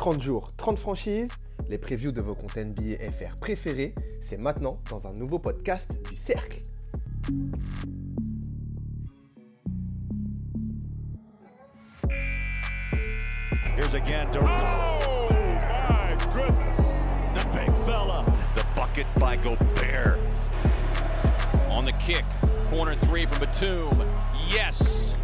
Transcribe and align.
30 0.00 0.22
jours, 0.22 0.54
30 0.56 0.78
franchises, 0.78 1.30
les 1.68 1.76
previews 1.76 2.10
de 2.10 2.22
vos 2.22 2.34
comptes 2.34 2.56
NBA 2.56 3.06
FR 3.12 3.36
préférés, 3.38 3.94
c'est 4.22 4.38
maintenant 4.38 4.78
dans 4.88 5.06
un 5.06 5.12
nouveau 5.12 5.38
podcast 5.38 6.00
du 6.08 6.16
Cercle. 6.16 6.62
Here's 13.76 13.92
again 13.92 14.26
Durant. 14.32 14.48
Oh 15.06 15.28
my 15.68 16.16
goodness. 16.32 17.08
The 17.34 17.44
big 17.52 17.70
fella. 17.84 18.24
The 18.56 18.64
bucket 18.74 19.06
by 19.16 19.36
Gobert. 19.44 20.18
On 21.68 21.82
the 21.82 21.92
kick, 21.98 22.24
corner 22.72 22.94
three 22.94 23.26
from 23.26 23.40
Batum. 23.40 24.02
Yes. 24.50 25.18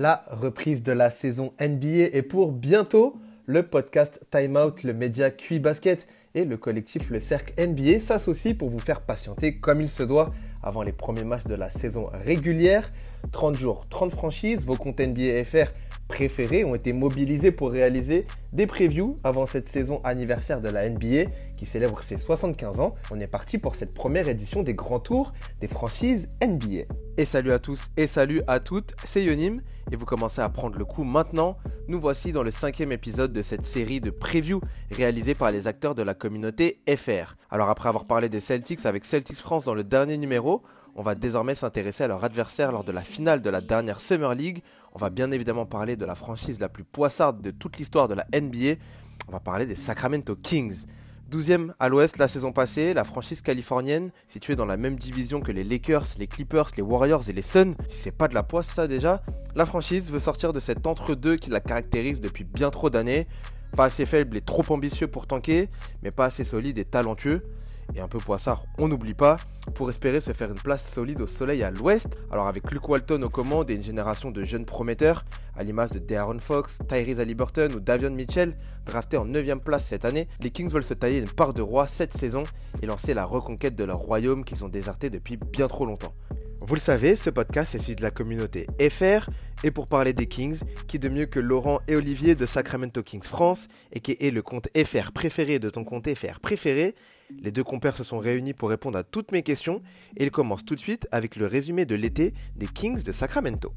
La 0.00 0.22
reprise 0.30 0.84
de 0.84 0.92
la 0.92 1.10
saison 1.10 1.52
NBA 1.60 2.14
est 2.16 2.22
pour 2.22 2.52
bientôt. 2.52 3.16
Le 3.46 3.64
podcast 3.64 4.20
Time 4.30 4.56
Out, 4.56 4.84
le 4.84 4.94
média 4.94 5.32
QI 5.32 5.58
Basket 5.58 6.06
et 6.36 6.44
le 6.44 6.56
collectif 6.56 7.10
Le 7.10 7.18
Cercle 7.18 7.52
NBA 7.60 7.98
s'associent 7.98 8.54
pour 8.54 8.68
vous 8.68 8.78
faire 8.78 9.00
patienter 9.00 9.58
comme 9.58 9.80
il 9.80 9.88
se 9.88 10.04
doit 10.04 10.32
avant 10.62 10.84
les 10.84 10.92
premiers 10.92 11.24
matchs 11.24 11.46
de 11.46 11.56
la 11.56 11.68
saison 11.68 12.04
régulière. 12.12 12.92
30 13.32 13.58
jours, 13.58 13.88
30 13.88 14.12
franchises, 14.12 14.64
vos 14.64 14.76
comptes 14.76 15.00
NBA 15.00 15.44
FR 15.44 15.72
préférés 16.08 16.64
ont 16.64 16.74
été 16.74 16.92
mobilisés 16.92 17.52
pour 17.52 17.70
réaliser 17.70 18.26
des 18.52 18.66
previews 18.66 19.14
avant 19.22 19.46
cette 19.46 19.68
saison 19.68 20.00
anniversaire 20.04 20.60
de 20.60 20.68
la 20.68 20.88
NBA 20.88 21.30
qui 21.56 21.66
célèbre 21.66 22.02
ses 22.02 22.18
75 22.18 22.80
ans. 22.80 22.94
On 23.10 23.20
est 23.20 23.26
parti 23.26 23.58
pour 23.58 23.76
cette 23.76 23.94
première 23.94 24.28
édition 24.28 24.62
des 24.62 24.74
grands 24.74 25.00
tours 25.00 25.32
des 25.60 25.68
franchises 25.68 26.28
NBA. 26.42 26.84
Et 27.18 27.24
salut 27.24 27.52
à 27.52 27.58
tous 27.58 27.88
et 27.96 28.06
salut 28.06 28.42
à 28.46 28.58
toutes, 28.58 28.94
c'est 29.04 29.22
Yonim 29.22 29.60
et 29.92 29.96
vous 29.96 30.06
commencez 30.06 30.40
à 30.40 30.48
prendre 30.48 30.78
le 30.78 30.84
coup 30.84 31.04
maintenant. 31.04 31.56
Nous 31.88 32.00
voici 32.00 32.32
dans 32.32 32.42
le 32.42 32.50
cinquième 32.50 32.92
épisode 32.92 33.32
de 33.32 33.42
cette 33.42 33.64
série 33.64 34.00
de 34.00 34.10
previews 34.10 34.60
réalisée 34.90 35.34
par 35.34 35.50
les 35.50 35.66
acteurs 35.66 35.94
de 35.94 36.02
la 36.02 36.14
communauté 36.14 36.80
FR. 36.88 37.36
Alors 37.50 37.68
après 37.68 37.88
avoir 37.88 38.06
parlé 38.06 38.28
des 38.28 38.40
Celtics 38.40 38.84
avec 38.86 39.04
Celtics 39.04 39.38
France 39.38 39.64
dans 39.64 39.74
le 39.74 39.84
dernier 39.84 40.18
numéro, 40.18 40.62
on 40.98 41.02
va 41.02 41.14
désormais 41.14 41.54
s'intéresser 41.54 42.02
à 42.02 42.08
leur 42.08 42.24
adversaire 42.24 42.72
lors 42.72 42.82
de 42.82 42.90
la 42.90 43.02
finale 43.02 43.40
de 43.40 43.48
la 43.48 43.60
dernière 43.60 44.00
Summer 44.00 44.34
League. 44.34 44.64
On 44.92 44.98
va 44.98 45.10
bien 45.10 45.30
évidemment 45.30 45.64
parler 45.64 45.94
de 45.94 46.04
la 46.04 46.16
franchise 46.16 46.58
la 46.58 46.68
plus 46.68 46.82
poissarde 46.82 47.40
de 47.40 47.52
toute 47.52 47.78
l'histoire 47.78 48.08
de 48.08 48.14
la 48.14 48.26
NBA. 48.34 48.80
On 49.28 49.32
va 49.32 49.38
parler 49.38 49.64
des 49.64 49.76
Sacramento 49.76 50.34
Kings. 50.34 50.86
12e 51.30 51.70
à 51.78 51.88
l'ouest 51.88 52.18
la 52.18 52.26
saison 52.26 52.50
passée, 52.50 52.94
la 52.94 53.04
franchise 53.04 53.42
californienne, 53.42 54.10
située 54.26 54.56
dans 54.56 54.66
la 54.66 54.76
même 54.76 54.96
division 54.96 55.38
que 55.38 55.52
les 55.52 55.62
Lakers, 55.62 56.06
les 56.18 56.26
Clippers, 56.26 56.70
les 56.76 56.82
Warriors 56.82 57.28
et 57.28 57.32
les 57.32 57.42
Suns, 57.42 57.76
si 57.86 57.98
c'est 57.98 58.16
pas 58.16 58.26
de 58.26 58.34
la 58.34 58.42
poisse 58.42 58.66
ça 58.66 58.88
déjà, 58.88 59.22
la 59.54 59.66
franchise 59.66 60.10
veut 60.10 60.18
sortir 60.18 60.52
de 60.52 60.58
cet 60.58 60.84
entre-deux 60.88 61.36
qui 61.36 61.50
la 61.50 61.60
caractérise 61.60 62.20
depuis 62.20 62.42
bien 62.42 62.70
trop 62.70 62.90
d'années. 62.90 63.28
Pas 63.76 63.84
assez 63.84 64.04
faible 64.04 64.36
et 64.36 64.40
trop 64.40 64.64
ambitieux 64.70 65.06
pour 65.06 65.28
tanker, 65.28 65.68
mais 66.02 66.10
pas 66.10 66.24
assez 66.24 66.42
solide 66.42 66.78
et 66.78 66.84
talentueux 66.84 67.44
et 67.94 68.00
un 68.00 68.08
peu 68.08 68.18
poissard, 68.18 68.64
on 68.78 68.88
n'oublie 68.88 69.14
pas, 69.14 69.36
pour 69.74 69.90
espérer 69.90 70.20
se 70.20 70.32
faire 70.32 70.50
une 70.50 70.60
place 70.60 70.90
solide 70.90 71.20
au 71.20 71.26
soleil 71.26 71.62
à 71.62 71.70
l'ouest. 71.70 72.16
Alors 72.30 72.46
avec 72.46 72.70
Luke 72.70 72.88
Walton 72.88 73.22
aux 73.22 73.28
commandes 73.28 73.70
et 73.70 73.74
une 73.74 73.82
génération 73.82 74.30
de 74.30 74.42
jeunes 74.42 74.64
prometteurs, 74.64 75.24
à 75.56 75.64
l'image 75.64 75.90
de 75.90 75.98
De'Aaron 75.98 76.38
Fox, 76.40 76.78
Tyrese 76.88 77.20
Halliburton 77.20 77.70
ou 77.74 77.80
Davion 77.80 78.10
Mitchell, 78.10 78.56
draftés 78.86 79.16
en 79.16 79.26
9ème 79.26 79.60
place 79.60 79.86
cette 79.86 80.04
année, 80.04 80.28
les 80.40 80.50
Kings 80.50 80.70
veulent 80.70 80.84
se 80.84 80.94
tailler 80.94 81.18
une 81.18 81.28
part 81.28 81.52
de 81.52 81.62
roi 81.62 81.86
cette 81.86 82.16
saison 82.16 82.42
et 82.82 82.86
lancer 82.86 83.14
la 83.14 83.24
reconquête 83.24 83.74
de 83.74 83.84
leur 83.84 83.98
royaume 83.98 84.44
qu'ils 84.44 84.64
ont 84.64 84.68
déserté 84.68 85.10
depuis 85.10 85.36
bien 85.36 85.68
trop 85.68 85.86
longtemps. 85.86 86.14
Vous 86.60 86.74
le 86.74 86.80
savez, 86.80 87.16
ce 87.16 87.30
podcast 87.30 87.74
est 87.74 87.78
celui 87.78 87.96
de 87.96 88.02
la 88.02 88.10
communauté 88.10 88.66
FR, 88.90 89.30
et 89.64 89.70
pour 89.70 89.86
parler 89.86 90.12
des 90.12 90.26
Kings, 90.26 90.60
qui 90.86 90.98
de 90.98 91.08
mieux 91.08 91.26
que 91.26 91.40
Laurent 91.40 91.80
et 91.88 91.96
Olivier 91.96 92.34
de 92.34 92.46
Sacramento 92.46 93.02
Kings 93.02 93.22
France, 93.22 93.68
et 93.92 94.00
qui 94.00 94.16
est 94.20 94.30
le 94.30 94.42
compte 94.42 94.68
FR 94.76 95.12
préféré 95.12 95.58
de 95.58 95.70
ton 95.70 95.84
compte 95.84 96.12
FR 96.12 96.40
préféré, 96.40 96.94
les 97.30 97.52
deux 97.52 97.64
compères 97.64 97.96
se 97.96 98.04
sont 98.04 98.18
réunis 98.18 98.54
pour 98.54 98.70
répondre 98.70 98.98
à 98.98 99.02
toutes 99.02 99.32
mes 99.32 99.42
questions, 99.42 99.82
et 100.16 100.24
ils 100.24 100.30
commencent 100.30 100.64
tout 100.64 100.74
de 100.74 100.80
suite 100.80 101.06
avec 101.12 101.36
le 101.36 101.46
résumé 101.46 101.84
de 101.86 101.94
l'été 101.94 102.32
des 102.56 102.66
Kings 102.66 103.02
de 103.02 103.12
Sacramento. 103.12 103.72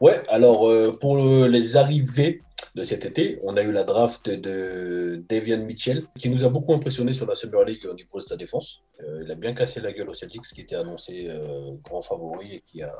Ouais, 0.00 0.22
alors 0.28 0.68
euh, 0.68 0.92
pour 1.00 1.16
le- 1.16 1.48
les 1.48 1.76
arrivées 1.76 2.42
de 2.74 2.84
cet 2.84 3.04
été, 3.04 3.38
on 3.42 3.56
a 3.56 3.62
eu 3.62 3.72
la 3.72 3.84
draft 3.84 4.28
de 4.28 5.22
Davion 5.28 5.64
Mitchell, 5.64 6.04
qui 6.18 6.28
nous 6.28 6.44
a 6.44 6.48
beaucoup 6.48 6.74
impressionné 6.74 7.12
sur 7.12 7.26
la 7.26 7.34
Summer 7.34 7.64
League 7.64 7.86
au 7.90 7.94
niveau 7.94 8.18
de 8.18 8.24
sa 8.24 8.36
défense. 8.36 8.82
Euh, 9.02 9.22
il 9.24 9.30
a 9.30 9.34
bien 9.34 9.54
cassé 9.54 9.80
la 9.80 9.92
gueule 9.92 10.08
aux 10.08 10.14
Celtics, 10.14 10.42
qui 10.42 10.60
était 10.60 10.76
annoncé 10.76 11.26
euh, 11.28 11.72
grand 11.82 12.02
favori 12.02 12.56
et 12.56 12.64
qui 12.66 12.82
a, 12.82 12.92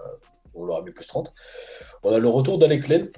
on 0.54 0.64
leur 0.64 0.78
a 0.78 0.82
mis 0.82 0.92
plus 0.92 1.06
30. 1.06 1.32
On 2.02 2.12
a 2.12 2.18
le 2.18 2.28
retour 2.28 2.58
d'Alex 2.58 2.88
Len 2.88 3.10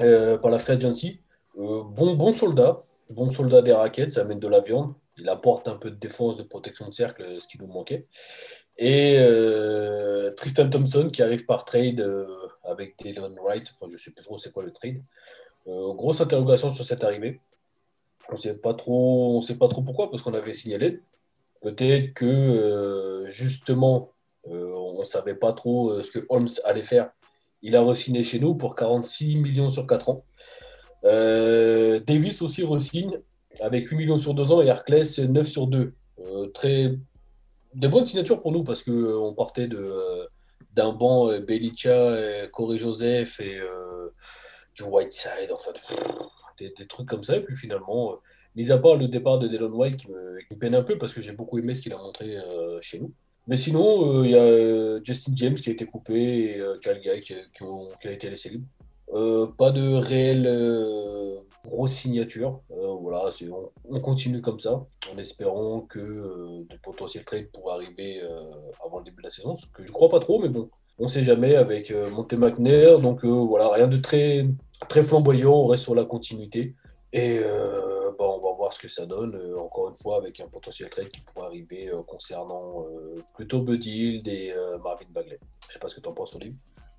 euh, 0.00 0.38
par 0.38 0.50
la 0.50 0.58
Free 0.58 0.74
Agency. 0.74 1.20
Bon, 1.56 2.14
bon 2.14 2.32
soldat, 2.32 2.84
bon 3.10 3.30
soldat 3.30 3.60
des 3.60 3.72
raquettes, 3.72 4.12
ça 4.12 4.22
amène 4.22 4.38
de 4.38 4.48
la 4.48 4.60
viande. 4.60 4.94
Il 5.18 5.28
apporte 5.28 5.68
un 5.68 5.76
peu 5.76 5.90
de 5.90 5.96
défense, 5.96 6.36
de 6.36 6.42
protection 6.42 6.88
de 6.88 6.94
cercle, 6.94 7.24
ce 7.38 7.46
qui 7.46 7.58
nous 7.58 7.66
manquait. 7.66 8.04
Et 8.78 9.18
Tristan 10.36 10.70
Thompson 10.70 11.08
qui 11.12 11.22
arrive 11.22 11.44
par 11.44 11.66
trade 11.66 12.00
avec 12.64 12.96
Dylan 12.96 13.34
Wright. 13.42 13.70
Je 13.82 13.86
ne 13.92 13.96
sais 13.98 14.12
plus 14.12 14.24
trop 14.24 14.38
c'est 14.38 14.52
quoi 14.52 14.62
le 14.62 14.72
trade. 14.72 15.02
Euh, 15.66 15.92
grosse 15.94 16.20
interrogation 16.20 16.70
sur 16.70 16.84
cette 16.84 17.04
arrivée. 17.04 17.40
On 18.32 18.36
sait 18.36 18.54
pas 18.54 18.74
trop, 18.74 19.36
on 19.36 19.40
sait 19.40 19.56
pas 19.56 19.68
trop 19.68 19.82
pourquoi 19.82 20.10
parce 20.10 20.22
qu'on 20.22 20.34
avait 20.34 20.54
signalé. 20.54 21.00
Peut-être 21.62 22.14
que 22.14 22.26
euh, 22.26 23.28
justement, 23.28 24.08
euh, 24.48 24.72
on 24.74 25.00
ne 25.00 25.04
savait 25.04 25.34
pas 25.34 25.52
trop 25.52 26.02
ce 26.02 26.10
que 26.10 26.24
Holmes 26.28 26.48
allait 26.64 26.82
faire. 26.82 27.10
Il 27.62 27.76
a 27.76 27.82
re-signé 27.82 28.22
chez 28.22 28.38
nous 28.38 28.54
pour 28.54 28.74
46 28.74 29.36
millions 29.36 29.68
sur 29.68 29.86
4 29.86 30.08
ans. 30.08 30.24
Davis 31.02 32.40
aussi 32.42 32.64
re-signe 32.64 33.18
avec 33.60 33.88
8 33.88 33.96
millions 33.96 34.18
sur 34.18 34.34
2 34.34 34.52
ans 34.52 34.62
et 34.62 34.66
Hercles 34.66 35.04
9 35.28 35.46
sur 35.46 35.66
2. 35.66 35.92
Euh, 36.20 36.48
très 36.48 36.92
de 37.74 37.88
bonnes 37.88 38.04
signatures 38.04 38.40
pour 38.40 38.52
nous 38.52 38.64
parce 38.64 38.82
qu'on 38.82 39.34
partait 39.36 39.68
de, 39.68 40.26
d'un 40.72 40.92
banc 40.92 41.28
Belicha, 41.40 42.48
Corey 42.52 42.78
Joseph 42.78 43.40
et 43.40 43.60
du 44.82 44.90
Whiteside, 44.90 45.52
enfin 45.52 45.72
des, 46.58 46.70
des 46.70 46.86
trucs 46.86 47.08
comme 47.08 47.22
ça. 47.22 47.36
Et 47.36 47.40
puis 47.40 47.56
finalement, 47.56 48.12
euh, 48.12 48.16
mis 48.56 48.70
à 48.70 48.78
part 48.78 48.96
le 48.96 49.08
départ 49.08 49.38
de 49.38 49.48
Delon 49.48 49.72
White 49.72 49.96
qui 49.96 50.10
me, 50.10 50.38
qui 50.48 50.56
peine 50.56 50.74
un 50.74 50.82
peu 50.82 50.98
parce 50.98 51.12
que 51.14 51.20
j'ai 51.20 51.32
beaucoup 51.32 51.58
aimé 51.58 51.74
ce 51.74 51.82
qu'il 51.82 51.92
a 51.92 51.98
montré 51.98 52.36
euh, 52.36 52.78
chez 52.80 52.98
nous. 53.00 53.12
Mais 53.46 53.56
sinon, 53.56 54.20
euh, 54.20 54.24
il 54.26 54.30
y 54.32 54.36
a 54.36 55.02
Justin 55.02 55.32
James 55.34 55.54
qui 55.54 55.70
a 55.70 55.72
été 55.72 55.86
coupé 55.86 56.58
et 56.58 56.62
Guy 56.84 57.20
qui, 57.22 57.34
qui 57.34 57.64
qui 58.00 58.08
a 58.08 58.12
été 58.12 58.30
laissé 58.30 58.50
libre. 58.50 58.66
Pas 59.58 59.70
de 59.70 59.94
réelle 59.94 60.46
grosse 61.64 61.92
signature. 61.92 62.60
Voilà, 62.68 63.28
on, 63.50 63.70
on 63.96 64.00
continue 64.00 64.40
comme 64.40 64.60
ça, 64.60 64.86
en 65.12 65.18
espérant 65.18 65.80
que 65.80 65.98
de 65.98 66.76
potentiels 66.82 67.24
trades 67.24 67.50
pourraient 67.50 67.74
arriver 67.74 68.22
avant 68.84 68.98
le 68.98 69.04
début 69.04 69.22
de 69.22 69.24
la 69.24 69.30
saison, 69.30 69.56
ce 69.56 69.66
que 69.66 69.84
je 69.84 69.90
crois 69.90 70.10
pas 70.10 70.20
trop, 70.20 70.38
mais 70.38 70.48
bon, 70.48 70.70
on 71.00 71.08
sait 71.08 71.22
jamais 71.22 71.56
avec 71.56 71.90
euh, 71.90 72.10
Monte 72.10 72.34
McNair. 72.34 73.00
Donc 73.00 73.24
euh, 73.24 73.28
voilà, 73.28 73.68
rien 73.70 73.88
de 73.88 73.96
très, 73.96 74.46
très 74.88 75.02
flamboyant, 75.02 75.52
on 75.52 75.66
reste 75.66 75.84
sur 75.84 75.94
la 75.94 76.04
continuité. 76.04 76.76
Et 77.12 77.40
euh, 77.42 78.10
bah, 78.18 78.26
on 78.28 78.40
va 78.40 78.54
voir 78.56 78.72
ce 78.72 78.78
que 78.78 78.86
ça 78.86 79.06
donne, 79.06 79.36
encore 79.58 79.88
une 79.88 79.96
fois, 79.96 80.18
avec 80.18 80.38
un 80.38 80.46
potentiel 80.46 80.88
trade 80.90 81.08
qui 81.08 81.22
pourrait 81.22 81.46
arriver 81.46 81.90
concernant 82.06 82.84
plutôt 83.34 83.62
Buddy 83.62 84.22
et 84.24 84.54
Marvin 84.84 85.06
Bagley. 85.12 85.40
Je 85.66 85.72
sais 85.72 85.80
pas 85.80 85.88
ce 85.88 85.96
que 85.96 86.00
tu 86.00 86.08
en 86.08 86.12
penses, 86.12 86.36
Olivier. 86.36 86.54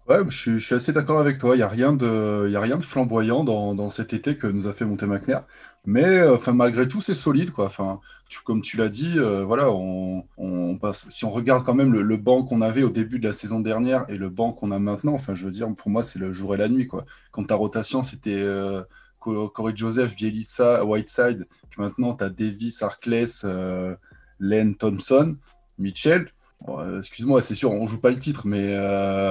Ouais, 0.10 0.18
je 0.28 0.58
suis, 0.58 0.76
assez 0.76 0.92
d'accord 0.92 1.20
avec 1.20 1.38
toi. 1.38 1.56
Il 1.56 1.60
n'y 1.60 1.64
a 1.64 1.70
rien 1.70 1.94
de, 1.94 2.54
a 2.54 2.60
rien 2.60 2.76
de 2.76 2.84
flamboyant 2.84 3.46
dans, 3.46 3.74
dans 3.76 3.90
cet 3.90 4.14
été 4.14 4.36
que 4.36 4.48
nous 4.48 4.68
a 4.68 4.74
fait 4.74 4.84
monter 4.84 5.06
McNair. 5.06 5.46
Mais 5.86 6.06
euh, 6.06 6.36
enfin, 6.36 6.54
malgré 6.54 6.88
tout, 6.88 7.02
c'est 7.02 7.16
solide. 7.16 7.52
Quoi. 7.52 7.66
Enfin, 7.66 8.00
comme 8.46 8.62
tu 8.62 8.78
l'as 8.78 8.90
dit, 8.90 9.14
euh, 9.18 9.44
voilà, 9.44 9.72
on, 9.72 10.78
passe, 10.80 11.08
si 11.10 11.26
on 11.26 11.32
regarde 11.32 11.66
quand 11.66 11.74
même 11.74 11.92
le, 11.94 12.18
banc 12.18 12.44
qu'on 12.44 12.62
avait 12.62 12.84
au 12.84 12.90
début 12.90 13.20
de 13.20 13.28
la 13.28 13.34
saison 13.34 13.60
dernière 13.60 14.06
et 14.10 14.16
le 14.18 14.30
banc 14.30 14.54
qu'on 14.54 14.72
a 14.72 14.80
maintenant, 14.80 15.14
enfin, 15.14 15.36
je 15.36 15.44
veux 15.46 15.52
dire, 15.52 15.68
pour 15.76 15.90
moi, 15.90 16.04
c'est 16.04 16.20
le 16.20 16.34
jour 16.34 16.54
et 16.54 16.58
la 16.58 16.70
nuit. 16.70 16.88
Quoi. 16.88 17.06
Quand 17.32 17.44
ta 17.46 17.56
rotation, 17.56 18.04
c'était 18.04 18.42
euh, 18.42 18.82
Co- 19.20 19.50
Corey 19.50 19.74
Joseph, 19.76 20.16
Bielitsa, 20.16 20.86
Whiteside, 20.86 21.48
maintenant, 21.78 22.14
tu 22.14 22.24
as 22.24 22.30
Davis, 22.30 22.82
Arclès, 22.84 23.42
euh, 23.44 23.96
Len 24.40 24.76
Thompson, 24.76 25.36
Mitchell. 25.80 26.28
Euh, 26.70 27.00
Excuse-moi, 27.00 27.42
c'est 27.42 27.56
sûr, 27.56 27.72
on 27.72 27.88
joue 27.88 28.00
pas 28.00 28.12
le 28.12 28.20
titre, 28.20 28.46
mais, 28.46 28.78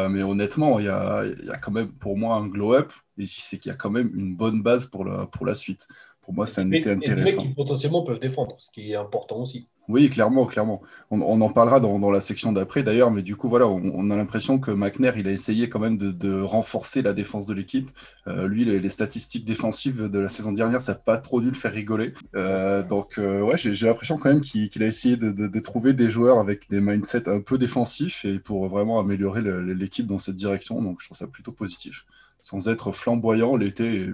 mais 0.09 0.23
honnêtement, 0.25 0.81
il 0.81 0.87
y 0.87 0.89
a, 0.89 1.25
y 1.25 1.51
a 1.51 1.59
quand 1.59 1.71
même 1.71 1.93
pour 1.93 2.19
moi 2.19 2.35
un 2.37 2.49
glow-up, 2.49 2.93
et 3.19 3.27
c'est 3.27 3.59
qu'il 3.59 3.71
y 3.71 3.73
a 3.73 3.77
quand 3.77 3.91
même 3.91 4.11
une 4.15 4.35
bonne 4.35 4.63
base 4.63 4.87
pour 4.87 5.05
la, 5.05 5.27
pour 5.27 5.47
la 5.47 5.55
suite. 5.55 5.87
Pour 6.31 6.37
moi, 6.37 6.47
c'est 6.47 6.61
un 6.61 6.71
Et- 6.71 6.77
été 6.79 6.91
et 6.91 6.93
intéressant. 6.93 7.43
qui 7.43 7.55
potentiellement 7.55 8.05
peuvent 8.05 8.21
défendre, 8.21 8.55
ce 8.59 8.71
qui 8.71 8.93
est 8.93 8.95
important 8.95 9.39
aussi. 9.39 9.67
Oui, 9.89 10.09
clairement, 10.09 10.47
clairement. 10.47 10.81
On, 11.11 11.21
on 11.23 11.41
en 11.41 11.49
parlera 11.51 11.81
dans, 11.81 11.99
dans 11.99 12.13
la 12.13 12.21
section 12.21 12.53
d'après 12.53 12.85
d'ailleurs, 12.85 13.11
mais 13.11 13.23
du 13.23 13.35
coup, 13.35 13.49
voilà, 13.49 13.67
on, 13.67 13.83
on 13.83 14.11
a 14.13 14.17
l'impression 14.17 14.61
que 14.61 14.71
McNair, 14.71 15.19
il 15.19 15.27
a 15.27 15.33
essayé 15.33 15.69
quand 15.69 15.81
même 15.81 15.99
de, 15.99 16.13
de 16.13 16.41
renforcer 16.41 17.03
la 17.03 17.15
défense 17.15 17.47
de 17.47 17.55
l'équipe. 17.55 17.91
Euh, 18.29 18.47
lui, 18.47 18.65
les, 18.65 18.79
les 18.79 18.89
statistiques 18.91 19.45
défensives 19.45 20.09
de 20.09 20.19
la 20.21 20.29
saison 20.29 20.53
dernière, 20.53 20.81
ça 20.81 20.93
n'a 20.93 20.99
pas 20.99 21.19
trop 21.19 21.41
dû 21.41 21.49
le 21.49 21.55
faire 21.57 21.73
rigoler. 21.73 22.13
Euh, 22.37 22.85
donc, 22.85 23.19
euh, 23.19 23.41
ouais, 23.43 23.59
j'ai 23.59 23.87
l'impression 23.89 24.17
quand 24.17 24.29
même 24.29 24.41
qu'il 24.43 24.83
a 24.85 24.87
essayé 24.87 25.17
de, 25.17 25.33
de- 25.33 25.49
de 25.49 25.61
trouver 25.61 25.95
des 25.95 26.11
joueurs 26.11 26.39
avec 26.39 26.71
des 26.71 26.81
mindsets 26.81 27.29
un 27.29 27.41
peu 27.41 27.59
défensifs 27.59 28.25
et 28.25 28.39
pour 28.39 28.69
vraiment 28.69 29.01
améliorer 29.01 29.43
l'équipe 29.75 30.07
dans 30.07 30.21
cette 30.21 30.37
direction. 30.37 30.81
Donc, 30.81 31.01
je 31.01 31.07
trouve 31.07 31.19
ça 31.19 31.27
plutôt 31.27 31.51
positif. 31.51 32.05
Sans 32.39 32.69
être 32.69 32.93
flamboyant, 32.93 33.57
l'été 33.57 34.03
est 34.03 34.11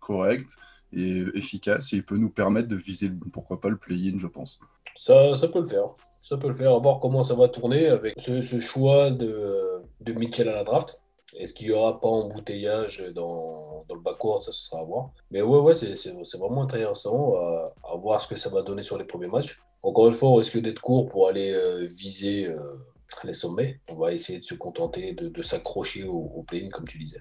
correct 0.00 0.50
et 0.96 1.24
efficace 1.34 1.92
et 1.92 1.96
il 1.96 2.04
peut 2.04 2.16
nous 2.16 2.30
permettre 2.30 2.68
de 2.68 2.76
viser, 2.76 3.10
pourquoi 3.32 3.60
pas, 3.60 3.68
le 3.68 3.76
play-in, 3.76 4.18
je 4.18 4.26
pense. 4.26 4.58
Ça, 4.94 5.34
ça 5.34 5.48
peut 5.48 5.60
le 5.60 5.66
faire. 5.66 5.88
Ça 6.22 6.36
peut 6.36 6.48
le 6.48 6.54
faire. 6.54 6.72
À 6.74 6.78
voir 6.78 7.00
comment 7.00 7.22
ça 7.22 7.34
va 7.34 7.48
tourner 7.48 7.86
avec 7.86 8.14
ce, 8.18 8.60
choix 8.60 9.10
de, 9.10 9.82
de 10.00 10.12
Mitchell 10.12 10.48
à 10.48 10.54
la 10.54 10.64
draft. 10.64 11.02
Est-ce 11.36 11.52
qu'il 11.52 11.66
n'y 11.66 11.72
aura 11.72 12.00
pas 12.00 12.08
embouteillage 12.08 13.02
dans, 13.14 13.84
dans 13.88 13.94
le 13.94 14.00
backcourt? 14.00 14.42
Ça, 14.42 14.52
ce 14.52 14.64
sera 14.64 14.80
à 14.80 14.84
voir. 14.84 15.10
Mais 15.32 15.42
ouais, 15.42 15.58
ouais, 15.58 15.74
c'est 15.74 16.38
vraiment 16.38 16.62
intéressant 16.62 17.34
à, 17.34 17.96
voir 17.96 18.20
ce 18.20 18.28
que 18.28 18.36
ça 18.36 18.48
va 18.48 18.62
donner 18.62 18.82
sur 18.82 18.96
les 18.96 19.04
premiers 19.04 19.26
matchs. 19.26 19.58
Encore 19.82 20.06
une 20.06 20.12
fois, 20.12 20.30
on 20.30 20.34
risque 20.36 20.58
d'être 20.58 20.80
court 20.80 21.08
pour 21.08 21.28
aller 21.28 21.52
euh, 21.52 21.86
viser 21.86 22.46
euh, 22.46 22.78
les 23.24 23.34
sommets. 23.34 23.80
On 23.90 23.96
va 23.96 24.12
essayer 24.12 24.38
de 24.38 24.44
se 24.44 24.54
contenter 24.54 25.12
de, 25.12 25.28
de 25.28 25.42
s'accrocher 25.42 26.04
au, 26.04 26.32
au 26.36 26.42
play-in, 26.42 26.70
comme 26.70 26.86
tu 26.86 26.98
disais. 26.98 27.20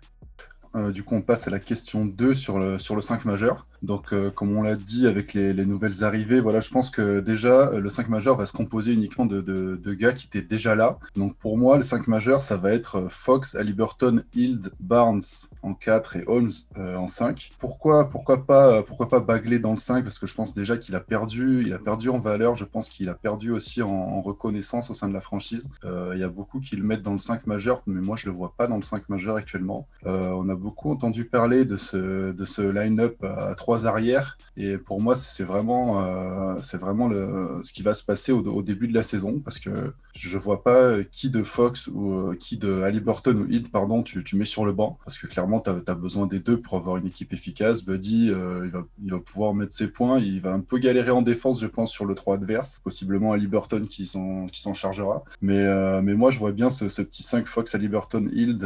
Euh, 0.76 0.92
du 0.92 1.04
coup, 1.04 1.16
on 1.16 1.22
passe 1.22 1.48
à 1.48 1.52
la 1.52 1.60
question 1.60 2.06
2 2.06 2.34
sur 2.36 2.60
le, 2.60 2.80
sur 2.80 2.96
le 2.96 3.02
5 3.02 3.26
majeur. 3.26 3.68
Donc, 3.84 4.14
euh, 4.14 4.32
comme 4.32 4.56
on 4.58 4.62
l'a 4.62 4.78
dit 4.78 5.08
avec 5.08 5.34
les, 5.34 5.52
les 5.52 5.66
nouvelles 5.66 6.06
arrivées, 6.06 6.40
voilà, 6.40 6.62
je 6.62 6.70
pense 6.70 6.90
que 6.90 7.20
déjà, 7.20 7.68
euh, 7.68 7.80
le 7.82 7.90
5 7.90 8.08
majeur 8.08 8.38
va 8.38 8.46
se 8.46 8.54
composer 8.54 8.94
uniquement 8.94 9.26
de, 9.26 9.42
de- 9.42 9.94
gars 9.94 10.14
qui 10.14 10.26
étaient 10.26 10.42
déjà 10.42 10.74
là. 10.74 10.98
Donc, 11.16 11.36
pour 11.36 11.58
moi, 11.58 11.76
le 11.76 11.84
5 11.84 12.08
majeur, 12.08 12.42
ça 12.42 12.56
va 12.56 12.72
être 12.72 12.96
euh, 12.96 13.10
Fox, 13.10 13.56
Halliburton, 13.56 14.24
Hild, 14.34 14.72
Barnes 14.80 15.22
en 15.62 15.74
4 15.74 16.16
et 16.16 16.24
Holmes 16.28 16.52
en 16.78 17.08
5. 17.08 17.52
Pourquoi, 17.60 18.10
pourquoi, 18.10 18.46
pas, 18.46 18.84
pourquoi 18.84 19.08
pas 19.08 19.22
Bagley 19.22 19.60
dans 19.60 19.72
le 19.72 19.78
5 19.78 20.04
Parce 20.04 20.20
que 20.20 20.28
je 20.28 20.34
pense 20.34 20.54
déjà 20.54 20.78
qu'il 20.78 20.94
a 20.96 21.00
perdu, 21.00 21.64
il 21.66 21.74
a 21.74 21.80
perdu 21.80 22.10
en 22.10 22.20
valeur. 22.20 22.56
Je 22.58 22.66
pense 22.66 22.90
qu'il 22.90 23.08
a 23.08 23.14
perdu 23.14 23.52
aussi 23.52 23.82
en, 23.82 24.20
reconnaissance 24.20 24.90
au 24.90 24.94
sein 24.94 25.08
de 25.08 25.14
la 25.14 25.22
franchise. 25.22 25.70
Il 25.86 26.20
y 26.20 26.24
a 26.24 26.28
beaucoup 26.28 26.60
qui 26.60 26.76
le 26.76 26.84
mettent 26.84 27.02
dans 27.02 27.14
le 27.14 27.20
5 27.20 27.48
majeur, 27.48 27.82
mais 27.88 28.02
moi, 28.02 28.18
je 28.18 28.26
le 28.26 28.36
vois 28.36 28.54
pas 28.58 28.68
dans 28.68 28.76
le 28.76 28.84
5 28.84 29.08
majeur 29.08 29.38
actuellement. 29.38 29.88
On 30.04 30.50
a 30.50 30.56
beaucoup 30.56 30.92
entendu 30.92 31.24
parler 31.24 31.64
de 31.64 31.78
ce, 31.78 32.34
de 32.34 32.46
ce 32.46 32.62
line-up 32.62 33.24
à 33.24 33.56
trois 33.74 33.88
arrières. 33.88 34.38
Et 34.56 34.78
pour 34.78 35.02
moi, 35.02 35.16
c'est 35.16 35.44
vraiment, 35.44 36.04
euh, 36.04 36.56
c'est 36.62 36.78
vraiment 36.78 37.08
le, 37.08 37.60
ce 37.64 37.74
qui 37.74 37.82
va 37.82 37.96
se 37.96 38.04
passer 38.04 38.32
au, 38.32 38.62
début 38.62 38.88
de 38.88 38.94
la 38.94 39.02
saison. 39.02 39.40
Parce 39.40 39.58
que 39.58 39.94
je 40.14 40.38
vois 40.38 40.64
pas 40.64 41.04
qui 41.04 41.32
de 41.32 41.42
Fox 41.42 41.88
ou 41.88 42.14
euh, 42.14 42.36
qui 42.36 42.58
de 42.58 42.84
Halliburton 42.84 43.36
ou 43.36 43.52
Hill, 43.52 43.70
pardon, 43.72 44.04
tu, 44.04 44.24
mets 44.36 44.46
sur 44.46 44.64
le 44.64 44.72
banc. 44.74 45.00
Parce 45.06 45.18
que 45.18 45.26
clairement, 45.26 45.60
tu 45.60 45.72
as, 45.72 45.96
besoin 45.96 46.28
des 46.28 46.40
deux 46.40 46.60
pour 46.60 46.78
avoir 46.78 46.98
une 46.98 47.08
équipe 47.08 47.34
efficace. 47.34 47.84
Buddy, 47.84 48.30
euh, 48.30 48.62
il, 48.66 48.72
va, 48.72 48.86
il 49.04 49.12
va 49.12 49.20
pouvoir 49.20 49.56
mettre 49.56 49.74
ses 49.74 49.88
points. 49.88 50.20
Il 50.20 50.40
va 50.42 50.54
un 50.54 50.60
peu 50.60 50.78
galérer 50.78 51.12
en 51.12 51.24
défense, 51.24 51.60
je 51.60 51.68
pense, 51.68 51.92
sur 51.92 52.06
le 52.06 52.14
3 52.14 52.36
adverse. 52.36 52.80
Possiblement 52.84 53.32
Halliburton 53.32 53.88
qui 53.88 54.06
s'en 54.06 54.74
chargera. 54.76 55.24
Mais, 55.42 55.64
mais 56.04 56.14
moi, 56.14 56.30
je 56.30 56.38
vois 56.38 56.52
bien 56.52 56.70
ce, 56.70 56.86
petit 56.86 57.24
5 57.24 57.48
Fox, 57.48 57.74
Halliburton, 57.74 58.30
Hill, 58.32 58.60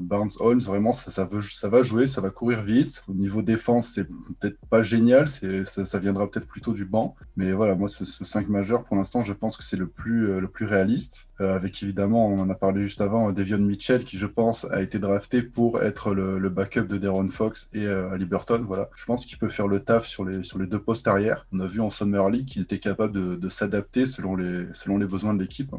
Barnes, 0.00 0.30
Holmes. 0.40 0.60
Vraiment, 0.60 0.92
ça, 0.92 1.10
ça, 1.10 1.26
veut, 1.26 1.42
ça 1.42 1.68
va 1.68 1.82
jouer, 1.82 2.06
ça 2.06 2.22
va 2.22 2.30
courir 2.30 2.62
vite. 2.62 3.02
Au 3.06 3.12
niveau 3.12 3.42
défense, 3.42 3.88
c'est 3.94 4.06
peut-être 4.46 4.66
pas 4.70 4.82
génial. 4.82 5.28
Ça, 5.28 5.98
viendra 5.98 6.30
peut-être 6.30 6.46
plutôt 6.46 6.72
du 6.72 6.84
banc. 6.84 7.16
Mais 7.36 7.52
voilà, 7.52 7.74
moi, 7.74 7.88
ce, 7.88 8.04
ce 8.04 8.24
5 8.24 8.48
majeur, 8.48 8.84
pour 8.84 8.96
l'instant, 8.96 9.22
je 9.22 9.32
pense 9.32 9.56
que 9.56 9.64
c'est 9.64 9.76
le 9.76 9.86
plus, 9.86 10.30
euh, 10.30 10.40
le 10.40 10.48
plus 10.48 10.66
réaliste. 10.66 11.28
Euh, 11.40 11.54
avec 11.54 11.82
évidemment, 11.82 12.28
on 12.28 12.38
en 12.38 12.48
a 12.48 12.54
parlé 12.54 12.82
juste 12.82 13.00
avant, 13.00 13.30
Devion 13.32 13.58
Mitchell, 13.58 14.04
qui 14.04 14.16
je 14.16 14.26
pense 14.26 14.64
a 14.70 14.80
été 14.82 14.98
drafté 14.98 15.42
pour 15.42 15.82
être 15.82 16.14
le, 16.14 16.48
backup 16.48 16.86
de 16.86 16.96
Deron 16.96 17.28
Fox 17.28 17.68
et 17.72 17.84
euh, 17.86 18.10
Halliburton. 18.10 18.64
Voilà. 18.66 18.88
Je 18.96 19.04
pense 19.04 19.26
qu'il 19.26 19.38
peut 19.38 19.48
faire 19.48 19.68
le 19.68 19.80
taf 19.80 20.06
sur 20.06 20.24
les, 20.24 20.42
sur 20.42 20.58
les 20.58 20.66
deux 20.66 20.80
postes 20.80 21.08
arrière. 21.08 21.46
On 21.52 21.60
a 21.60 21.66
vu 21.66 21.80
en 21.80 21.90
Summer 21.90 22.28
League 22.30 22.46
qu'il 22.46 22.62
était 22.62 22.78
capable 22.78 23.38
de, 23.38 23.48
s'adapter 23.48 24.06
selon 24.06 24.36
les, 24.36 24.66
selon 24.74 24.98
les 24.98 25.06
besoins 25.06 25.32
de 25.32 25.40
l'équipe. 25.40 25.70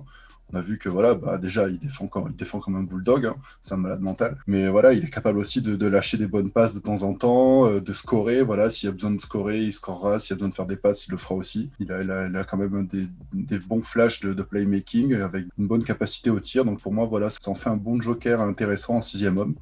On 0.54 0.58
a 0.58 0.62
vu 0.62 0.78
que 0.78 0.88
voilà, 0.88 1.14
bah, 1.14 1.38
déjà 1.38 1.68
il 1.68 1.78
défend 1.78 2.08
comme, 2.08 2.28
il 2.30 2.36
défend 2.36 2.60
comme 2.60 2.78
un 2.78 2.84
bulldog, 2.84 3.26
hein. 3.26 3.36
c'est 3.62 3.74
un 3.74 3.78
malade 3.78 4.00
mental. 4.00 4.38
Mais 4.48 4.70
voilà, 4.70 4.94
il 4.94 5.04
est 5.04 5.10
capable 5.10 5.40
aussi 5.40 5.62
de, 5.62 5.88
lâcher 5.88 6.18
des 6.18 6.28
bonnes 6.28 6.52
passes 6.52 6.74
de 6.74 6.80
temps 6.80 7.04
en 7.04 7.14
temps, 7.14 7.68
euh, 7.68 7.82
de 7.82 7.92
scorer. 7.92 8.42
Voilà, 8.44 8.70
s'il 8.70 8.88
y 8.88 8.90
a 8.90 8.94
besoin 8.94 9.12
de 9.12 9.20
scorer, 9.20 9.64
il 9.64 9.74
scorera. 9.74 10.20
S'il 10.20 10.32
y 10.32 10.34
a 10.34 10.36
besoin 10.36 10.50
de 10.50 10.54
faire 10.54 10.66
des 10.66 10.78
passes, 10.78 11.06
il 11.08 11.12
le 11.12 11.18
fera 11.18 11.36
aussi. 11.36 11.70
Il 11.80 11.92
a, 11.92 12.44
quand 12.46 12.58
même 12.58 12.88
des, 12.88 13.60
bons 13.60 13.82
flashs 13.82 14.22
de, 14.22 14.42
playmaking 14.42 15.16
avec 15.16 15.46
une 15.58 15.68
bonne 15.68 15.84
capacité 15.84 16.30
au 16.30 16.40
tir. 16.40 16.64
Donc 16.64 16.80
pour 16.80 16.94
moi, 16.94 17.06
voilà, 17.06 17.30
ça 17.30 17.40
en 17.48 17.56
fait 17.56 17.70
un 17.70 17.78
bon 17.78 18.00
joker 18.02 18.40
intéressant 18.42 18.96
en 18.96 19.02
sixième 19.02 19.38
homme. 19.38 19.56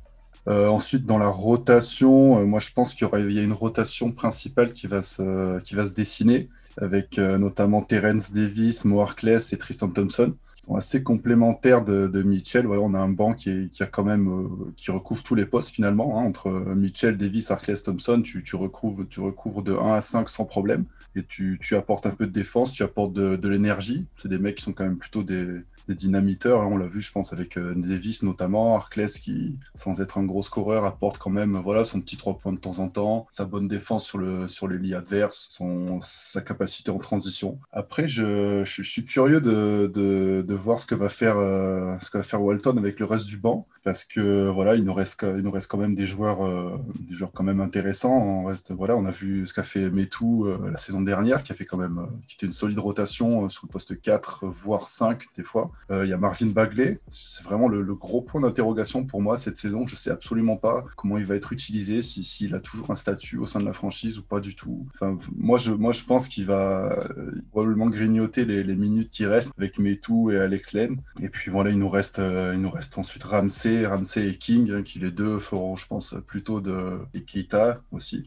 Euh, 0.48 0.68
ensuite, 0.68 1.08
dans 1.08 1.18
la 1.18 1.30
rotation, 1.30 2.38
euh, 2.40 2.46
moi 2.46 2.60
je 2.60 2.70
pense 2.72 2.94
qu'il 2.94 3.08
y, 3.32 3.40
a 3.40 3.42
une 3.42 3.54
rotation 3.54 4.12
principale 4.12 4.74
qui 4.74 4.86
va 4.86 5.02
se, 5.02 5.60
qui 5.62 5.74
va 5.74 5.88
se 5.88 5.94
dessiner 5.94 6.48
avec 6.78 7.18
notamment 7.18 7.82
Terence 7.82 8.34
Davis, 8.34 8.84
Mo 8.84 9.00
Harkless 9.00 9.54
et 9.54 9.58
Tristan 9.58 9.88
Thompson 9.88 10.36
assez 10.74 11.04
complémentaires 11.04 11.84
de, 11.84 12.24
Mitchell. 12.24 12.66
Voilà, 12.66 12.82
on 12.82 12.94
a 12.94 13.00
un 13.00 13.10
banc 13.10 13.34
qui, 13.34 13.70
a 13.80 13.86
quand 13.86 14.04
même 14.04 14.28
euh, 14.28 14.74
qui 14.76 14.90
recouvre 14.92 15.22
tous 15.24 15.36
les 15.36 15.46
postes 15.46 15.70
finalement. 15.70 16.20
Hein, 16.20 16.24
entre 16.24 16.50
Mitchell, 16.50 17.18
Davis, 17.18 17.52
Harkless, 17.52 17.84
Thompson, 17.84 18.22
tu, 18.24 18.56
recouvres, 18.56 19.06
tu 19.08 19.20
de 19.20 19.74
1 19.74 19.94
à 19.94 20.02
5 20.02 20.30
sans 20.30 20.46
problème. 20.46 20.86
Et 21.16 21.24
tu, 21.24 21.60
tu 21.62 21.76
apportes 21.76 22.06
un 22.06 22.12
peu 22.12 22.26
de 22.26 22.32
défense, 22.32 22.74
tu 22.74 22.84
apportes 22.84 23.14
de, 23.14 23.36
de 23.36 23.48
l'énergie. 23.48 24.06
C'est 24.18 24.28
des 24.28 24.40
mecs 24.40 24.56
qui 24.56 24.64
sont 24.64 24.74
quand 24.74 24.84
même 24.84 24.98
plutôt 24.98 25.24
des, 25.24 25.62
des 25.88 25.96
dynamiteurs. 25.96 26.62
Hein, 26.62 26.70
on 26.72 26.78
l'a 26.78 26.88
vu, 26.88 27.02
je 27.02 27.12
pense, 27.12 27.34
avec 27.34 27.58
euh, 27.58 27.74
Davis 27.76 28.24
notamment. 28.24 28.76
Harkless 28.76 29.20
qui, 29.20 29.60
sans 29.76 30.02
être 30.02 30.18
un 30.18 30.24
gros 30.24 30.42
scoreur, 30.42 30.86
apporte 30.86 31.18
quand 31.18 31.30
même 31.30 31.58
voilà, 31.58 31.86
son 31.86 32.02
petit 32.02 32.18
3 32.18 32.38
points 32.40 32.54
de 32.54 32.58
temps 32.58 32.80
en 32.80 32.90
temps, 32.90 33.28
sa 33.32 33.46
bonne 33.46 33.68
défense 33.68 34.06
sur, 34.06 34.18
le, 34.18 34.48
sur 34.48 34.68
les 34.68 34.78
lits 34.78 34.94
adverses, 34.94 35.48
son, 35.50 36.00
sa 36.02 36.42
capacité 36.42 36.92
en 36.92 36.98
transition. 36.98 37.60
Après, 37.72 38.08
je, 38.08 38.64
je, 38.64 38.84
suis 38.84 39.06
curieux 39.06 39.42
de, 39.42 39.92
de, 39.94 40.44
de, 40.46 40.54
voir 40.54 40.80
ce 40.80 40.86
que 40.86 40.96
va 40.96 41.10
faire, 41.10 41.38
euh, 41.38 41.96
ce 42.02 42.10
que 42.10 42.18
va 42.18 42.24
faire 42.24 42.42
Walton 42.42 42.78
avec 42.78 43.00
le 43.00 43.06
reste 43.06 43.26
du 43.26 43.38
banc. 43.38 43.68
Parce 43.84 44.04
que 44.04 44.50
voilà, 44.50 44.76
il 44.76 44.84
nous 44.84 44.94
reste, 44.94 45.24
il 45.24 45.44
nous 45.44 45.52
reste 45.52 45.68
quand 45.68 45.78
même 45.78 45.94
des 45.94 46.08
joueurs, 46.08 46.44
euh, 46.44 46.78
des 47.08 47.14
joueurs 47.14 47.32
quand 47.32 47.44
même 47.44 47.62
intéressants. 47.62 48.16
On 48.16 48.46
reste, 48.46 48.72
voilà, 48.72 48.96
on 48.96 49.06
a 49.06 49.12
vu 49.12 49.46
ce 49.46 49.54
qu'a 49.54 49.62
fait 49.62 49.92
Metou 49.92 50.48
euh, 50.48 50.72
la 50.72 50.78
saison 50.78 51.02
dernière, 51.02 51.44
qui 51.44 51.52
a 51.52 51.56
fait 51.56 51.66
quand 51.66 51.78
même, 51.78 52.08
qui 52.28 52.36
était 52.36 52.48
une 52.48 52.52
solide 52.52 52.80
rotation 52.80 53.48
sur 53.48 53.68
le 53.68 53.72
poste 53.72 54.02
4, 54.02 54.48
voire 54.48 54.88
5 54.88 55.26
des 55.38 55.44
fois. 55.44 55.72
Euh, 55.92 56.06
Il 56.06 56.10
y 56.10 56.14
a 56.14 56.18
Marvin 56.18 56.48
Bagley, 56.48 57.00
c'est 57.10 57.44
vraiment 57.44 57.68
le, 57.68 57.84
gros 57.96 58.22
point 58.22 58.42
d'interrogation 58.42 59.06
pour 59.06 59.22
moi 59.22 59.38
cette 59.38 59.58
saison. 59.58 59.86
Je 59.86 59.96
sais 59.96 60.10
absolument 60.10 60.58
pas 60.58 60.86
comment 60.96 61.18
il 61.18 61.26
va 61.26 61.36
être 61.36 61.54
utilisé, 61.54 62.02
s'il 62.02 62.24
si, 62.24 62.54
a 62.54 62.60
toujours 62.60 62.92
un 62.92 62.96
statut 62.96 63.38
au 63.38 63.46
sein 63.46 63.60
de 63.60 63.66
la 63.66 63.74
franchise 63.74 64.18
ou 64.18 64.24
pas 64.24 64.40
du 64.40 64.56
tout. 64.56 64.86
Enfin, 64.94 65.18
moi, 65.36 65.58
je, 65.58 65.72
moi, 65.72 65.92
je 65.92 66.04
pense 66.04 66.28
qu'il 66.28 66.46
va 66.46 67.08
probablement 67.52 67.88
grignoter 67.88 68.46
les, 68.46 68.76
minutes 68.76 69.10
qui 69.10 69.26
restent 69.26 69.54
avec 69.58 69.80
Metou 69.80 70.32
et 70.32 70.38
Alex 70.38 70.74
Len. 70.74 70.98
Et 71.22 71.30
puis 71.30 71.50
voilà, 71.50 71.70
il 71.70 71.80
nous 71.80 71.88
reste, 71.88 72.20
euh, 72.20 72.52
il 72.54 72.62
nous 72.62 72.70
reste 72.70 72.98
ensuite 72.98 73.24
Ramsey, 73.24 73.86
Ramsey 73.86 74.28
et 74.28 74.38
King, 74.38 74.72
hein, 74.72 74.84
qui 74.84 75.00
les 75.00 75.12
deux 75.12 75.40
feront, 75.40 75.78
je 75.78 75.88
pense, 75.88 76.16
plutôt 76.28 76.60
de 76.60 77.00
et 77.14 77.22
Keita 77.22 77.82
aussi, 77.92 78.24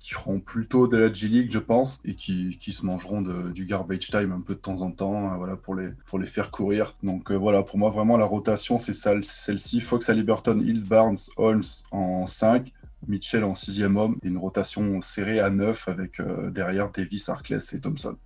qui 0.00 0.14
feront 0.14 0.38
plutôt 0.38 0.86
de 0.86 0.96
la 0.96 1.12
G 1.12 1.28
League, 1.28 1.50
je 1.50 1.58
pense, 1.58 2.00
et 2.04 2.14
qui, 2.14 2.56
qui 2.60 2.72
se 2.72 2.86
mangeront 2.86 3.22
du 3.22 3.64
garbage 3.64 4.10
time 4.10 4.32
un 4.32 4.40
peu 4.40 4.54
de 4.54 4.60
temps 4.60 4.82
en 4.82 4.92
temps, 4.92 5.30
hein, 5.30 5.36
voilà, 5.36 5.56
pour 5.56 5.74
les, 5.74 5.88
pour 6.06 6.18
les 6.18 6.26
faire 6.26 6.50
courir. 6.50 6.63
Donc 7.02 7.30
euh, 7.30 7.34
voilà, 7.34 7.62
pour 7.62 7.78
moi, 7.78 7.90
vraiment, 7.90 8.16
la 8.16 8.26
rotation, 8.26 8.78
c'est 8.78 8.94
celle-ci. 8.94 9.80
Fox, 9.80 10.08
Halliburton, 10.08 10.60
Hill, 10.60 10.82
Barnes, 10.82 11.16
Holmes 11.36 11.64
en 11.90 12.26
5. 12.26 12.72
Mitchell 13.06 13.44
en 13.44 13.54
sixième 13.54 13.98
homme 13.98 14.16
et 14.22 14.28
une 14.28 14.38
rotation 14.38 15.02
serrée 15.02 15.38
à 15.38 15.50
9 15.50 15.88
avec 15.88 16.20
euh, 16.20 16.50
derrière 16.50 16.90
Davis, 16.90 17.28
Harkless 17.28 17.74
et 17.74 17.80
Thompson. 17.80 18.16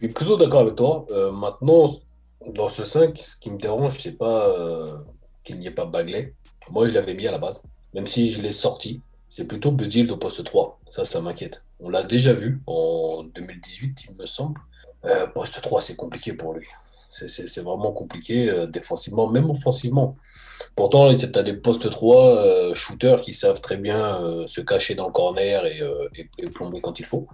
Je 0.00 0.06
suis 0.06 0.08
plutôt 0.08 0.36
d'accord 0.36 0.62
avec 0.62 0.74
toi. 0.74 1.06
Euh, 1.12 1.30
maintenant, 1.30 2.00
dans 2.52 2.68
ce 2.68 2.84
5, 2.84 3.16
ce 3.16 3.36
qui 3.36 3.48
me 3.52 3.58
dérange, 3.58 4.00
c'est 4.00 4.18
pas 4.18 4.52
qu'il 5.44 5.60
n'y 5.60 5.68
ait 5.68 5.70
pas 5.70 5.84
Bagley. 5.84 6.34
Moi, 6.72 6.88
je 6.88 6.94
l'avais 6.94 7.14
mis 7.14 7.28
à 7.28 7.30
la 7.30 7.38
base, 7.38 7.62
même 7.94 8.08
si 8.08 8.28
je 8.28 8.42
l'ai 8.42 8.50
sorti. 8.50 9.00
C'est 9.28 9.46
plutôt 9.46 9.70
Budil 9.70 10.10
au 10.10 10.16
poste 10.16 10.42
3. 10.42 10.80
Ça, 10.90 11.04
ça 11.04 11.20
m'inquiète. 11.20 11.62
On 11.78 11.88
l'a 11.88 12.02
déjà 12.02 12.32
vu 12.32 12.60
en 12.66 13.22
2018, 13.22 14.06
il 14.08 14.16
me 14.16 14.26
semble. 14.26 14.60
Poste 15.32 15.60
3, 15.60 15.80
c'est 15.80 15.96
compliqué 15.96 16.32
pour 16.32 16.54
lui. 16.54 16.66
C'est 17.14 17.62
vraiment 17.62 17.92
compliqué 17.92 18.50
euh, 18.50 18.66
défensivement, 18.66 19.28
même 19.28 19.48
offensivement. 19.48 20.16
Pourtant, 20.74 21.14
tu 21.16 21.26
as 21.32 21.42
des 21.42 21.54
postes 21.54 21.88
3 21.88 22.26
euh, 22.26 22.74
shooters 22.74 23.22
qui 23.22 23.32
savent 23.32 23.60
très 23.60 23.76
bien 23.76 24.20
euh, 24.20 24.46
se 24.48 24.60
cacher 24.60 24.96
dans 24.96 25.06
le 25.06 25.12
corner 25.12 25.64
et, 25.66 26.48
plomber 26.48 26.80
quand 26.80 26.98
il 26.98 27.04
faut. 27.04 27.28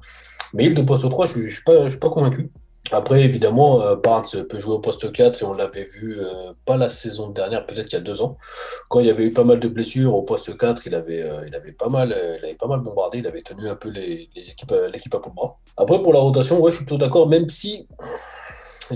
Mais 0.52 0.64
il 0.64 0.74
de 0.74 0.82
poste 0.82 1.08
3, 1.08 1.26
je 1.26 1.38
ne 1.38 1.46
suis, 1.46 1.62
pas 1.98 2.10
convaincu. 2.10 2.50
Après, 2.92 3.22
évidemment, 3.22 3.94
Barnes 3.96 4.26
peut 4.48 4.58
jouer 4.58 4.74
au 4.74 4.80
poste 4.80 5.12
4 5.12 5.42
et 5.42 5.44
on 5.44 5.52
l'avait 5.52 5.84
vu 5.84 6.18
pas 6.64 6.76
la 6.76 6.90
saison 6.90 7.28
dernière, 7.28 7.64
peut-être 7.64 7.92
il 7.92 7.96
y 7.96 7.98
a 7.98 8.00
deux 8.00 8.20
ans, 8.20 8.36
quand 8.88 8.98
il 8.98 9.06
y 9.06 9.10
avait 9.10 9.24
eu 9.24 9.32
pas 9.32 9.44
mal 9.44 9.60
de 9.60 9.68
blessures 9.68 10.14
au 10.14 10.22
poste 10.22 10.56
4, 10.56 10.86
il 10.86 10.94
avait, 10.96 11.22
pas, 11.78 11.88
mal, 11.88 12.80
bombardé, 12.80 13.18
il 13.18 13.26
avait 13.28 13.42
tenu 13.42 13.68
un 13.68 13.76
peu 13.76 13.90
les, 13.90 14.28
les 14.34 14.50
équipes, 14.50 14.74
l'équipe 14.92 15.14
à 15.14 15.18
bout 15.18 15.30
de 15.30 15.34
bras. 15.34 15.58
Après, 15.76 16.02
pour 16.02 16.12
la 16.12 16.18
rotation, 16.18 16.58
ouais, 16.58 16.72
je 16.72 16.76
suis 16.76 16.84
plutôt 16.84 16.98
d'accord, 16.98 17.28
même 17.28 17.48
si 17.48 17.86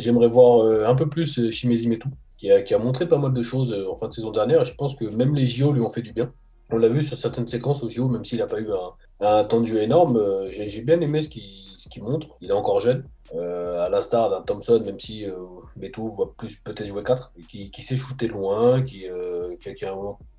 j'aimerais 0.01 0.29
voir 0.29 0.89
un 0.89 0.95
peu 0.95 1.09
plus 1.09 1.51
Shimezi 1.51 1.89
Metou, 1.89 2.09
qui 2.37 2.51
a, 2.51 2.63
qui 2.63 2.75
a 2.75 2.79
montré 2.79 3.09
pas 3.09 3.19
mal 3.19 3.33
de 3.33 3.43
choses 3.43 3.75
en 3.91 3.95
fin 3.95 4.09
de 4.09 4.13
saison 4.13 4.31
dernière, 4.31 4.63
et 4.63 4.65
je 4.65 4.75
pense 4.75 4.95
que 4.95 5.05
même 5.05 5.35
les 5.35 5.47
JO 5.47 5.73
lui 5.73 5.81
ont 5.81 5.91
fait 5.91 6.03
du 6.03 6.13
bien. 6.13 6.29
On 6.71 6.79
l'a 6.79 6.89
vu 6.89 7.03
sur 7.03 7.17
certaines 7.17 7.49
séquences 7.49 7.83
au 7.83 7.89
JO, 7.89 8.09
même 8.09 8.25
s'il 8.25 8.39
n'a 8.39 8.47
pas 8.47 8.61
eu 8.61 8.69
un, 9.21 9.45
temps 9.45 9.61
de 9.61 9.67
jeu 9.67 9.83
énorme, 9.83 10.21
j'ai 10.49 10.83
bien 10.83 11.01
aimé 11.01 11.23
ce 11.23 11.29
qu'il 11.29 12.03
montre. 12.03 12.29
Il 12.41 12.51
est 12.51 12.55
encore 12.55 12.81
jeune, 12.81 13.05
euh, 13.35 13.85
à 13.85 13.89
l'instar 13.89 14.31
d'un 14.31 14.43
Thompson, 14.43 14.81
même 14.85 15.01
si 15.01 15.25
euh, 15.25 15.35
Beto 15.77 16.15
va 16.15 16.27
plus 16.37 16.57
peut-être 16.57 16.87
jouer 16.87 17.03
4, 17.03 17.33
qui, 17.49 17.71
qui 17.71 17.83
sait 17.83 17.97
shooter 17.97 18.29
loin, 18.29 18.83
qui, 18.83 19.09
euh, 19.09 19.55
a, 19.55 19.73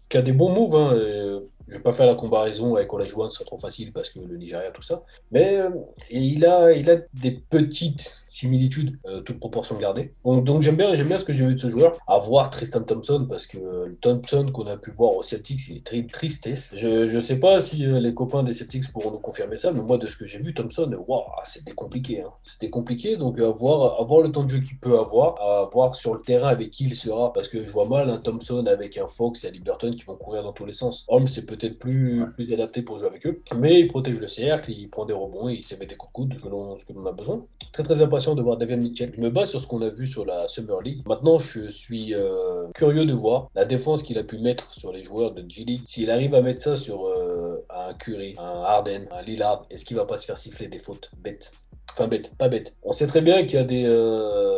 qui, 0.09 0.17
a, 0.17 0.21
des 0.21 0.31
bons 0.31 0.53
moves. 0.53 0.75
Hein, 0.75 1.41
je 1.67 1.73
vais 1.73 1.79
pas 1.79 1.91
faire 1.91 2.05
la 2.05 2.15
comparaison 2.15 2.75
avec 2.75 2.87
College 2.87 3.13
One, 3.15 3.29
ce 3.29 3.37
serait 3.37 3.45
trop 3.45 3.57
facile 3.57 3.91
parce 3.91 4.09
que 4.09 4.19
le 4.19 4.37
Nigeria, 4.37 4.71
tout 4.71 4.81
ça. 4.81 5.03
Mais 5.31 5.57
euh, 5.57 5.69
il, 6.11 6.45
a, 6.45 6.71
il 6.71 6.89
a 6.89 6.97
des 7.13 7.31
petites 7.31 8.23
similitudes, 8.27 8.97
euh, 9.05 9.21
toutes 9.21 9.39
proportions 9.39 9.77
gardées. 9.77 10.13
Donc, 10.23 10.61
j'aime 10.61 10.75
bien, 10.75 10.93
bien 10.93 11.17
ce 11.17 11.25
que 11.25 11.33
j'ai 11.33 11.45
vu 11.45 11.55
de 11.55 11.59
ce 11.59 11.67
joueur. 11.67 11.97
À 12.07 12.19
voir 12.19 12.49
Tristan 12.49 12.81
Thompson, 12.81 13.25
parce 13.27 13.47
que 13.47 13.93
Thompson 14.01 14.51
qu'on 14.53 14.67
a 14.67 14.77
pu 14.77 14.91
voir 14.91 15.15
au 15.15 15.23
Celtics, 15.23 15.67
il 15.69 15.77
est 15.77 15.85
très 15.85 16.03
tristesse. 16.03 16.71
Je 16.75 17.13
ne 17.13 17.19
sais 17.19 17.39
pas 17.39 17.59
si 17.59 17.85
euh, 17.85 17.99
les 17.99 18.13
copains 18.13 18.43
des 18.43 18.53
Celtics 18.53 18.91
pourront 18.91 19.11
nous 19.11 19.19
confirmer 19.19 19.57
ça, 19.57 19.71
mais 19.71 19.81
moi, 19.81 19.97
de 19.97 20.07
ce 20.07 20.17
que 20.17 20.25
j'ai 20.25 20.39
vu, 20.39 20.53
Thompson, 20.53 20.95
wow, 21.07 21.23
c'était 21.45 21.73
compliqué. 21.73 22.21
Hein. 22.21 22.31
C'était 22.43 22.69
compliqué, 22.69 23.17
donc 23.17 23.39
avoir, 23.39 23.99
avoir 23.99 24.21
le 24.21 24.31
temps 24.31 24.43
de 24.43 24.49
jeu 24.49 24.59
qu'il 24.59 24.77
peut 24.77 24.99
avoir, 24.99 25.41
à 25.41 25.69
voir 25.71 25.95
sur 25.95 26.13
le 26.13 26.21
terrain 26.21 26.49
avec 26.49 26.71
qui 26.71 26.85
il 26.85 26.95
sera, 26.95 27.33
parce 27.33 27.47
que 27.47 27.63
je 27.63 27.71
vois 27.71 27.87
mal 27.87 28.09
un 28.09 28.17
Thompson 28.17 28.65
avec 28.67 28.97
un 28.97 29.07
Fox 29.07 29.43
et 29.43 29.47
un 29.47 29.51
Liberton 29.51 29.91
qui 29.91 30.03
vont 30.03 30.15
courir 30.15 30.43
dans 30.43 30.53
tous 30.53 30.65
les 30.65 30.73
sens. 30.73 31.05
Homme, 31.07 31.27
c'est 31.27 31.45
peut-être 31.55 31.79
plus, 31.79 32.21
ouais. 32.21 32.27
plus 32.35 32.53
adapté 32.53 32.81
pour 32.81 32.97
jouer 32.97 33.07
avec 33.07 33.25
eux. 33.25 33.41
Mais 33.55 33.79
il 33.79 33.87
protège 33.87 34.19
le 34.19 34.27
cercle, 34.27 34.71
il 34.71 34.89
prend 34.89 35.05
des 35.05 35.13
rebonds, 35.13 35.49
il 35.49 35.63
sait 35.63 35.77
mettre 35.77 35.91
des 35.91 35.95
coups 35.95 36.11
de 36.11 36.33
coude, 36.33 36.41
selon 36.41 36.77
ce 36.77 36.85
que 36.85 36.93
l'on 36.93 37.05
a 37.05 37.11
besoin. 37.11 37.41
Très 37.71 37.83
très 37.83 38.01
impatient 38.01 38.35
de 38.35 38.41
voir 38.41 38.57
David 38.57 38.79
Mitchell. 38.79 39.11
Je 39.15 39.21
me 39.21 39.29
base 39.29 39.49
sur 39.49 39.61
ce 39.61 39.67
qu'on 39.67 39.81
a 39.81 39.89
vu 39.89 40.07
sur 40.07 40.25
la 40.25 40.47
Summer 40.47 40.81
League. 40.81 41.01
Maintenant, 41.07 41.37
je 41.37 41.67
suis 41.69 42.13
euh, 42.13 42.67
curieux 42.73 43.05
de 43.05 43.13
voir 43.13 43.49
la 43.55 43.65
défense 43.65 44.03
qu'il 44.03 44.17
a 44.17 44.23
pu 44.23 44.37
mettre 44.37 44.73
sur 44.73 44.91
les 44.91 45.03
joueurs 45.03 45.31
de 45.31 45.43
G-League. 45.47 45.81
S'il 45.87 46.09
arrive 46.09 46.33
à 46.35 46.41
mettre 46.41 46.61
ça 46.61 46.75
sur 46.75 47.05
euh, 47.05 47.65
un 47.69 47.93
Curry, 47.93 48.35
un 48.37 48.63
Harden, 48.63 49.07
un 49.11 49.21
Lillard, 49.21 49.65
est-ce 49.69 49.85
qu'il 49.85 49.97
va 49.97 50.05
pas 50.05 50.17
se 50.17 50.25
faire 50.25 50.37
siffler 50.37 50.67
des 50.67 50.79
fautes 50.79 51.11
bêtes? 51.17 51.51
Enfin 51.91 52.07
bête, 52.07 52.35
pas 52.37 52.49
bête. 52.49 52.75
On 52.83 52.91
sait 52.91 53.07
très 53.07 53.21
bien 53.21 53.45
qu'il 53.45 53.53
y 53.53 53.61
a 53.61 53.63
des, 53.63 53.85
euh, 53.85 54.54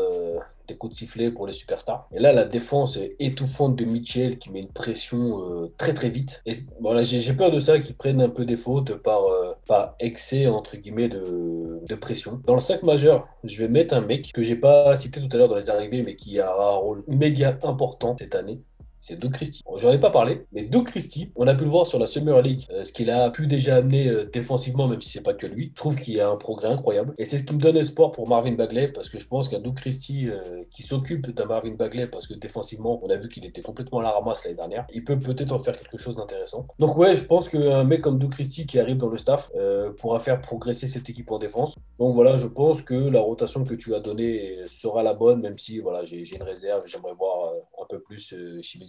des 0.68 0.76
coups 0.76 0.94
de 0.94 0.98
sifflet 0.98 1.32
pour 1.32 1.48
les 1.48 1.54
superstars. 1.54 2.08
Et 2.12 2.20
là, 2.20 2.34
la 2.34 2.46
défense 2.46 3.00
étouffante 3.20 3.76
de 3.76 3.86
Mitchell 3.86 4.38
qui 4.38 4.52
met 4.52 4.60
une 4.60 4.72
pression 4.72 5.42
euh, 5.42 5.68
très 5.78 5.94
très 5.94 6.10
vite. 6.10 6.42
Et 6.46 6.54
voilà, 6.80 7.04
j'ai 7.04 7.34
peur 7.34 7.52
de 7.52 7.60
ça, 7.60 7.80
qu'ils 7.80 7.96
prennent 7.96 8.22
un 8.22 8.30
peu 8.30 8.46
des 8.46 8.58
fautes 8.58 8.96
par, 8.96 9.24
euh, 9.26 9.54
excès 10.00 10.48
entre 10.48 10.78
guillemets 10.78 11.10
de, 11.10 11.96
pression. 12.00 12.40
Dans 12.46 12.54
le 12.54 12.60
5 12.60 12.84
majeur, 12.84 13.28
je 13.44 13.58
vais 13.58 13.68
mettre 13.68 13.96
un 13.96 14.02
mec 14.02 14.32
que 14.32 14.44
j'ai 14.44 14.56
pas 14.56 14.96
cité 14.96 15.20
tout 15.20 15.30
à 15.32 15.38
l'heure 15.38 15.50
dans 15.50 15.56
les 15.56 15.70
arrivées, 15.70 16.04
mais 16.04 16.16
qui 16.16 16.40
a 16.40 16.52
un 16.52 16.76
rôle 16.76 17.04
méga 17.08 17.58
important 17.64 18.16
cette 18.18 18.36
année 18.36 18.60
c'est 19.08 19.16
Doug 19.16 19.32
Christie. 19.32 19.64
J'en 19.78 19.94
ai 19.94 20.00
pas 20.00 20.10
parlé, 20.10 20.42
mais 20.52 20.64
Doug 20.64 20.86
Christie, 20.86 21.32
on 21.38 21.48
a 21.48 21.56
pu 21.56 21.64
le 21.64 21.70
voir 21.70 21.88
sur 21.88 21.98
la 21.98 22.08
Summer 22.08 22.42
League, 22.42 22.64
euh, 22.72 22.84
ce 22.84 22.92
qu'il 22.92 23.10
a 23.10 23.30
pu 23.30 23.48
déjà 23.48 23.78
amener 23.78 24.10
euh, 24.10 24.26
défensivement, 24.26 24.86
même 24.86 25.02
si 25.02 25.12
c'est 25.12 25.24
pas 25.24 25.34
que 25.34 25.48
lui. 25.48 25.72
Je 25.74 25.80
trouve 25.80 25.96
qu'il 25.96 26.16
y 26.16 26.20
a 26.20 26.30
un 26.30 26.36
progrès 26.36 26.68
incroyable. 26.68 27.14
Et 27.18 27.24
c'est 27.24 27.38
ce 27.38 27.46
qui 27.46 27.54
me 27.54 27.60
donne 27.60 27.78
espoir 27.78 28.12
pour 28.12 28.28
Marvin 28.28 28.52
Bagley, 28.52 28.90
parce 28.90 29.08
que 29.08 29.18
je 29.18 29.26
pense 29.26 29.48
qu'un 29.48 29.60
Doug 29.60 29.76
Christie 29.76 30.28
euh, 30.28 30.64
qui 30.72 30.84
s'occupe 30.84 31.32
d'un 31.32 31.46
Marvin 31.46 31.76
Bagley, 31.76 32.08
parce 32.08 32.28
que 32.28 32.34
défensivement, 32.34 33.00
on 33.02 33.10
a 33.10 33.16
vu 33.16 33.30
qu'il 33.30 33.46
était 33.46 33.62
complètement 33.62 34.00
à 34.00 34.04
la 34.04 34.12
ramasse 34.12 34.44
l'année 34.44 34.58
dernière, 34.58 34.86
il 34.94 35.06
peut 35.06 35.18
peut-être 35.18 35.54
en 35.54 35.60
faire 35.60 35.78
quelque 35.78 35.98
chose 35.98 36.18
d'intéressant. 36.18 36.68
Donc 36.78 36.98
ouais, 36.98 37.16
je 37.16 37.24
pense 37.24 37.48
qu'un 37.48 37.86
mec 37.86 38.02
comme 38.02 38.20
Doug 38.20 38.32
Christie 38.32 38.66
qui 38.66 38.78
arrive 38.78 38.98
dans 38.98 39.10
le 39.10 39.18
staff 39.18 39.52
pourra 39.98 40.20
faire 40.20 40.42
progresser 40.42 40.88
cette 40.88 41.10
équipe 41.10 41.32
en 41.32 41.40
défense. 41.40 41.76
Donc 41.98 42.14
voilà, 42.14 42.36
je 42.36 42.48
pense 42.48 42.82
que 42.82 42.94
la 42.94 43.22
rotation 43.22 43.64
que 43.64 43.74
tu 43.74 43.96
as 43.96 44.00
donnée 44.00 44.58
sera 44.68 45.02
la 45.02 45.14
bonne, 45.14 45.42
même 45.42 45.58
si 45.58 45.80
voilà, 45.80 46.04
j'ai 46.04 46.36
une 46.36 46.44
réserve, 46.44 46.84
j'aimerais 46.86 47.14
voir 47.14 47.54
un 47.82 47.86
peu 47.90 48.02
plus 48.02 48.36
chez 48.62 48.80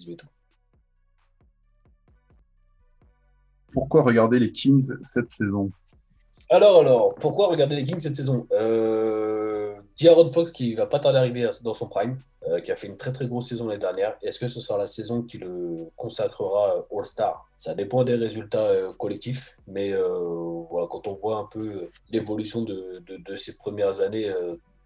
pourquoi 3.72 4.02
regarder 4.02 4.38
les 4.38 4.52
Kings 4.52 4.92
cette 5.02 5.30
saison? 5.30 5.70
Alors, 6.50 6.80
alors, 6.80 7.14
pourquoi 7.16 7.48
regarder 7.48 7.76
les 7.76 7.84
Kings 7.84 8.00
cette 8.00 8.16
saison? 8.16 8.46
Euh, 8.52 9.74
Fox 10.32 10.52
qui 10.52 10.74
va 10.74 10.86
pas 10.86 11.00
tarder 11.00 11.18
à 11.18 11.20
arriver 11.20 11.50
dans 11.62 11.74
son 11.74 11.88
prime, 11.88 12.18
euh, 12.48 12.60
qui 12.60 12.70
a 12.70 12.76
fait 12.76 12.86
une 12.86 12.96
très 12.96 13.12
très 13.12 13.26
grosse 13.26 13.48
saison 13.48 13.66
l'année 13.66 13.78
dernière. 13.78 14.16
Est-ce 14.22 14.38
que 14.38 14.48
ce 14.48 14.60
sera 14.60 14.78
la 14.78 14.86
saison 14.86 15.22
qui 15.22 15.38
le 15.38 15.86
consacrera 15.96 16.86
All-Star? 16.90 17.46
Ça 17.58 17.74
dépend 17.74 18.04
des 18.04 18.14
résultats 18.14 18.66
euh, 18.66 18.92
collectifs, 18.94 19.56
mais 19.66 19.92
euh, 19.92 20.64
voilà, 20.70 20.86
quand 20.88 21.08
on 21.08 21.14
voit 21.14 21.36
un 21.36 21.48
peu 21.50 21.90
l'évolution 22.10 22.62
de, 22.62 23.02
de, 23.06 23.16
de, 23.16 23.36
ces 23.36 23.56
premières 23.56 24.00
années, 24.00 24.32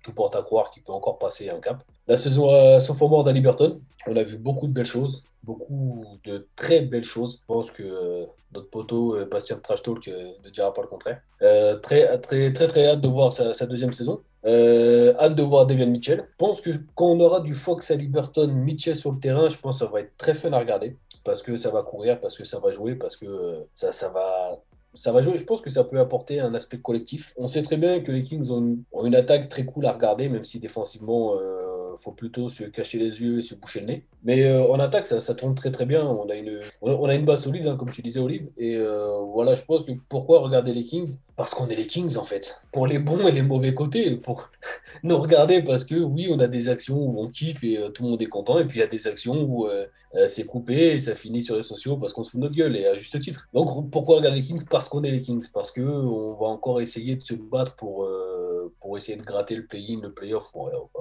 tout 0.03 0.13
porte 0.13 0.37
à 0.37 0.43
croire 0.43 0.71
qu'il 0.71 0.83
peut 0.83 0.93
encore 0.93 1.19
passer 1.19 1.51
un 1.51 1.61
cap. 1.61 1.83
La 2.07 2.17
saison 2.17 2.51
euh, 2.51 2.81
sophomore 2.81 3.25
d'Aliberton, 3.25 3.81
on 4.07 4.17
a 4.17 4.23
vu 4.23 4.37
beaucoup 4.37 4.67
de 4.67 4.73
belles 4.73 4.87
choses, 4.87 5.25
beaucoup 5.43 6.05
de 6.25 6.47
très 6.57 6.81
belles 6.81 7.05
choses. 7.05 7.41
Je 7.41 7.47
pense 7.47 7.71
que 7.71 7.83
euh, 7.83 8.27
notre 8.55 8.71
poteau 8.71 9.17
euh, 9.17 9.25
Bastien 9.25 9.57
Trash 9.59 9.83
Talk 9.83 10.07
ne 10.07 10.51
dira 10.51 10.73
pas 10.73 10.83
le 10.83 10.89
contraire. 10.89 11.21
Euh, 11.43 11.77
très, 11.77 12.19
très, 12.21 12.53
très, 12.53 12.67
très 12.67 12.87
hâte 12.87 13.01
de 13.01 13.09
voir 13.09 13.33
sa, 13.33 13.67
deuxième 13.67 13.93
saison. 13.93 14.23
Euh, 14.45 15.15
hâte 15.19 15.35
de 15.35 15.43
voir 15.43 15.67
Devian 15.67 15.87
Mitchell. 15.87 16.25
Je 16.31 16.37
pense 16.37 16.61
que 16.61 16.71
quand 16.95 17.07
on 17.07 17.21
aura 17.21 17.41
du 17.41 17.55
Fox 17.55 17.91
à 17.91 17.97
Liberton, 17.97 18.49
Mitchell 18.49 18.97
sur 18.97 19.13
le 19.13 19.21
terrain, 19.21 19.49
je 19.49 19.59
pense 19.59 19.79
que 19.79 19.85
ça 19.87 19.91
va 19.91 20.01
être 20.01 20.17
très 20.17 20.35
fun 20.35 20.53
à 20.53 20.59
regarder 20.59 20.97
parce 21.25 21.43
que 21.43 21.57
ça 21.57 21.71
va 21.71 21.83
courir, 21.83 22.19
parce 22.21 22.37
que 22.37 22.45
ça 22.45 22.59
va 22.59 22.73
jouer, 22.73 22.97
parce 22.97 23.17
que 23.17 23.65
ça, 23.75 23.93
ça 23.93 24.09
va 24.09 24.59
ça 24.95 25.13
va 25.13 25.23
jouer. 25.23 25.39
Je 25.39 25.45
pense 25.45 25.61
que 25.61 25.71
ça 25.71 25.85
peut 25.85 25.99
apporter 25.99 26.41
un 26.41 26.55
aspect 26.55 26.79
collectif. 26.79 27.33
On 27.37 27.49
sait 27.49 27.63
très 27.63 27.77
bien 27.77 28.01
que 28.01 28.13
les 28.13 28.23
Kings 28.23 28.51
ont 28.51 28.79
une, 29.05 29.15
attaque 29.15 29.49
très 29.49 29.65
cool 29.65 29.87
à 29.87 29.93
regarder, 29.93 30.29
même 30.29 30.45
si 30.45 30.59
défensivement, 30.59 31.35
euh, 31.37 31.95
faut 31.97 32.13
plutôt 32.13 32.49
se 32.49 32.65
cacher 32.65 32.99
les 32.99 33.21
yeux 33.21 33.39
et 33.39 33.43
se 33.43 33.55
boucher 33.55 33.81
le 33.81 33.87
nez. 33.87 34.05
Mais 34.25 34.45
euh, 34.45 34.67
en 34.67 34.79
attaque, 34.81 35.07
ça, 35.07 35.35
tourne 35.35 35.55
très 35.55 35.71
très 35.71 35.87
bien. 35.87 36.05
On 36.05 36.29
a 36.29 36.35
une, 36.35 36.61
on 36.83 37.07
a 37.07 37.15
une 37.15 37.25
base 37.25 37.43
solide, 37.43 37.67
hein, 37.67 37.77
comme 37.77 37.91
tu 37.91 38.03
disais, 38.03 38.21
Olive. 38.21 38.49
Et 38.57 38.77
euh, 38.77 39.19
voilà, 39.33 39.55
je 39.55 39.63
pense 39.63 39.85
que 39.85 39.93
pourquoi 40.09 40.41
regarder 40.41 40.73
les 40.73 40.85
Kings? 40.85 41.19
Parce 41.37 41.55
qu'on 41.55 41.69
est 41.69 41.77
les 41.77 41.87
Kings, 41.87 42.17
en 42.17 42.25
fait. 42.25 42.61
Pour 42.73 42.87
les 42.87 42.99
bons 42.99 43.27
et 43.27 43.33
les 43.33 43.43
mauvais 43.43 43.75
côtés. 43.75 44.17
Pour 44.17 44.51
nous 45.03 45.19
regarder 45.19 45.63
parce 45.63 45.85
que 45.85 45.95
oui, 45.95 46.29
on 46.31 46.39
a 46.39 46.49
des 46.49 46.69
actions 46.69 46.99
où 46.99 47.21
on 47.21 47.29
kiffe 47.29 47.65
et 47.65 47.79
tout 47.95 48.03
le 48.05 48.11
monde 48.11 48.23
est 48.23 48.27
content. 48.27 48.59
Et 48.59 48.67
puis 48.67 48.79
il 48.79 48.83
y 48.83 48.85
a 48.85 48.89
des 48.89 49.07
actions 49.07 49.43
où 49.43 49.69
euh, 50.15 50.29
c'est 50.29 50.45
coupé 50.47 50.93
et 50.93 50.99
ça 50.99 51.15
finit 51.15 51.43
sur 51.43 51.57
les 51.57 51.63
sociaux 51.63 51.97
parce 51.97 52.13
qu'on 52.13 52.23
se 52.23 52.31
fout 52.31 52.41
de 52.41 52.45
notre 52.45 52.57
gueule 52.57 52.77
et 52.77 52.87
à 52.87 52.95
juste 52.95 53.19
titre. 53.21 53.49
Donc 53.53 53.91
pourquoi 53.91 54.17
regarder 54.17 54.41
les 54.41 54.47
Kings? 54.47 54.65
Parce 54.69 54.89
qu'on 54.89 55.03
est 55.03 55.11
les 55.11 55.21
Kings, 55.21 55.47
parce 55.53 55.71
qu'on 55.71 56.35
va 56.35 56.47
encore 56.47 56.81
essayer 56.81 57.17
de 57.17 57.25
se 57.25 57.35
battre 57.35 57.77
pour, 57.77 58.05
euh, 58.05 58.73
pour 58.81 58.97
essayer 58.97 59.17
de 59.17 59.23
gratter 59.23 59.55
le 59.55 59.67
play-in, 59.67 60.01
le 60.03 60.13
play-off, 60.13 60.53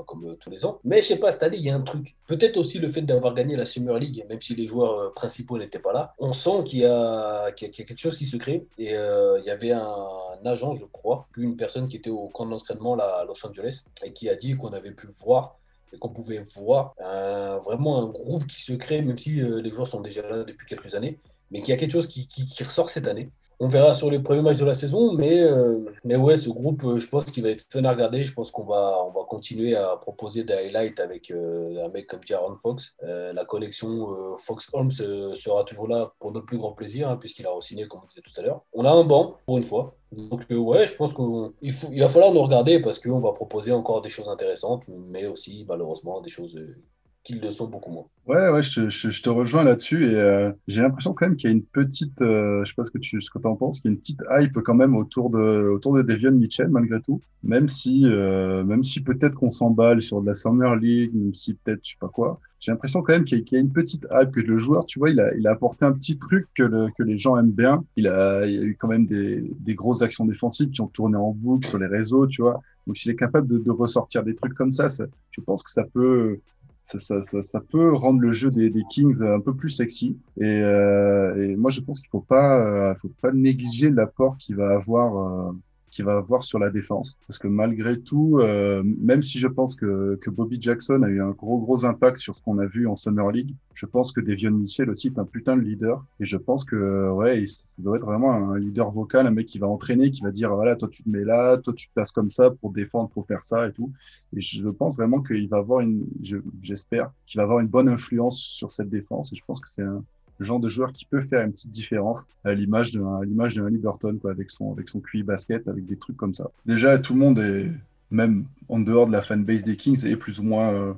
comme 0.05 0.29
euh, 0.29 0.35
tous 0.39 0.49
les 0.49 0.65
ans. 0.65 0.79
Mais 0.83 1.01
je 1.01 1.07
sais 1.07 1.19
pas, 1.19 1.31
cette 1.31 1.43
année, 1.43 1.57
il 1.57 1.65
y 1.65 1.69
a 1.69 1.75
un 1.75 1.81
truc. 1.81 2.15
Peut-être 2.27 2.57
aussi 2.57 2.79
le 2.79 2.89
fait 2.89 3.01
d'avoir 3.01 3.33
gagné 3.33 3.55
la 3.55 3.65
Summer 3.65 3.97
League, 3.99 4.25
même 4.29 4.41
si 4.41 4.55
les 4.55 4.67
joueurs 4.67 5.13
principaux 5.13 5.57
n'étaient 5.57 5.79
pas 5.79 5.93
là. 5.93 6.13
On 6.19 6.31
sent 6.31 6.63
qu'il 6.65 6.79
y, 6.79 6.85
a, 6.85 7.49
y, 7.49 7.65
a 7.65 7.69
quelque 7.69 7.97
chose 7.97 8.17
qui 8.17 8.25
se 8.25 8.37
crée 8.37 8.65
et 8.77 8.91
il 8.93 9.43
y 9.45 9.49
avait 9.49 9.71
un, 9.71 9.81
un, 9.83 10.45
agent, 10.45 10.75
je 10.75 10.85
crois, 10.85 11.27
puis 11.31 11.43
une 11.43 11.57
personne 11.57 11.87
qui 11.87 11.97
était 11.97 12.09
au 12.09 12.27
camp 12.29 12.45
d'entraînement 12.45 12.97
à 12.97 13.25
Los 13.25 13.45
Angeles 13.45 13.83
et 14.03 14.13
qui 14.13 14.29
a 14.29 14.35
dit 14.35 14.55
qu'on 14.55 14.73
avait 14.73 14.91
pu 14.91 15.07
voir 15.23 15.57
et 15.93 15.97
qu'on 15.97 16.09
pouvait 16.09 16.43
voir 16.55 16.93
euh, 17.01 17.59
vraiment 17.59 18.01
un 18.01 18.09
groupe 18.09 18.47
qui 18.47 18.61
se 18.61 18.73
crée, 18.73 19.01
même 19.01 19.17
si 19.17 19.41
euh, 19.41 19.61
les 19.61 19.71
joueurs 19.71 19.87
sont 19.87 20.01
déjà 20.01 20.27
là 20.27 20.43
depuis 20.43 20.65
quelques 20.67 20.95
années, 20.95 21.19
mais 21.51 21.59
qu'il 21.59 21.69
y 21.69 21.73
a 21.73 21.77
quelque 21.77 21.91
chose 21.91 22.07
qui, 22.07 22.27
qui, 22.27 22.47
qui, 22.47 22.63
ressort 22.63 22.89
cette 22.89 23.07
année. 23.07 23.31
On 23.63 23.67
verra 23.67 23.93
sur 23.93 24.09
les 24.09 24.19
premiers 24.19 24.41
matchs 24.41 24.57
de 24.57 24.65
la 24.65 24.73
saison, 24.73 25.13
mais, 25.13 25.39
euh, 25.39 25.77
ouais, 26.03 26.35
ce 26.35 26.49
groupe, 26.49 26.81
je 26.97 27.07
pense 27.07 27.25
qu'il 27.25 27.43
va 27.43 27.49
être 27.49 27.65
fun 27.71 27.83
à 27.85 27.91
regarder. 27.91 28.25
Je 28.25 28.33
pense 28.33 28.49
qu'on 28.49 28.65
va, 28.65 28.97
on 29.07 29.11
va 29.11 29.23
continuer 29.27 29.75
à 29.75 29.95
proposer 29.97 30.43
des 30.43 30.53
highlights 30.53 30.99
avec 30.99 31.31
un 31.31 31.87
mec 31.89 32.07
comme 32.07 32.21
Jaron 32.25 32.57
Fox. 32.57 32.95
la 33.01 33.45
collection 33.45 34.35
Fox 34.37 34.67
Holmes 34.73 34.91
sera 34.91 35.63
toujours 35.63 35.87
là 35.87 36.11
pour 36.19 36.31
notre 36.31 36.47
plus 36.47 36.57
grand 36.57 36.71
plaisir, 36.71 37.09
hein, 37.09 37.17
puisqu'il 37.17 37.45
a 37.45 37.51
re-signé, 37.51 37.87
comme 37.87 38.01
on 38.03 38.07
disait 38.07 38.21
tout 38.21 38.33
à 38.37 38.41
l'heure. 38.41 38.61
On 38.73 38.83
a 38.83 38.91
un 38.91 39.03
banc, 39.03 39.35
pour 39.45 39.57
une 39.57 39.63
fois. 39.63 39.95
Donc 40.11 40.45
euh, 40.51 40.57
ouais, 40.57 40.85
je 40.85 40.95
pense 40.95 41.13
qu'il 41.13 41.73
il 41.91 42.01
va 42.01 42.09
falloir 42.09 42.33
nous 42.33 42.41
regarder 42.41 42.79
parce 42.79 42.99
qu'on 42.99 43.21
va 43.21 43.31
proposer 43.31 43.71
encore 43.71 44.01
des 44.01 44.09
choses 44.09 44.27
intéressantes, 44.27 44.83
mais 44.87 45.25
aussi 45.25 45.65
malheureusement 45.67 46.19
des 46.19 46.29
choses 46.29 46.55
euh, 46.57 46.75
qu'ils 47.23 47.39
le 47.39 47.51
sont 47.51 47.67
beaucoup 47.67 47.91
moins. 47.91 48.05
Ouais, 48.27 48.49
ouais, 48.49 48.63
je 48.63 49.21
te, 49.21 49.29
rejoins 49.29 49.63
là-dessus 49.63 50.11
et 50.11 50.15
euh, 50.15 50.51
j'ai 50.67 50.81
l'impression 50.81 51.13
quand 51.13 51.27
même 51.27 51.35
qu'il 51.35 51.49
y 51.49 51.53
a 51.53 51.55
une 51.55 51.63
petite, 51.63 52.21
euh, 52.21 52.63
je 52.63 52.69
sais 52.69 52.75
pas 52.75 52.83
ce 52.83 52.91
que 52.91 52.97
tu 52.97 53.19
ce 53.21 53.29
que 53.29 53.39
en 53.45 53.55
penses, 53.55 53.81
qu'il 53.81 53.89
y 53.89 53.93
a 53.93 53.95
une 53.95 53.99
petite 53.99 54.21
hype 54.29 54.59
quand 54.63 54.75
même 54.75 54.95
autour 54.95 55.29
de 55.29 55.69
autour 55.69 55.95
de 55.95 56.01
Devion 56.03 56.31
Mitchell 56.31 56.69
malgré 56.69 57.01
tout, 57.01 57.19
même 57.43 57.67
si 57.67 58.05
euh, 58.05 58.63
même 58.63 58.83
si 58.83 59.01
peut-être 59.01 59.35
qu'on 59.35 59.49
s'emballe 59.49 60.01
sur 60.01 60.21
de 60.21 60.27
la 60.27 60.33
Summer 60.33 60.75
League, 60.75 61.11
même 61.13 61.33
si 61.33 61.55
peut-être 61.55 61.81
je 61.83 61.91
sais 61.91 61.97
pas 61.99 62.09
quoi, 62.09 62.39
j'ai 62.59 62.71
l'impression 62.71 63.01
quand 63.01 63.13
même 63.13 63.25
qu'il 63.25 63.39
y, 63.39 63.55
a- 63.55 63.59
une 63.59 63.71
petite 63.73 64.05
hype 64.11 64.31
que 64.31 64.39
le 64.39 64.59
joueur, 64.59 64.85
tu 64.85 64.99
vois, 64.99 65.09
il 65.09 65.19
a 65.19 65.33
il 65.35 65.47
a 65.47 65.51
apporté 65.51 65.85
un 65.85 65.91
petit 65.91 66.17
truc 66.17 66.47
que 66.55 66.63
le, 66.63 66.87
que 66.97 67.03
les 67.03 67.17
gens 67.17 67.37
aiment 67.37 67.51
bien. 67.51 67.83
Il 67.95 68.07
a 68.07 68.45
y 68.45 68.57
a 68.57 68.63
eu 68.63 68.77
quand 68.79 68.87
même 68.87 69.07
des 69.07 69.51
des 69.59 69.75
grosses 69.75 70.03
actions 70.03 70.25
défensives 70.25 70.69
qui 70.69 70.81
ont 70.81 70.87
tourné 70.87 71.17
en 71.17 71.31
boucle 71.31 71.67
sur 71.67 71.79
les 71.79 71.87
réseaux, 71.87 72.27
tu 72.27 72.41
vois. 72.43 72.61
Donc 72.87 72.97
s'il 72.97 73.11
est 73.11 73.15
capable 73.15 73.47
de, 73.47 73.71
ressortir 73.71 74.23
des 74.23 74.35
trucs 74.35 74.53
comme 74.53 74.71
ça, 74.71 74.87
je 74.89 75.41
pense 75.41 75.63
que 75.63 75.71
ça 75.71 75.83
peut 75.83 76.39
ça, 76.83 76.99
ça, 76.99 77.23
ça, 77.23 77.41
ça 77.43 77.59
peut 77.59 77.93
rendre 77.93 78.19
le 78.19 78.31
jeu 78.31 78.51
des, 78.51 78.69
des 78.69 78.83
Kings 78.89 79.23
un 79.23 79.39
peu 79.39 79.55
plus 79.55 79.69
sexy. 79.69 80.17
Et, 80.37 80.43
euh, 80.43 81.49
et 81.49 81.55
moi, 81.55 81.71
je 81.71 81.81
pense 81.81 81.99
qu'il 81.99 82.09
faut 82.09 82.21
pas, 82.21 82.59
euh, 82.91 82.95
faut 82.95 83.11
pas 83.21 83.31
négliger 83.31 83.89
l'apport 83.89 84.37
qu'il 84.37 84.55
va 84.55 84.73
avoir, 84.73 85.49
euh, 85.49 85.51
qu'il 85.91 86.05
va 86.05 86.13
avoir 86.17 86.43
sur 86.43 86.57
la 86.57 86.69
défense, 86.71 87.19
parce 87.27 87.37
que 87.37 87.47
malgré 87.47 87.99
tout, 87.99 88.39
euh, 88.39 88.81
même 88.83 89.21
si 89.21 89.37
je 89.39 89.47
pense 89.47 89.75
que, 89.75 90.17
que 90.21 90.29
Bobby 90.31 90.57
Jackson 90.59 91.03
a 91.03 91.09
eu 91.09 91.21
un 91.21 91.31
gros 91.31 91.59
gros 91.59 91.85
impact 91.85 92.17
sur 92.19 92.35
ce 92.35 92.41
qu'on 92.41 92.57
a 92.59 92.65
vu 92.65 92.87
en 92.87 92.95
Summer 92.95 93.29
League, 93.31 93.53
je 93.75 93.85
pense 93.85 94.11
que 94.11 94.21
Devion 94.21 94.51
Mitchell 94.51 94.89
aussi 94.89 95.07
est 95.07 95.19
un 95.19 95.25
putain 95.25 95.57
de 95.57 95.61
leader. 95.61 96.03
Et 96.19 96.25
je 96.25 96.37
pense 96.37 96.65
que 96.65 97.11
ouais, 97.11 97.43
il 97.43 97.83
doit 97.83 97.97
être 97.97 98.05
vraiment 98.05 98.31
un 98.33 98.57
leader 98.57 98.89
vocal, 98.91 99.27
un 99.27 99.31
mec 99.31 99.47
qui 99.47 99.59
va 99.59 99.67
entraîner, 99.67 100.11
qui 100.11 100.21
va 100.21 100.31
dire 100.31 100.53
voilà, 100.55 100.75
toi 100.75 100.87
tu 100.91 101.03
te 101.03 101.09
mets 101.09 101.23
là, 101.23 101.57
toi 101.57 101.73
tu 101.73 101.87
te 101.87 101.93
places 101.93 102.11
comme 102.11 102.29
ça 102.29 102.49
pour 102.51 102.71
défendre, 102.71 103.09
pour 103.09 103.25
faire 103.27 103.43
ça 103.43 103.67
et 103.67 103.71
tout. 103.73 103.91
Et 104.35 104.41
je 104.41 104.67
pense 104.69 104.95
vraiment 104.97 105.21
qu'il 105.21 105.47
va 105.49 105.57
avoir 105.57 105.81
une, 105.81 106.05
je- 106.21 106.37
j'espère, 106.61 107.11
qu'il 107.25 107.37
va 107.39 107.43
avoir 107.43 107.59
une 107.59 107.67
bonne 107.67 107.89
influence 107.89 108.39
sur 108.39 108.71
cette 108.71 108.89
défense. 108.89 109.31
Et 109.33 109.35
je 109.35 109.43
pense 109.45 109.59
que 109.59 109.69
c'est 109.69 109.83
un 109.83 110.03
le 110.41 110.45
genre 110.45 110.59
de 110.59 110.69
joueur 110.69 110.91
qui 110.91 111.05
peut 111.05 111.21
faire 111.21 111.45
une 111.45 111.51
petite 111.51 111.69
différence 111.69 112.25
à 112.43 112.55
l'image 112.55 112.93
d'un, 112.93 113.23
l'image 113.23 113.59
Liberton, 113.59 114.17
avec 114.27 114.49
son, 114.49 114.71
avec 114.73 114.89
son 114.89 114.99
QI 114.99 115.21
basket, 115.21 115.67
avec 115.67 115.85
des 115.85 115.97
trucs 115.97 116.17
comme 116.17 116.33
ça. 116.33 116.49
Déjà, 116.65 116.97
tout 116.97 117.13
le 117.13 117.19
monde 117.19 117.37
est, 117.37 117.71
même 118.09 118.45
en 118.67 118.79
dehors 118.79 119.05
de 119.05 119.11
la 119.11 119.21
fanbase 119.21 119.61
des 119.61 119.77
Kings, 119.77 120.03
est 120.03 120.15
plus 120.15 120.39
ou 120.39 120.43
moins, 120.43 120.73
euh, 120.73 120.93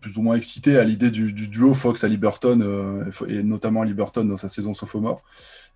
plus 0.00 0.16
ou 0.16 0.22
moins 0.22 0.34
excité 0.34 0.78
à 0.78 0.84
l'idée 0.84 1.10
du, 1.10 1.34
du 1.34 1.48
duo 1.48 1.74
Fox 1.74 2.04
à 2.04 2.08
Liberton, 2.08 2.62
euh, 2.62 3.04
et 3.28 3.42
notamment 3.42 3.82
à 3.82 3.84
Liberton 3.84 4.24
dans 4.24 4.38
sa 4.38 4.48
saison 4.48 4.72
sophomore. 4.72 5.22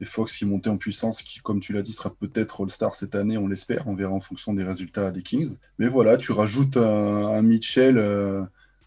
Et 0.01 0.07
Fox 0.07 0.39
qui 0.39 0.47
monté 0.47 0.71
en 0.71 0.79
puissance, 0.79 1.23
qui, 1.23 1.41
comme 1.41 1.61
tu 1.61 1.75
l'as 1.75 1.83
dit, 1.83 1.93
sera 1.93 2.09
peut-être 2.09 2.63
All-Star 2.63 2.95
cette 2.95 3.15
année, 3.15 3.37
on 3.37 3.49
l'espère, 3.49 3.87
on 3.87 3.95
verra 3.95 4.15
en 4.15 4.21
fonction 4.21 4.55
des 4.55 4.65
résultats 4.65 5.11
des 5.11 5.23
Kings. 5.23 5.57
Mais 5.79 5.89
voilà, 5.89 6.17
tu 6.17 6.33
rajoutes 6.33 6.79
un, 6.79 7.27
un 7.27 7.43
Mitchell, 7.43 7.99
euh, 7.99 8.41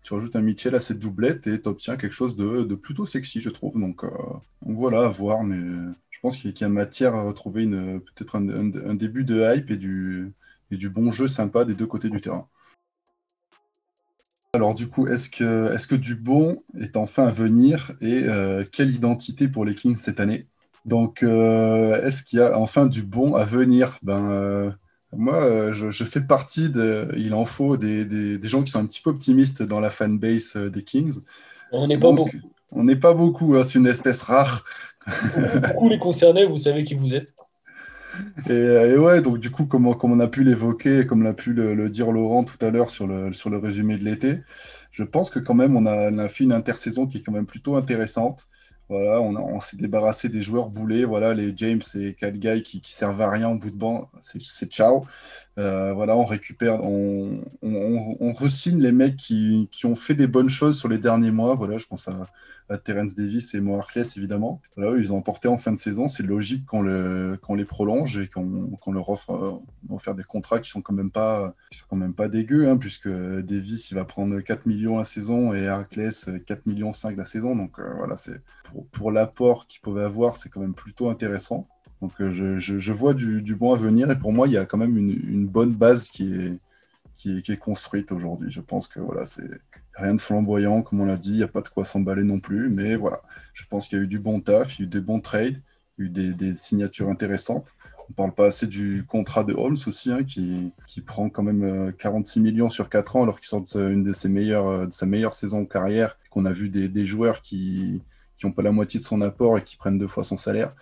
tu 0.04 0.14
rajoutes 0.14 0.36
un 0.36 0.42
Mitchell 0.42 0.76
à 0.76 0.80
cette 0.80 1.00
doublette 1.00 1.48
et 1.48 1.62
tu 1.62 1.70
obtiens 1.70 1.96
quelque 1.98 2.14
chose 2.14 2.36
de, 2.36 2.76
plutôt 2.76 3.06
sexy, 3.06 3.42
je 3.42 3.50
trouve. 3.50 3.80
Donc, 3.80 4.04
euh, 4.04 4.10
donc 4.66 4.78
voilà, 4.78 5.06
à 5.06 5.10
voir, 5.10 5.44
mais 5.44 5.58
je 6.12 6.20
pense 6.22 6.38
qu'il 6.38 6.54
y 6.58 6.64
a- 6.64 6.70
matière 6.70 7.16
à 7.16 7.24
retrouver 7.24 7.66
peut-être 7.66 8.36
un, 8.36 8.94
début 8.96 9.24
de 9.24 9.42
hype 9.56 9.72
et 9.72 9.78
du, 9.78 10.34
bon 10.90 11.12
jeu 11.12 11.28
sympa 11.28 11.66
des 11.66 11.74
deux 11.74 11.88
côtés 11.88 12.10
du 12.10 12.22
terrain. 12.22 12.48
Alors 14.56 14.76
du 14.76 14.88
coup, 14.88 15.08
est-ce 15.08 15.30
que, 15.30 15.74
est-ce 15.74 15.88
que 15.88 15.96
du 15.96 16.16
bon 16.16 16.64
est 16.80 16.96
enfin 16.96 17.26
à 17.26 17.32
venir 17.32 17.94
et 18.02 18.24
euh, 18.24 18.64
quelle 18.72 18.92
identité 18.92 19.48
pour 19.48 19.66
les 19.66 19.74
Kings 19.74 19.96
cette 19.96 20.20
année? 20.20 20.48
Donc, 20.86 21.24
euh, 21.24 22.00
est-ce 22.06 22.24
qu'il 22.24 22.40
y 22.40 22.42
a 22.42 22.60
enfin 22.60 22.86
du 22.86 23.04
bon 23.04 23.36
à 23.36 23.46
venir? 23.46 23.98
Ben, 24.04 24.76
moi, 25.18 25.44
euh, 25.44 25.74
je, 25.74 25.92
je 25.92 26.04
fais 26.06 26.22
partie 26.22 26.70
de, 26.70 27.10
il 27.18 27.34
en 27.34 27.46
faut 27.46 27.78
des, 27.78 28.06
des, 28.06 28.38
des 28.38 28.48
gens 28.48 28.64
qui 28.64 28.72
sont 28.72 28.80
un 28.80 28.86
petit 28.86 29.02
peu 29.02 29.10
optimistes 29.12 29.64
dans 29.64 29.80
la 29.80 29.90
fanbase 29.90 30.54
euh, 30.56 30.70
des 30.70 30.84
Kings. 30.84 31.20
On 31.72 31.88
n'est 31.88 32.00
pas 32.00 32.14
Donc, 32.14 32.14
beaucoup. 32.14 32.54
on 32.72 32.84
n'est 32.86 32.96
pas 32.98 33.14
beaucoup, 33.14 33.56
hein, 33.56 33.64
c'est 33.64 33.80
une 33.80 33.88
espèce 33.88 34.22
rare. 34.24 34.64
Beaucoup 35.54 35.90
les 35.90 36.00
concernés, 36.00 36.46
vous 36.46 36.58
savez 36.60 36.84
qui 36.84 36.96
vous 36.96 37.14
êtes. 37.16 37.34
Et, 38.48 38.52
euh, 38.52 38.94
et 38.96 38.98
ouais, 38.98 39.22
donc 39.22 39.40
du 39.40 39.52
coup, 39.52 39.66
comme, 39.66 39.88
on- 39.88 39.94
comme 39.94 40.12
on 40.12 40.20
a 40.20 40.28
pu 40.28 40.44
l'évoquer, 40.44 41.06
comme 41.06 41.24
l'a 41.24 41.34
pu 41.34 41.54
le, 41.54 41.74
le 41.76 41.90
dire 41.90 42.12
Laurent 42.12 42.44
tout 42.44 42.64
à 42.66 42.70
l'heure 42.72 42.90
sur 42.90 43.08
le, 43.08 43.34
sur 43.34 43.50
le 43.50 43.58
résumé 43.58 43.98
de 43.98 44.04
l'été, 44.04 44.40
je 44.92 45.04
pense 45.04 45.30
que 45.30 45.40
quand 45.40 45.54
même 45.56 45.76
on 45.76 45.86
a, 45.86 46.12
on 46.12 46.18
a 46.20 46.30
fait 46.30 46.44
une 46.44 46.52
intersaison 46.54 47.08
qui 47.08 47.18
est 47.18 47.22
quand 47.22 47.32
même 47.32 47.46
plutôt 47.46 47.76
intéressante. 47.76 48.46
Voilà, 48.94 49.22
on, 49.22 49.60
s'est 49.60 49.76
débarrassé 49.76 50.30
des 50.30 50.44
joueurs 50.44 50.70
boulés, 50.70 51.04
voilà, 51.04 51.34
les 51.34 51.52
James 51.58 51.82
et 51.96 52.14
Cal 52.14 52.38
Guy 52.38 52.62
qui, 52.62 52.80
qui 52.80 52.94
servent 52.94 53.22
à 53.22 53.30
rien 53.32 53.50
au 53.50 53.56
bout 53.56 53.72
de 53.72 53.76
banc, 53.76 54.08
c'est 54.22 54.72
ciao. 54.72 55.08
Euh, 55.60 55.94
voilà, 55.94 56.18
on 56.18 56.26
récupère, 56.26 56.84
on, 56.84 57.42
on, 57.62 58.16
on, 58.20 58.34
les 58.76 58.92
mecs 58.92 59.18
qui, 59.18 59.68
qui 59.72 59.86
ont 59.86 59.96
fait 59.96 60.16
des 60.16 60.26
bonnes 60.26 60.50
choses 60.50 60.80
sur 60.80 60.90
les 60.90 60.98
derniers 60.98 61.32
mois. 61.32 61.54
Voilà, 61.54 61.78
je 61.78 61.86
pense 61.86 62.08
à, 62.08 62.28
à 62.70 62.78
Terence 62.78 63.16
Davis 63.16 63.54
et 63.54 63.62
Mo 63.62 63.76
Harkless, 63.76 64.18
évidemment. 64.18 64.62
Voilà, 64.76 64.98
ils 64.98 65.12
ont 65.12 65.18
emporté 65.18 65.48
en 65.48 65.58
fin 65.58 65.72
de 65.72 65.78
saison. 65.78 66.08
C'est 66.08 66.24
logique 66.24 66.66
qu'on 66.66 66.82
le, 66.82 67.40
les 67.56 67.66
prolonge 67.66 68.18
et 68.18 68.28
qu'on 68.28 68.92
leur 68.92 69.10
offre, 69.10 69.32
euh, 69.90 70.14
des 70.14 70.24
contrats 70.24 70.60
qui 70.60 70.70
sont 70.70 70.82
quand 70.82 70.94
même 70.94 71.12
pas, 71.12 71.54
qui 71.72 71.80
sont 71.80 71.86
quand 71.90 71.98
même 71.98 72.16
pas 72.16 72.28
dégueux, 72.28 72.68
hein, 72.68 72.78
puisque 72.78 73.10
Davis, 73.10 73.92
il 73.92 73.96
va 73.96 74.06
prendre 74.06 74.40
4 74.40 74.66
millions 74.66 74.98
la 74.98 75.04
saison 75.04 75.54
et 75.54 75.68
Harkless, 75.68 76.30
euh, 76.30 76.40
4 76.40 76.66
millions 76.66 76.94
5 76.94 77.16
la 77.16 77.26
saison. 77.26 77.56
Donc 77.56 77.80
euh, 77.80 77.94
voilà, 77.98 78.18
c'est 78.18 78.42
pour, 78.64 78.88
pour 78.88 79.12
l'apport 79.12 79.68
qu'ils 79.68 79.82
pouvaient 79.82 80.04
avoir, 80.04 80.38
c'est 80.38 80.50
quand 80.50 80.62
même 80.62 80.76
plutôt 80.76 81.10
intéressant. 81.10 81.68
Donc 82.04 82.20
euh, 82.20 82.60
je, 82.60 82.92
vois 82.92 83.14
du, 83.14 83.56
bon 83.56 83.74
à 83.74 83.78
venir 83.78 84.12
et 84.12 84.20
pour 84.20 84.34
moi, 84.34 84.50
il 84.50 84.54
y 84.54 84.58
a 84.58 84.66
quand 84.66 84.78
même 84.78 84.98
une, 84.98 85.48
bonne 85.48 85.72
base 85.72 86.10
qui 86.10 86.34
est, 86.34 86.60
qui 87.16 87.38
est, 87.48 87.58
construite 87.58 88.12
aujourd'hui. 88.12 88.52
Je 88.52 88.60
pense 88.60 88.90
que 88.90 89.00
voilà, 89.00 89.26
c'est 89.26 89.50
rien 89.94 90.14
de 90.14 90.20
flamboyant, 90.20 90.82
comme 90.82 91.00
on 91.00 91.06
l'a 91.06 91.16
dit, 91.16 91.30
il 91.30 91.38
n'y 91.38 91.44
a 91.44 91.48
pas 91.48 91.62
de 91.62 91.70
quoi 91.70 91.86
s'emballer 91.86 92.24
non 92.24 92.42
plus, 92.42 92.68
mais 92.68 92.98
voilà, 92.98 93.22
je 93.54 93.64
pense 93.70 93.88
qu'il 93.88 94.00
y 94.00 94.02
a 94.02 94.04
eu 94.04 94.08
du 94.08 94.20
bon 94.20 94.42
taf, 94.42 94.78
il 94.78 94.82
y 94.82 94.84
a 94.84 94.86
eu 94.86 94.90
des 94.90 95.00
bons 95.00 95.22
trades, 95.22 95.62
il 95.98 96.04
y 96.04 96.20
a 96.20 96.24
eu 96.24 96.34
des, 96.34 96.58
signatures 96.58 97.08
intéressantes. 97.08 97.74
On 98.00 98.06
ne 98.10 98.16
parle 98.16 98.34
pas 98.34 98.48
assez 98.48 98.68
du 98.68 99.06
contrat 99.08 99.46
de 99.46 99.54
Holmes 99.54 99.78
aussi, 99.88 100.12
hein, 100.12 100.26
qui, 100.26 100.74
qui 100.88 101.00
prend 101.00 101.30
quand 101.30 101.44
même 101.44 101.64
euh, 101.64 101.92
46 101.94 102.42
millions 102.42 102.70
sur 102.70 102.90
4 102.90 103.16
ans, 103.16 103.24
alors 103.24 103.40
qu'il 103.40 103.48
sort 103.48 103.62
de 103.62 103.68
sa- 103.68 103.88
une 103.88 104.04
de, 104.04 104.12
ses 104.12 104.28
meilleures, 104.28 104.68
euh, 104.68 104.88
de 104.88 104.92
sa 104.92 105.06
meilleure 105.06 105.34
saison 105.34 105.62
en 105.62 105.66
carrière, 105.66 106.18
qu'on 106.32 106.44
a 106.44 106.52
vu 106.52 106.68
des 106.68 107.06
joueurs 107.06 107.42
qui 107.42 108.02
qui 108.38 108.46
n'ont 108.46 108.52
pas 108.52 108.62
la 108.62 108.72
moitié 108.72 109.00
de 109.00 109.06
son 109.06 109.22
apport 109.22 109.58
et 109.58 109.64
qui 109.64 109.76
prennent 109.78 109.98
deux 109.98 110.08
fois 110.08 110.24
son 110.24 110.38
salaire. 110.38 110.74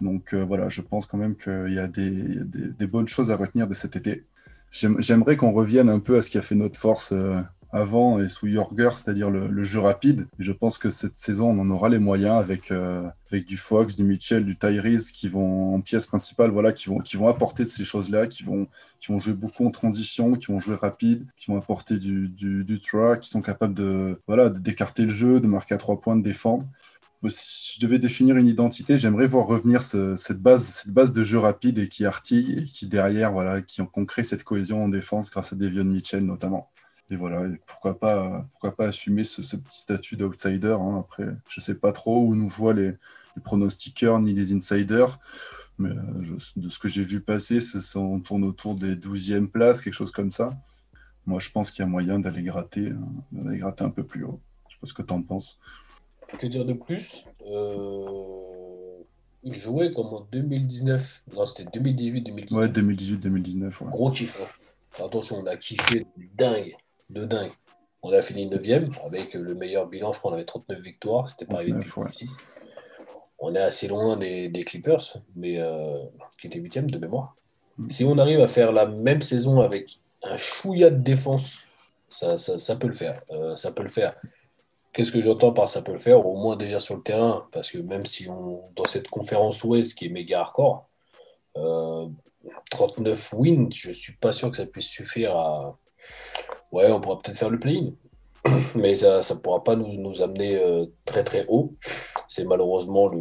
Donc 0.00 0.34
euh, 0.34 0.44
voilà, 0.44 0.68
je 0.68 0.80
pense 0.80 1.06
quand 1.06 1.18
même 1.18 1.36
qu'il 1.36 1.72
y 1.72 1.78
a 1.78 1.86
des, 1.88 2.86
bonnes 2.86 3.08
choses 3.08 3.30
à 3.30 3.36
retenir 3.36 3.66
de 3.68 3.74
cet 3.74 3.96
été. 3.96 4.22
J'aime- 4.70 5.00
J'aimerais 5.00 5.36
qu'on 5.36 5.52
revienne 5.52 5.88
un 5.88 5.98
peu 6.00 6.16
à 6.16 6.22
ce 6.22 6.30
qui 6.30 6.38
a 6.38 6.42
fait 6.42 6.54
notre 6.54 6.78
force 6.78 7.12
euh, 7.12 7.40
avant 7.72 8.20
et 8.20 8.28
sous 8.28 8.46
Yorger, 8.46 8.90
c'est-à-dire 8.96 9.30
le, 9.30 9.62
jeu 9.62 9.80
rapide. 9.80 10.26
Je 10.38 10.52
pense 10.52 10.78
que 10.78 10.90
cette 10.90 11.16
saison, 11.16 11.50
on 11.50 11.60
en 11.60 11.70
aura 11.70 11.88
les 11.88 11.98
moyens 11.98 12.40
avec, 12.40 12.70
euh, 12.70 13.06
avec 13.30 13.46
du 13.46 13.56
Fox, 13.56 13.96
du 13.96 14.04
Mitchell, 14.04 14.44
du 14.44 14.56
Tyrese 14.56 15.12
qui 15.12 15.28
vont 15.28 15.74
en 15.74 15.80
pièce 15.80 16.06
principale, 16.06 16.50
voilà, 16.50 16.72
qui 16.72 16.88
vont, 16.88 16.98
qui 16.98 17.16
vont 17.16 17.28
apporter 17.28 17.66
ces 17.66 17.84
choses-là, 17.84 18.26
qui 18.26 18.42
vont, 18.42 18.66
qui 19.00 19.12
vont 19.12 19.18
jouer 19.18 19.34
beaucoup 19.34 19.66
en 19.66 19.70
transition, 19.70 20.34
qui 20.34 20.46
vont 20.46 20.60
jouer 20.60 20.76
rapide, 20.76 21.26
qui 21.36 21.50
vont 21.50 21.58
apporter 21.58 21.98
du, 21.98 22.28
du, 22.28 22.64
du 22.64 22.80
track, 22.80 23.20
qui 23.20 23.30
sont 23.30 23.42
capables 23.42 23.74
de, 23.74 24.20
voilà, 24.26 24.50
d'écarter 24.50 25.04
le 25.04 25.10
jeu, 25.10 25.40
de 25.40 25.46
marquer 25.46 25.74
à 25.74 25.78
trois 25.78 26.00
points, 26.00 26.16
de 26.16 26.22
défendre. 26.22 26.66
Si 27.28 27.74
je 27.76 27.86
devais 27.86 27.98
définir 27.98 28.36
une 28.38 28.46
identité, 28.46 28.96
j'aimerais 28.96 29.26
voir 29.26 29.46
revenir 29.46 29.82
ce- 29.82 30.16
cette, 30.16 30.38
base, 30.40 30.64
cette 30.64 30.92
base 30.92 31.12
de 31.12 31.22
jeu 31.22 31.38
rapide 31.38 31.78
et 31.78 31.88
qui 31.88 32.06
artille 32.06 32.60
et 32.60 32.64
qui 32.64 32.88
derrière, 32.88 33.30
voilà, 33.32 33.60
qui, 33.60 33.82
ont 33.82 33.86
crée 34.06 34.24
cette 34.24 34.42
cohésion 34.42 34.84
en 34.84 34.88
défense 34.88 35.30
grâce 35.30 35.52
à 35.52 35.56
Devion 35.56 35.84
Mitchell 35.84 36.24
notamment. 36.24 36.70
Et 37.10 37.16
voilà, 37.16 37.44
et 37.46 37.58
pourquoi 37.66 37.98
pas, 37.98 38.46
pourquoi 38.52 38.74
pas 38.74 38.86
assumer 38.86 39.24
ce, 39.24 39.42
ce 39.42 39.56
petit 39.56 39.80
statut 39.80 40.16
d'outsider. 40.16 40.76
hein. 40.80 40.98
Après, 41.00 41.26
je 41.48 41.60
sais 41.60 41.74
pas 41.74 41.92
trop 41.92 42.24
où 42.24 42.36
nous 42.36 42.48
voient 42.48 42.72
les, 42.74 42.90
les 43.36 43.42
pronostiqueurs 43.42 44.20
ni 44.20 44.32
les 44.32 44.52
insiders, 44.52 45.18
mais 45.78 45.90
euh, 45.90 46.22
je- 46.22 46.60
de 46.60 46.68
ce 46.68 46.78
que 46.78 46.88
j'ai 46.88 47.02
vu 47.04 47.20
passer, 47.20 47.60
ça, 47.60 47.80
ça- 47.80 47.98
on 47.98 48.20
tourne 48.20 48.44
autour 48.44 48.76
des 48.76 48.94
12e 48.94 49.48
places, 49.48 49.80
quelque 49.80 49.94
chose 49.94 50.12
comme 50.12 50.30
ça. 50.30 50.56
Moi, 51.26 51.40
je 51.40 51.50
pense 51.50 51.70
qu'il 51.72 51.80
y 51.80 51.82
a 51.82 51.90
moyen 51.90 52.20
d'aller 52.20 52.42
gratter, 52.42 52.90
hein, 52.90 53.08
d'aller 53.32 53.58
gratter 53.58 53.84
un 53.84 53.90
peu 53.90 54.04
plus 54.04 54.22
haut. 54.24 54.40
Je 54.68 54.74
sais 54.74 54.80
pas 54.80 54.86
ce 54.86 54.94
que 54.94 55.02
tu 55.02 55.12
en 55.12 55.22
penses. 55.22 55.58
Que 56.38 56.46
dire 56.46 56.64
de 56.64 56.74
plus? 56.74 57.24
Euh, 57.46 59.02
Il 59.42 59.54
jouait 59.56 59.90
comme 59.92 60.06
en 60.08 60.20
2019. 60.30 61.24
Non, 61.34 61.44
c'était 61.46 61.64
2018-2019. 61.76 62.52
Ouais, 62.60 62.68
2018-2019. 62.68 63.80
Ouais. 63.80 63.88
Gros 63.90 64.10
kiff. 64.12 64.38
hein. 64.40 65.04
Attention, 65.04 65.38
on 65.40 65.46
a 65.46 65.56
kiffé 65.56 66.04
dingue. 66.36 66.74
De 67.10 67.24
dingue. 67.24 67.52
On 68.02 68.12
a 68.12 68.22
fini 68.22 68.48
9ème 68.48 68.92
avec 69.04 69.34
le 69.34 69.54
meilleur 69.54 69.86
bilan. 69.86 70.12
Je 70.12 70.18
crois 70.18 70.30
qu'on 70.30 70.36
avait 70.36 70.46
39 70.46 70.80
victoires. 70.80 71.28
C'était 71.28 71.44
pas 71.44 71.56
arrivé 71.56 71.72
39, 71.72 71.86
depuis 71.86 72.00
ouais. 72.00 72.28
2006. 72.28 72.36
On 73.40 73.54
est 73.54 73.60
assez 73.60 73.88
loin 73.88 74.16
des, 74.16 74.48
des 74.48 74.64
Clippers, 74.64 75.16
mais 75.34 75.58
euh, 75.58 75.98
qui 76.40 76.46
étaient 76.46 76.58
8 76.58 76.86
de 76.86 76.98
mémoire. 76.98 77.34
Mm. 77.78 77.90
Si 77.90 78.04
on 78.04 78.16
arrive 78.18 78.40
à 78.40 78.48
faire 78.48 78.72
la 78.72 78.86
même 78.86 79.22
saison 79.22 79.60
avec 79.60 79.98
un 80.22 80.36
chouïa 80.36 80.90
de 80.90 81.00
défense, 81.00 81.58
ça, 82.08 82.38
ça, 82.38 82.58
ça 82.58 82.76
peut 82.76 82.86
le 82.86 82.94
faire. 82.94 83.22
Euh, 83.30 83.56
ça 83.56 83.72
peut 83.72 83.82
le 83.82 83.88
faire. 83.88 84.14
Qu'est-ce 84.92 85.12
que 85.12 85.20
j'entends 85.20 85.52
par 85.52 85.68
ça 85.68 85.82
peut 85.82 85.92
le 85.92 85.98
faire? 85.98 86.26
Au 86.26 86.36
moins 86.36 86.56
déjà 86.56 86.80
sur 86.80 86.96
le 86.96 87.02
terrain, 87.02 87.46
parce 87.52 87.70
que 87.70 87.78
même 87.78 88.06
si 88.06 88.28
on 88.28 88.70
dans 88.74 88.84
cette 88.84 89.08
conférence 89.08 89.62
Ouest 89.62 89.94
qui 89.94 90.06
est 90.06 90.10
méga 90.10 90.40
hardcore, 90.40 90.88
euh, 91.56 92.08
39 92.70 93.32
wins, 93.34 93.72
je 93.72 93.92
suis 93.92 94.14
pas 94.14 94.32
sûr 94.32 94.50
que 94.50 94.56
ça 94.56 94.66
puisse 94.66 94.88
suffire 94.88 95.36
à. 95.36 95.78
Ouais, 96.72 96.90
on 96.90 97.00
pourra 97.00 97.18
peut-être 97.20 97.36
faire 97.38 97.50
le 97.50 97.58
play-in. 97.58 97.90
mais 98.74 98.94
ça 98.94 99.18
ne 99.20 99.34
pourra 99.38 99.62
pas 99.62 99.76
nous, 99.76 99.92
nous 99.94 100.22
amener 100.22 100.56
euh, 100.56 100.86
très 101.04 101.24
très 101.24 101.44
haut. 101.48 101.72
C'est 102.28 102.44
malheureusement 102.44 103.08
le, 103.08 103.18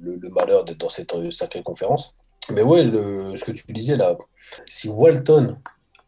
le, 0.00 0.28
malheur 0.30 0.64
d'être 0.64 0.78
dans 0.78 0.88
cette 0.88 1.12
euh, 1.14 1.30
sacrée 1.30 1.62
conférence. 1.62 2.14
Mais 2.50 2.62
ouais, 2.62 2.84
le- 2.84 3.34
ce 3.36 3.44
que 3.44 3.52
tu 3.52 3.64
disais 3.72 3.96
là, 3.96 4.16
si 4.66 4.88
Walton 4.88 5.56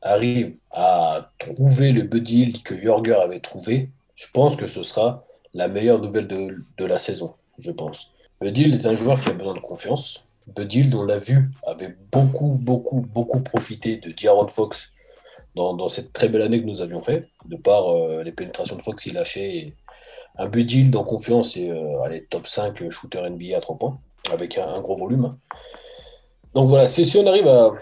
arrive 0.02 0.56
à 0.70 1.30
trouver 1.38 1.92
le 1.92 2.02
buddy 2.02 2.62
que 2.62 2.80
Jorger 2.80 3.14
avait 3.14 3.40
trouvé, 3.40 3.90
je 4.14 4.26
pense 4.32 4.54
que 4.54 4.66
ce 4.66 4.82
sera 4.82 5.24
la 5.54 5.66
meilleure 5.68 6.00
nouvelle 6.00 6.28
de, 6.28 6.62
de 6.78 6.84
la 6.84 6.98
saison, 6.98 7.34
je 7.58 7.70
pense. 7.70 8.12
Buddy 8.40 8.64
est 8.74 8.86
un 8.86 8.94
joueur 8.96 9.20
qui 9.20 9.28
a 9.30 9.32
besoin 9.32 9.54
de 9.54 9.60
confiance. 9.60 10.24
Buddy 10.46 10.90
on 10.94 11.04
l'a 11.04 11.18
vu, 11.18 11.50
avait 11.66 11.96
beaucoup, 12.12 12.58
beaucoup, 12.60 13.00
beaucoup 13.00 13.40
profité 13.40 13.96
de 13.96 14.12
D'Aaron 14.12 14.48
Fox 14.48 14.92
dans, 15.54 15.74
dans 15.74 15.88
cette 15.88 16.12
très 16.12 16.28
belle 16.28 16.42
année 16.42 16.60
que 16.60 16.66
nous 16.66 16.80
avions 16.82 17.00
fait, 17.02 17.28
de 17.46 17.56
par 17.56 17.88
euh, 17.88 18.22
les 18.22 18.32
pénétrations 18.32 18.76
de 18.76 18.82
Fox 18.82 19.02
qu'il 19.02 19.14
lâchait. 19.14 19.56
Et 19.56 19.74
un 20.36 20.48
Buddy 20.48 20.80
Hield 20.80 20.96
en 20.96 21.04
confiance 21.04 21.56
et 21.56 21.70
euh, 21.70 22.00
allez, 22.02 22.24
top 22.26 22.46
5 22.46 22.88
shooter 22.90 23.22
NBA 23.30 23.56
à 23.56 23.60
3 23.60 23.76
points, 23.78 23.98
avec 24.32 24.58
un, 24.58 24.66
un 24.68 24.80
gros 24.80 24.96
volume. 24.96 25.36
Donc 26.54 26.68
voilà, 26.68 26.86
si, 26.86 27.04
si 27.06 27.16
on 27.18 27.26
arrive 27.26 27.46
à, 27.48 27.72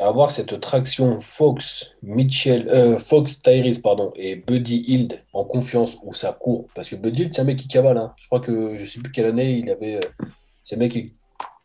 à 0.00 0.06
avoir 0.08 0.30
cette 0.32 0.60
traction 0.60 1.20
Fox, 1.20 1.92
Mitchell, 2.02 2.68
euh, 2.68 2.98
Fox, 2.98 3.40
Tyrese, 3.42 3.78
pardon, 3.78 4.12
et 4.16 4.36
Buddy 4.36 4.84
Hield 4.88 5.22
en 5.32 5.44
confiance 5.44 5.96
où 6.02 6.14
ça 6.14 6.32
court, 6.32 6.66
parce 6.74 6.88
que 6.88 6.96
Buddy 6.96 7.22
Hield, 7.22 7.34
c'est 7.34 7.42
un 7.42 7.44
mec 7.44 7.58
qui 7.58 7.68
cavale. 7.68 7.98
hein. 7.98 8.14
Je 8.18 8.26
crois 8.26 8.40
que 8.40 8.76
je 8.76 8.84
sais 8.84 9.00
plus 9.00 9.12
quelle 9.12 9.26
année 9.26 9.52
il 9.58 9.70
avait. 9.70 9.96
euh, 9.96 10.24
c'est 10.64 10.76
un 10.76 10.78
mec 10.78 10.92
qui, 10.92 11.12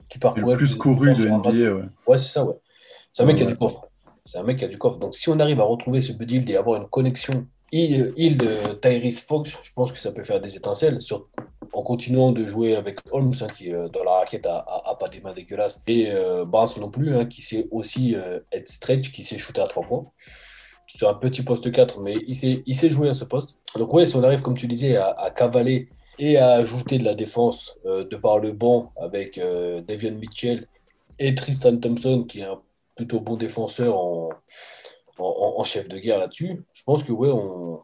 qui 0.10 0.20
parcourait. 0.20 0.54
le 0.54 0.58
plus 0.58 0.76
couru 0.76 1.15
de 1.15 1.28
NBA, 1.28 1.50
ouais. 1.76 1.84
Ouais, 2.08 2.17
c'est 2.17 2.30
ça, 2.30 2.43
ouais. 2.46 2.56
C'est 3.13 3.24
un 3.24 3.26
mec 3.26 3.38
qui 3.38 3.43
a 3.43 3.46
Ouais. 3.46 3.52
du 3.54 3.58
coffre. 3.58 3.87
C'est 4.27 4.37
un 4.37 4.43
mec 4.43 4.57
qui 4.59 4.65
a 4.65 4.67
du 4.67 4.77
coffre. 4.77 4.97
Donc 4.97 5.15
si 5.15 5.29
on 5.29 5.39
arrive 5.39 5.59
à 5.59 5.63
retrouver 5.63 6.01
ce 6.01 6.11
Buddy 6.11 6.51
et 6.51 6.57
avoir 6.57 6.81
une 6.81 6.87
connexion 6.87 7.47
Hield, 7.71 8.43
euh, 8.43 8.73
Tyrese 8.75 9.21
Fox, 9.21 9.57
je 9.63 9.73
pense 9.73 9.91
que 9.91 9.99
ça 9.99 10.11
peut 10.11 10.23
faire 10.23 10.39
des 10.39 10.55
étincelles. 10.55 10.99
En 11.73 11.81
continuant 11.81 12.31
de 12.31 12.45
jouer 12.45 12.75
avec 12.75 12.99
Holmes, 13.11 13.33
hein, 13.41 13.47
qui 13.47 13.73
euh, 13.73 13.89
dans 13.89 14.03
la 14.03 14.11
raquette 14.19 14.45
a, 14.45 14.97
pas 14.99 15.09
des 15.09 15.19
mains 15.19 15.33
dégueulasses, 15.33 15.83
et 15.87 16.09
euh, 16.09 16.45
Barnes 16.45 16.69
non 16.79 16.89
plus, 16.89 17.15
hein, 17.15 17.25
qui 17.25 17.41
sait 17.41 17.67
aussi 17.71 18.15
euh, 18.15 18.39
être 18.51 18.69
stretch, 18.69 19.11
qui 19.11 19.23
sait 19.23 19.37
shooter 19.37 19.61
à 19.61 19.67
3 19.67 19.83
points. 19.83 20.03
Sur 20.87 21.09
un 21.09 21.13
petit 21.13 21.43
poste 21.43 21.71
4, 21.71 21.99
mais 21.99 22.15
il 22.27 22.35
sait, 22.35 22.63
il 22.65 22.75
sait 22.75 22.89
jouer 22.89 23.09
à 23.09 23.13
ce 23.13 23.25
poste. 23.25 23.59
Donc 23.75 23.93
ouais, 23.93 24.05
si 24.05 24.15
on 24.15 24.23
arrive, 24.23 24.41
comme 24.41 24.55
tu 24.55 24.67
disais, 24.67 24.95
à, 24.95 25.09
à 25.09 25.29
cavaler 25.29 25.89
et 26.19 26.37
à 26.37 26.51
ajouter 26.51 26.97
de 26.97 27.03
la 27.03 27.13
défense 27.13 27.77
euh, 27.85 28.03
de 28.03 28.15
par 28.15 28.39
le 28.39 28.51
banc 28.51 28.91
avec 28.97 29.37
euh, 29.37 29.81
Davion 29.81 30.13
Mitchell 30.13 30.65
et 31.19 31.35
Tristan 31.35 31.77
Thompson, 31.77 32.25
qui 32.27 32.39
est 32.39 32.45
un 32.45 32.59
plutôt 32.97 33.21
bon 33.21 33.38
défenseur 33.38 33.97
en, 33.97 34.29
chef 35.63 35.88
de 35.88 35.97
guerre 35.97 36.19
là-dessus, 36.19 36.63
je 36.73 36.83
pense 36.83 37.03
que 37.03 37.12
ouais, 37.12 37.29
on, 37.31 37.79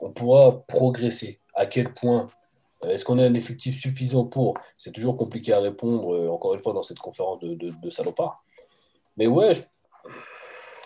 on 0.00 0.10
pourra 0.10 0.62
progresser. 0.66 1.38
À 1.54 1.66
quel 1.66 1.92
point? 1.92 2.26
Euh, 2.84 2.90
Est-ce 2.90 3.04
qu'on 3.04 3.18
a 3.18 3.24
un 3.24 3.34
effectif 3.34 3.80
suffisant 3.80 4.24
pour? 4.24 4.58
C'est 4.76 4.92
toujours 4.92 5.16
compliqué 5.16 5.52
à 5.52 5.60
répondre, 5.60 6.14
euh, 6.14 6.28
encore 6.28 6.54
une 6.54 6.60
fois, 6.60 6.72
dans 6.72 6.82
cette 6.82 6.98
conférence 6.98 7.40
de, 7.40 7.54
de. 7.54 7.72
Mais 9.16 9.26
ouais, 9.26 9.50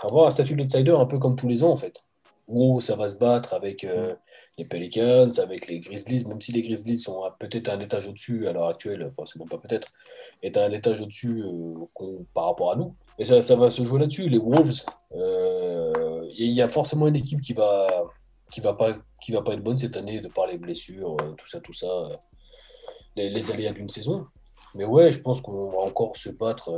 avoir 0.03 0.27
un 0.27 0.31
statut 0.31 0.55
d'outsider 0.55 0.93
un 0.93 1.07
peu 1.07 1.19
comme 1.19 1.37
tous 1.37 1.49
les 1.49 1.63
ans, 1.63 1.71
en 1.71 1.77
fait. 1.77 2.01
Où 2.49 2.81
ça 2.81 2.97
va 2.97 3.09
se 3.09 3.17
battre 3.17 3.55
avec 3.55 3.85
euh, 3.85 4.15
les 4.59 4.65
Pelicans, 4.65 5.31
avec 5.39 5.69
les 5.69 5.81
Grizzlies, 5.81 6.25
même 6.27 6.41
si 6.41 6.53
les 6.53 6.63
Grizzlies 6.63 6.97
sont 6.97 7.23
peut-être 7.39 7.69
un 7.69 7.81
étage 7.81 8.09
au-dessus 8.09 8.47
à 8.49 8.53
l'heure 8.53 8.69
actuelle, 8.69 9.07
enfin, 9.11 9.25
c'est 9.27 9.39
bon, 9.39 9.47
pas 9.47 9.59
peut-être, 9.59 9.89
est 10.43 10.57
un 10.57 10.73
étage 10.73 11.01
au-dessus 11.01 11.45
par 12.35 12.47
rapport 12.47 12.73
à 12.73 12.77
nous. 12.77 12.95
Et 13.19 13.25
ça, 13.25 13.41
ça 13.41 13.57
va 13.57 13.71
se 13.71 13.85
jouer 13.85 14.01
là-dessus. 14.01 14.29
Les 14.29 14.39
Wolves, 14.39 14.85
euh, 15.15 16.27
il 16.37 16.53
y 16.53 16.63
a 16.63 16.69
forcément 16.69 17.07
une 17.07 17.17
équipe 17.17 17.41
qui 17.41 17.53
va 17.53 18.05
qui 18.51 18.61
va 18.61 18.75
pas 18.75 18.97
qui 19.23 19.33
va 19.33 19.43
pas 19.43 19.55
être 19.55 19.63
bonne 19.63 19.79
cette 19.79 19.97
année 19.97 20.21
de 20.21 20.29
par 20.29 20.47
les 20.47 20.59
blessures, 20.59 21.17
euh, 21.21 21.33
tout 21.33 21.47
ça, 21.47 21.61
tout 21.61 21.73
ça, 21.73 21.87
euh, 21.87 22.15
les, 23.17 23.51
aléas 23.51 23.73
d'une 23.73 23.89
saison. 23.89 24.27
Mais 24.75 24.85
ouais, 24.85 25.11
je 25.11 25.21
pense 25.21 25.41
qu'on 25.41 25.71
va 25.71 25.79
encore 25.79 26.17
se 26.17 26.31
battre, 26.31 26.71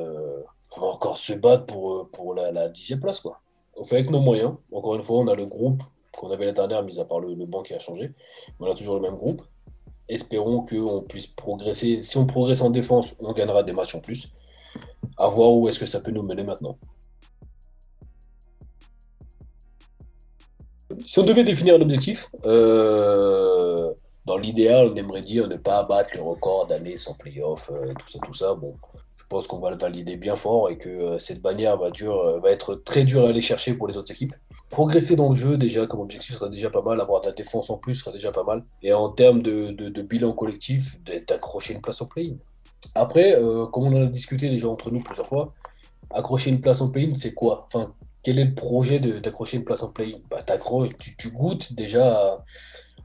on 0.77 0.81
va 0.81 0.87
encore 0.89 1.19
se 1.19 1.33
battre 1.33 1.67
pour, 1.67 2.09
pour 2.11 2.35
la, 2.35 2.53
la 2.53 2.69
dixième 2.69 3.01
place 3.01 3.21
quoi. 3.21 3.41
On 3.77 3.85
fait 3.85 3.97
avec 3.97 4.11
nos 4.11 4.21
moyens. 4.21 4.55
Encore 4.73 4.95
une 4.95 5.03
fois, 5.03 5.19
on 5.19 5.29
a 5.29 5.35
le 5.35 5.47
groupe 5.47 5.83
qu'on 6.17 6.31
avait 6.31 6.47
la 6.47 6.53
dernière, 6.53 6.83
mis 6.83 6.99
à 6.99 7.05
part 7.05 7.21
le, 7.21 7.35
banc 7.47 7.63
qui 7.63 7.75
a 7.75 7.79
changé. 7.79 8.13
On 8.61 8.71
a 8.71 8.75
toujours 8.75 8.97
le 8.97 9.01
même 9.01 9.17
groupe. 9.17 9.43
Espérons 10.09 10.65
qu'on 10.65 11.03
puisse 11.03 11.27
progresser. 11.27 12.03
Si 12.03 12.17
on 12.19 12.27
progresse 12.27 12.61
en 12.61 12.71
défense, 12.71 13.17
on 13.21 13.33
gagnera 13.33 13.63
des 13.63 13.73
matchs 13.73 13.95
en 13.95 14.01
plus. 14.01 14.33
À 15.17 15.29
voir 15.29 15.53
où 15.53 15.69
est-ce 15.69 15.79
que 15.79 15.87
ça 15.87 16.01
peut 16.01 16.11
nous 16.11 16.23
mener 16.23 16.43
maintenant. 16.43 16.77
Si 21.07 21.19
on 21.19 21.25
devait 21.25 21.45
définir 21.45 21.77
un 21.77 21.81
objectif, 21.81 22.31
euh, 22.45 23.93
dans 24.27 24.37
l'idéal, 24.37 24.91
on 24.93 24.97
aimerait 24.97 25.23
dire 25.23 25.49
ne 25.49 25.57
pas 25.57 25.79
abattre 25.79 26.11
le 26.15 26.23
record 26.23 26.67
d'années 26.67 26.99
sans 26.99 27.15
playoff, 27.15 27.71
euh, 27.73 27.93
tout 27.99 28.09
ça, 28.09 28.19
tout 28.25 28.35
ça. 28.35 28.55
Bon, 28.55 28.75
je 29.17 29.25
pense 29.29 29.47
qu'on 29.47 29.59
va 29.59 29.71
le 29.71 29.77
valider 29.77 30.17
bien 30.17 30.37
fort 30.37 30.71
et 30.71 30.79
que 30.79 30.89
euh, 30.89 31.19
cette 31.19 31.41
bannière 31.41 31.79
va, 31.79 31.89
être 32.51 32.75
très 32.75 33.05
dure 33.05 33.25
à 33.25 33.29
aller 33.31 33.41
chercher 33.41 33.75
pour 33.75 33.89
les 33.89 33.97
autres 33.97 34.13
équipes. 34.13 34.35
Progresser 34.71 35.17
dans 35.17 35.29
le 35.29 35.35
jeu, 35.35 35.57
déjà, 35.57 35.87
comme 35.87 36.01
objectif, 36.01 36.35
sera 36.35 36.49
déjà 36.49 36.71
pas 36.71 36.83
mal. 36.83 37.01
Avoir 37.01 37.21
de 37.21 37.27
la 37.27 37.33
défense 37.33 37.71
en 37.71 37.79
plus 37.79 37.95
sera 37.97 38.13
déjà 38.13 38.33
pas 38.33 38.45
mal. 38.45 38.65
Et 38.83 38.93
en 38.93 39.09
termes 39.11 39.43
de, 39.43 40.03
bilan 40.03 40.33
collectif, 40.33 41.03
d'être 41.03 41.33
accroché 41.33 41.75
une 41.75 41.81
place 41.81 42.03
en 42.03 42.07
play-in. 42.07 42.37
Après, 42.95 43.35
euh, 43.35 43.67
comme 43.67 43.85
on 43.85 43.97
en 43.97 44.03
a 44.03 44.07
discuté 44.07 44.49
déjà 44.49 44.69
entre 44.69 44.91
nous 44.91 45.03
plusieurs 45.03 45.27
fois, 45.27 45.53
accrocher 46.13 46.51
une 46.51 46.61
place 46.61 46.81
en 46.81 46.91
play-in, 46.91 47.15
c'est 47.15 47.35
quoi? 47.35 47.65
Enfin, 47.67 47.91
quel 48.23 48.39
est 48.39 48.45
le 48.45 48.55
projet 48.55 48.99
d'accrocher 48.99 49.59
une 49.59 49.65
place 49.65 49.83
en 49.83 49.91
play-in? 49.91 50.19
Bah, 50.31 50.45
tu, 51.19 51.31
goûtes 51.31 51.73
déjà 51.75 52.45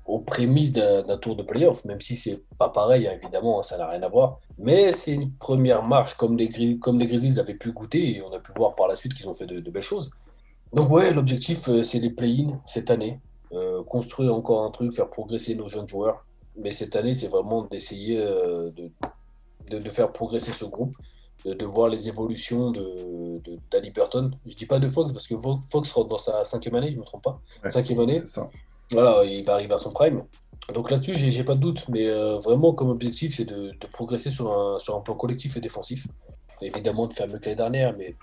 aux 0.06 0.20
prémices 0.20 0.72
d'un 0.72 1.18
tour 1.18 1.36
de 1.36 1.44
play-off, 1.44 1.86
même 1.86 2.02
si 2.02 2.16
c'est 2.16 2.42
pas 2.58 2.70
pareil, 2.70 3.08
hein, 3.08 3.14
évidemment, 3.22 3.60
hein, 3.60 3.64
ça 3.64 3.78
n'a 3.78 3.88
rien 3.88 4.02
à 4.02 4.08
voir. 4.08 4.40
Mais 4.58 4.92
c'est 4.92 5.14
une 5.14 5.32
première 5.34 5.84
marche, 5.84 6.16
comme 6.16 6.38
les, 6.38 6.48
Grizzlies 6.48 7.40
avaient 7.40 7.54
pu 7.54 7.72
goûter, 7.72 8.16
et 8.16 8.22
on 8.22 8.32
a 8.34 8.40
pu 8.40 8.52
voir 8.56 8.76
par 8.76 8.88
la 8.88 8.96
suite 8.96 9.14
qu'ils 9.14 9.28
ont 9.28 9.36
fait 9.36 9.46
de, 9.46 9.70
belles 9.70 9.84
choses. 9.84 10.12
Donc 10.74 10.90
ouais, 10.90 11.14
l'objectif, 11.14 11.68
euh, 11.70 11.84
c'est 11.84 12.00
les 12.00 12.12
play-in 12.12 12.60
cette 12.66 12.92
année. 12.92 13.20
Euh, 13.52 13.84
construire 13.84 14.36
encore 14.36 14.64
un 14.64 14.70
truc, 14.70 14.94
faire 14.94 15.10
progresser 15.10 15.56
nos 15.56 15.68
jeunes 15.68 15.88
joueurs. 15.88 16.26
Mais 16.56 16.72
cette 16.72 16.96
année, 16.96 17.14
c'est 17.14 17.28
vraiment 17.28 17.64
d'essayer 17.64 18.18
de, 18.18 18.92
de, 19.70 19.80
de 19.80 19.90
faire 19.90 20.12
progresser 20.12 20.54
ce 20.54 20.66
groupe, 20.66 20.96
de, 21.46 21.54
de 21.54 21.66
voir 21.66 21.90
les 21.90 22.08
évolutions 22.08 22.72
de, 22.72 23.42
d'Ali 23.72 23.92
Burton. 23.92 24.32
Je 24.46 24.56
dis 24.56 24.66
pas 24.66 24.80
de 24.80 24.88
Fox, 24.90 25.12
parce 25.14 25.28
que 25.28 25.36
Fo- 25.36 25.60
Fox 25.72 25.92
rentre 25.94 26.10
dans 26.10 26.18
sa 26.18 26.44
cinquième 26.44 26.76
année, 26.76 26.90
je 26.92 26.96
ne 26.96 27.02
me 27.02 27.06
trompe 27.06 27.24
pas. 27.24 27.40
Ouais, 27.64 27.72
Cinquième 27.72 28.00
année. 28.02 28.22
Ça. 28.28 28.50
Voilà, 28.92 29.24
il 29.24 29.44
va 29.46 29.54
arriver 29.54 29.74
à 29.74 29.78
son 29.78 29.92
prime. 29.92 30.24
Donc 30.74 30.92
là-dessus, 30.92 31.16
j'ai 31.16 31.44
pas 31.44 31.56
de 31.56 31.60
doute. 31.62 31.86
Mais 31.90 32.08
euh, 32.08 32.38
vraiment, 32.40 32.74
comme 32.74 32.90
objectif, 32.90 33.36
c'est 33.38 33.46
de, 33.46 33.72
de 33.80 33.88
progresser 33.92 34.30
sur 34.32 34.52
un, 34.52 34.80
sur 34.80 34.96
un 34.96 35.02
plan 35.02 35.16
collectif 35.16 35.56
et 35.58 35.62
défensif. 35.62 36.08
Évidemment, 36.62 37.08
de 37.08 37.14
faire 37.14 37.28
mieux 37.28 37.40
que 37.40 37.46
l'année 37.46 37.56
dernière, 37.56 37.96
mais 37.98 38.16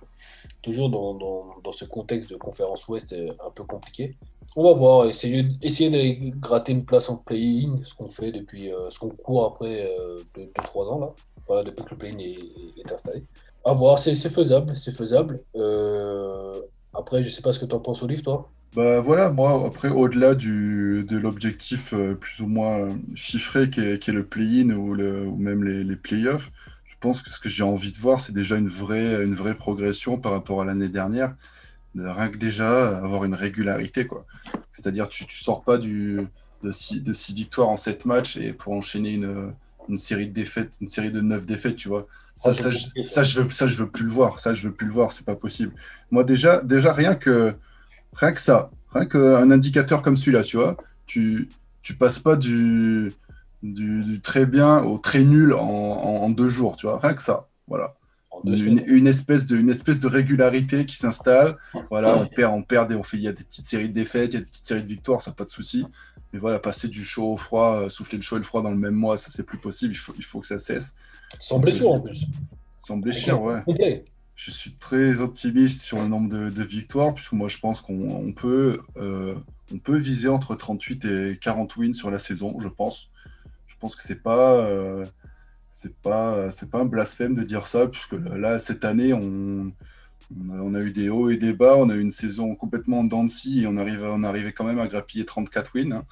toujours 0.60 0.90
dans, 0.90 1.14
dans, 1.14 1.44
dans 1.64 1.72
ce 1.72 1.84
contexte 1.86 2.28
de 2.30 2.36
conférence 2.36 2.86
Ouest 2.88 3.12
euh, 3.14 3.32
un 3.46 3.50
peu 3.50 3.64
compliqué. 3.64 4.14
On 4.56 4.64
va 4.64 4.72
voir, 4.74 5.06
essayer, 5.06 5.44
essayer 5.62 5.88
d'aller 5.90 6.32
gratter 6.36 6.72
une 6.72 6.84
place 6.84 7.08
en 7.08 7.16
play-in, 7.16 7.78
ce 7.82 7.94
qu'on 7.94 8.08
fait 8.10 8.32
depuis, 8.32 8.72
euh, 8.72 8.90
ce 8.90 8.98
qu'on 8.98 9.08
court 9.10 9.44
après 9.46 9.88
2-3 10.36 10.88
ans, 10.92 10.98
là. 11.00 11.14
Voilà, 11.46 11.62
depuis 11.62 11.84
que 11.84 11.90
le 11.90 11.96
play-in 11.96 12.18
est, 12.18 12.80
est 12.80 12.92
installé. 12.92 13.22
À 13.64 13.72
voir, 13.72 13.98
c'est 13.98 14.14
faisable, 14.14 14.76
c'est 14.76 14.94
faisable. 14.94 15.40
Euh, 15.56 16.60
après, 16.94 17.22
je 17.22 17.28
sais 17.28 17.42
pas 17.42 17.52
ce 17.52 17.58
que 17.58 17.66
tu 17.66 17.74
en 17.74 17.80
penses, 17.80 18.02
Olive, 18.02 18.22
toi. 18.22 18.48
Bah 18.74 19.00
voilà, 19.00 19.30
moi, 19.30 19.66
après, 19.66 19.88
au-delà 19.88 20.34
de 20.34 21.16
l'objectif 21.16 21.92
euh, 21.92 22.14
plus 22.14 22.42
ou 22.42 22.46
moins 22.46 22.78
euh, 22.78 22.92
chiffré 23.14 23.70
qui 23.70 23.80
est, 23.80 24.08
est 24.08 24.12
le 24.12 24.24
play-in 24.24 24.70
ou, 24.70 24.94
ou 24.94 25.36
même 25.36 25.64
les, 25.64 25.82
les 25.82 25.96
playoffs, 25.96 26.50
je 26.84 26.94
pense 27.00 27.22
que 27.22 27.30
ce 27.30 27.40
que 27.40 27.48
j'ai 27.48 27.62
envie 27.62 27.92
de 27.92 27.98
voir, 27.98 28.20
c'est 28.20 28.32
déjà 28.32 28.56
une 28.56 28.68
vraie, 28.68 29.24
une 29.24 29.34
vraie 29.34 29.54
progression 29.54 30.18
par 30.18 30.32
rapport 30.32 30.60
à 30.60 30.64
l'année 30.64 30.88
dernière. 30.88 31.34
De 31.94 32.06
Rien 32.06 32.28
que 32.28 32.36
déjà 32.36 32.98
avoir 32.98 33.24
une 33.24 33.34
régularité, 33.34 34.06
quoi. 34.06 34.26
C'est-à-dire, 34.72 35.08
tu, 35.08 35.26
tu 35.26 35.42
sors 35.42 35.64
pas 35.64 35.78
du, 35.78 36.20
de, 36.62 36.70
six, 36.70 37.00
de 37.00 37.12
six 37.12 37.32
victoires 37.32 37.68
en 37.68 37.76
sept 37.76 38.04
matchs 38.04 38.36
et 38.36 38.52
pour 38.52 38.74
enchaîner 38.74 39.14
une, 39.14 39.52
une 39.88 39.96
série 39.96 40.28
de 40.28 40.32
défaites, 40.32 40.74
une 40.80 40.88
série 40.88 41.10
de 41.10 41.20
neuf 41.20 41.46
défaites, 41.46 41.76
tu 41.76 41.88
vois. 41.88 42.06
Ça, 42.36 42.54
ça, 42.54 42.70
je, 42.70 42.86
ça. 43.04 43.22
je 43.22 43.40
veux, 43.40 43.50
ça, 43.50 43.66
je 43.66 43.76
veux 43.76 43.88
plus 43.90 44.04
le 44.04 44.10
voir. 44.10 44.40
Ça, 44.40 44.54
je 44.54 44.66
veux 44.68 44.74
plus 44.74 44.86
le 44.86 44.92
voir. 44.92 45.12
C'est 45.12 45.24
pas 45.24 45.36
possible. 45.36 45.74
Moi, 46.10 46.24
déjà, 46.24 46.60
déjà 46.62 46.92
rien 46.92 47.14
que, 47.14 47.54
rien 48.14 48.32
que 48.32 48.40
ça, 48.40 48.70
rien 48.92 49.06
qu'un 49.06 49.50
indicateur 49.50 50.02
comme 50.02 50.16
celui-là, 50.16 50.42
tu 50.44 50.56
vois, 50.56 50.76
tu, 51.06 51.48
tu 51.82 51.94
passes 51.94 52.18
pas 52.18 52.36
du, 52.36 53.12
du, 53.62 54.04
du 54.04 54.20
très 54.20 54.46
bien 54.46 54.82
au 54.82 54.98
très 54.98 55.24
nul 55.24 55.52
en, 55.54 55.60
en- 55.60 56.22
en 56.24 56.30
deux 56.30 56.48
jours, 56.48 56.76
tu 56.76 56.86
vois. 56.86 56.98
Rien 57.00 57.14
que 57.14 57.22
ça. 57.22 57.48
Voilà. 57.68 57.94
Une, 58.44 58.82
une 58.86 59.06
espèce 59.06 59.46
de, 59.46 59.56
une 59.56 59.70
espèce 59.70 59.98
de 59.98 60.06
régularité 60.06 60.86
qui 60.86 60.96
s'installe. 60.96 61.56
Voilà, 61.90 62.16
on 62.16 62.26
perd, 62.28 62.54
on 62.54 62.62
perd, 62.62 62.92
et 62.92 62.94
on 62.94 63.02
fait, 63.02 63.16
il 63.16 63.22
y 63.24 63.28
a 63.28 63.32
des 63.32 63.44
petites 63.44 63.66
séries 63.66 63.88
de 63.88 63.94
défaites, 63.94 64.32
il 64.32 64.34
y 64.34 64.36
a 64.38 64.40
des 64.40 64.46
petites 64.46 64.66
séries 64.66 64.82
de 64.82 64.88
victoires, 64.88 65.20
ça 65.22 65.32
pas 65.32 65.44
de 65.44 65.50
souci. 65.50 65.84
Mais 66.36 66.40
voilà, 66.40 66.58
passer 66.58 66.88
du 66.88 67.02
chaud 67.02 67.32
au 67.32 67.36
froid, 67.38 67.80
euh, 67.80 67.88
souffler 67.88 68.18
le 68.18 68.22
chaud 68.22 68.36
et 68.36 68.40
le 68.40 68.44
froid 68.44 68.60
dans 68.60 68.70
le 68.70 68.76
même 68.76 68.92
mois, 68.92 69.16
ça 69.16 69.30
c'est 69.30 69.42
plus 69.42 69.56
possible. 69.56 69.94
Il 69.94 69.96
faut, 69.96 70.12
il 70.18 70.22
faut 70.22 70.38
que 70.38 70.46
ça 70.46 70.58
cesse. 70.58 70.94
Sans 71.40 71.58
blessure 71.58 71.92
en 71.92 72.00
plus. 72.00 72.26
Sans 72.78 72.98
blessure, 72.98 73.40
ouais. 73.40 73.62
Complet. 73.64 74.04
Je 74.34 74.50
suis 74.50 74.72
très 74.72 75.20
optimiste 75.20 75.80
sur 75.80 75.98
le 75.98 76.08
nombre 76.08 76.28
de, 76.28 76.50
de 76.50 76.62
victoires, 76.62 77.14
puisque 77.14 77.32
moi 77.32 77.48
je 77.48 77.56
pense 77.56 77.80
qu'on 77.80 78.10
on 78.10 78.32
peut, 78.32 78.78
euh, 78.98 79.34
on 79.72 79.78
peut 79.78 79.96
viser 79.96 80.28
entre 80.28 80.54
38 80.54 81.04
et 81.06 81.38
40 81.40 81.74
wins 81.78 81.94
sur 81.94 82.10
la 82.10 82.18
saison, 82.18 82.54
je 82.60 82.68
pense. 82.68 83.08
Je 83.66 83.76
pense 83.80 83.96
que 83.96 84.02
c'est 84.02 84.22
pas, 84.22 84.56
euh, 84.56 85.06
c'est 85.72 85.96
pas, 85.96 86.50
pas 86.70 86.80
un 86.80 86.84
blasphème 86.84 87.34
de 87.34 87.44
dire 87.44 87.66
ça, 87.66 87.86
puisque 87.86 88.12
là, 88.12 88.58
cette 88.58 88.84
année, 88.84 89.14
on, 89.14 89.70
on, 90.50 90.74
a, 90.74 90.80
eu 90.80 90.92
des 90.92 91.08
hauts 91.08 91.30
et 91.30 91.36
des 91.36 91.52
bas. 91.52 91.76
On 91.76 91.90
a 91.90 91.94
eu 91.94 92.00
une 92.00 92.10
saison 92.10 92.54
complètement 92.54 93.00
en 93.00 93.04
dents 93.04 93.26
et 93.26 93.66
on, 93.66 93.76
arrive, 93.76 94.02
on 94.04 94.24
arrivait 94.24 94.52
quand 94.52 94.64
même 94.64 94.78
à 94.78 94.88
grappiller 94.88 95.24
34 95.24 95.72
wins. 95.74 95.92
Hein, 95.92 96.04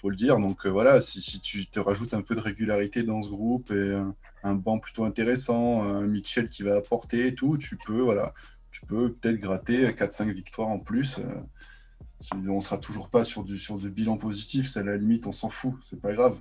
faut 0.00 0.10
le 0.10 0.16
dire. 0.16 0.38
Donc 0.38 0.66
euh, 0.66 0.70
voilà, 0.70 1.00
si, 1.00 1.40
tu 1.40 1.66
te 1.66 1.80
rajoutes 1.80 2.14
un 2.14 2.22
peu 2.22 2.34
de 2.34 2.40
régularité 2.40 3.02
dans 3.02 3.22
ce 3.22 3.28
groupe 3.28 3.70
et 3.70 3.98
un, 4.42 4.54
banc 4.54 4.78
plutôt 4.78 5.04
intéressant, 5.04 5.82
Mitchell 6.02 6.48
qui 6.48 6.62
va 6.62 6.76
apporter 6.76 7.26
et 7.26 7.34
tout, 7.34 7.58
tu 7.58 7.76
peux 7.76 8.00
voilà, 8.00 8.32
tu 8.78 8.86
peux 8.86 9.12
peut-être 9.12 9.40
gratter 9.40 9.88
4-5 9.88 10.32
victoires 10.32 10.68
en 10.68 10.78
plus. 10.78 11.18
Euh, 11.18 11.24
on 12.48 12.60
sera 12.60 12.78
toujours 12.78 13.08
pas 13.08 13.24
sur 13.24 13.44
du, 13.44 13.56
bilan 13.90 14.16
positif, 14.16 14.68
c'est 14.68 14.80
à 14.80 14.82
la 14.82 14.96
limite, 14.96 15.26
on 15.26 15.32
s'en 15.32 15.48
fout, 15.48 15.74
c'est 15.82 16.00
pas 16.00 16.12
grave. 16.12 16.36